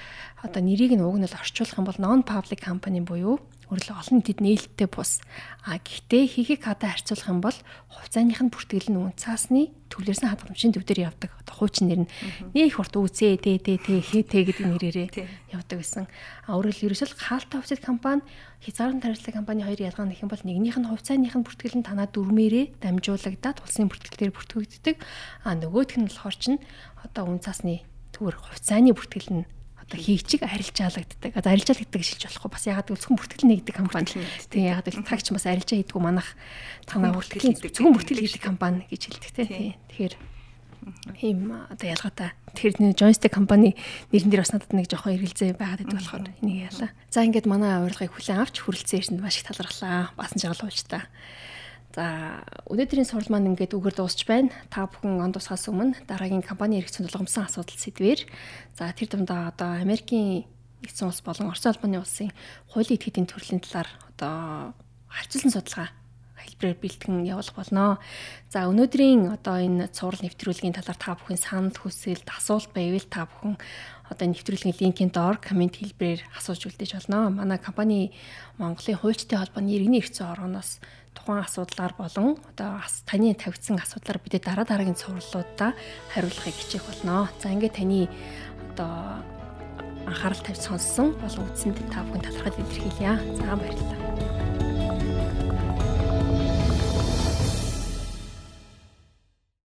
одоо 0.44 0.60
нэрийг 0.60 0.92
нь 0.92 1.00
уг 1.00 1.16
нь 1.16 1.24
л 1.24 1.38
орчуулах 1.40 1.80
юм 1.80 1.88
бол 1.88 1.98
non 1.98 2.20
public 2.20 2.60
company 2.60 3.00
буюу 3.00 3.40
өөрөлд 3.72 3.96
олон 3.96 4.16
нийтэд 4.20 4.44
нээлттэй 4.44 4.88
бус. 4.92 5.24
А 5.64 5.80
гэхдээ 5.80 6.24
хийхийг 6.28 6.68
хадаа 6.68 6.92
харьцуулах 6.92 7.28
юм 7.32 7.40
бол 7.40 7.58
хувьцааных 7.88 8.40
нь 8.44 8.52
бүртгэл 8.52 8.92
нь 8.92 9.00
үн 9.00 9.16
цаасны 9.16 9.72
төвлөрсөн 9.88 10.28
хадгаламжийн 10.28 10.74
төв 10.76 10.84
дээр 10.84 11.08
явдаг. 11.08 11.32
Одоо 11.40 11.54
хуучин 11.56 11.88
нэр 11.88 12.00
нь 12.04 12.10
нэг 12.52 12.76
хурд 12.76 12.92
үүсээ 12.92 13.40
тэ 13.40 13.56
тэ 13.64 13.80
тэ 13.80 14.04
хэтэ 14.04 14.38
гэдэг 14.52 14.66
нэрээрээ 14.68 15.08
явдаг 15.56 15.78
гэсэн. 15.80 16.04
А 16.44 16.60
өөрөлд 16.60 16.84
ерөөсөл 16.84 17.16
хаалтаа 17.16 17.64
хувьцаат 17.64 17.80
компани 17.80 18.22
хязгаарлан 18.60 19.00
тариаллын 19.00 19.38
компани 19.40 19.64
хоёр 19.64 19.80
ялгаа 19.80 20.06
нэх 20.12 20.20
юм 20.20 20.28
бол 20.28 20.44
нэгнийх 20.44 20.76
нь 20.76 20.88
хувьцааных 20.92 21.32
нь 21.32 21.46
бүртгэл 21.48 21.78
нь 21.80 21.88
танаа 21.88 22.08
дөрмээрээ 22.12 22.84
дамжуулагдаад 22.84 23.64
улсын 23.64 23.88
бүртгэл 23.88 24.20
дээр 24.28 24.32
бүртгэгддэг. 24.36 24.96
А 25.48 25.56
нөгөөх 25.56 25.96
нь 25.96 26.08
болохоор 26.12 26.36
чинь 26.36 26.60
одоо 27.00 27.32
үн 27.32 27.40
цаасны 27.40 27.80
төвөр 28.12 28.36
хувьцааны 28.36 28.92
бүртгэл 28.92 29.30
нь 29.40 29.44
одоо 29.84 30.00
хийгчиг 30.00 30.42
арилжаалагддаг. 30.42 31.32
Одоо 31.36 31.50
арилжаалагддаг 31.52 32.00
хэлж 32.00 32.22
болохгүй. 32.24 32.50
Бас 32.50 32.64
ягаад 32.64 32.88
гэвэл 32.88 33.02
зөвхөн 33.04 33.18
бүртгэл 33.20 33.50
нэгдэг 33.52 33.74
компани. 33.76 34.08
Тэгээ 34.48 34.72
ягаад 34.72 34.86
гэвэл 34.88 35.08
тагч 35.08 35.26
бас 35.30 35.44
арилжаа 35.44 35.76
хийдгүү 35.76 36.00
манах 36.00 36.28
танаа 36.88 37.12
бүртгэл 37.12 37.60
зөвхөн 37.68 37.92
бүртгэл 37.92 38.22
хийдэг 38.24 38.42
компани 38.42 38.88
гэж 38.88 39.02
хэлдэг 39.12 39.32
те. 39.36 39.76
Тэгэхээр 39.92 40.14
ийм 41.20 41.52
одоо 41.68 41.86
ялгаатай. 41.88 42.30
Тэгэхээр 42.52 42.76
нэг 42.80 42.96
joystick 42.96 43.32
компани 43.32 43.76
нэрэн 44.12 44.30
дээр 44.30 44.44
бас 44.44 44.52
надад 44.52 44.72
нэг 44.72 44.88
жоохон 44.88 45.16
эргэлзээ 45.16 45.56
байгаад 45.56 45.80
байдаг 45.84 45.96
болохоор 45.96 46.24
энийг 46.44 46.68
яалаа. 46.68 46.90
За 47.08 47.24
ингээд 47.24 47.48
манай 47.48 47.80
урилгыг 47.80 48.12
хүлээн 48.12 48.42
авч 48.44 48.60
хүрэлцэн 48.60 48.98
ирсэнд 49.00 49.20
маш 49.24 49.40
их 49.40 49.48
талархлаа. 49.48 50.12
Баасан 50.16 50.40
жагалууч 50.40 50.78
та. 50.88 51.08
За 51.94 52.42
өнөөдрийн 52.66 53.06
сурал 53.06 53.30
маань 53.30 53.54
ингээд 53.54 53.78
үгээр 53.78 53.94
дуусч 54.02 54.26
байна. 54.26 54.50
Та 54.66 54.90
бүхэн 54.90 55.22
он 55.22 55.30
тусгаас 55.30 55.70
өмнө 55.70 55.94
дараагийн 56.10 56.42
компани 56.42 56.82
эрхцэн 56.82 57.06
тулгамсан 57.06 57.46
асуудал 57.46 57.78
сэдвэр 57.78 58.26
за 58.74 58.90
тэр 58.90 59.14
дундаа 59.14 59.54
одоо 59.54 59.78
Америкийн 59.78 60.42
нэгдсэн 60.82 61.06
улс 61.06 61.22
болон 61.22 61.54
Орос 61.54 61.62
улбаны 61.70 62.02
улсын 62.02 62.34
хуулийн 62.74 62.98
этгээдийн 62.98 63.30
төрлийн 63.30 63.62
талаар 63.62 63.86
одоо 64.10 64.74
харьцуулсан 65.06 65.54
судалгаа 65.54 65.94
хэлбэрээр 66.34 66.82
бэлтгэн 66.82 67.30
явуулах 67.30 67.54
болно. 67.54 68.02
За 68.50 68.66
өнөөдрийн 68.66 69.30
одоо 69.30 69.62
энэ 69.62 69.86
цуврал 69.94 70.18
нэвтрүүлгийн 70.26 70.74
талаар 70.74 70.98
та 70.98 71.14
бүхэн 71.14 71.38
санал 71.38 71.78
хүсэлт 71.78 72.26
асуулт 72.26 72.74
байвал 72.74 73.06
та 73.06 73.30
бүхэн 73.30 73.54
одоо 74.10 74.26
нэвтрүүлгийн 74.28 74.76
линкийн 74.82 75.14
доор 75.14 75.38
комент 75.38 75.78
хэлбэрээр 75.78 76.26
асууж 76.36 76.68
үлдээж 76.68 77.06
болно. 77.06 77.30
Манай 77.32 77.62
компани 77.62 78.12
Монголын 78.58 78.98
хуульчдын 78.98 79.40
холбооны 79.40 79.72
иргэний 79.72 80.02
эрхцэн 80.02 80.28
оргоноос 80.28 80.82
тухайн 81.14 81.46
асуудлаар 81.46 81.94
болон 81.96 82.36
одоо 82.50 82.82
таны 83.06 83.34
тавьдсан 83.34 83.78
асуудлаар 83.78 84.18
бид 84.18 84.42
дараа 84.42 84.66
дараагийн 84.66 84.98
цувралуудаа 84.98 85.72
хариулахыг 86.12 86.54
хичээх 86.58 86.84
болно. 86.84 87.30
За 87.40 87.48
ингээд 87.54 87.78
таны 87.78 88.10
одоо 88.74 89.22
анхаарал 90.06 90.42
тавьж 90.44 90.60
сонссон 90.60 91.14
болон 91.22 91.48
үзсэнд 91.48 91.78
та 91.88 92.04
бүхэн 92.04 92.22
талархал 92.26 92.58
илэрхийлье. 92.60 93.12
За 93.38 93.56
баярлалаа. 93.56 95.23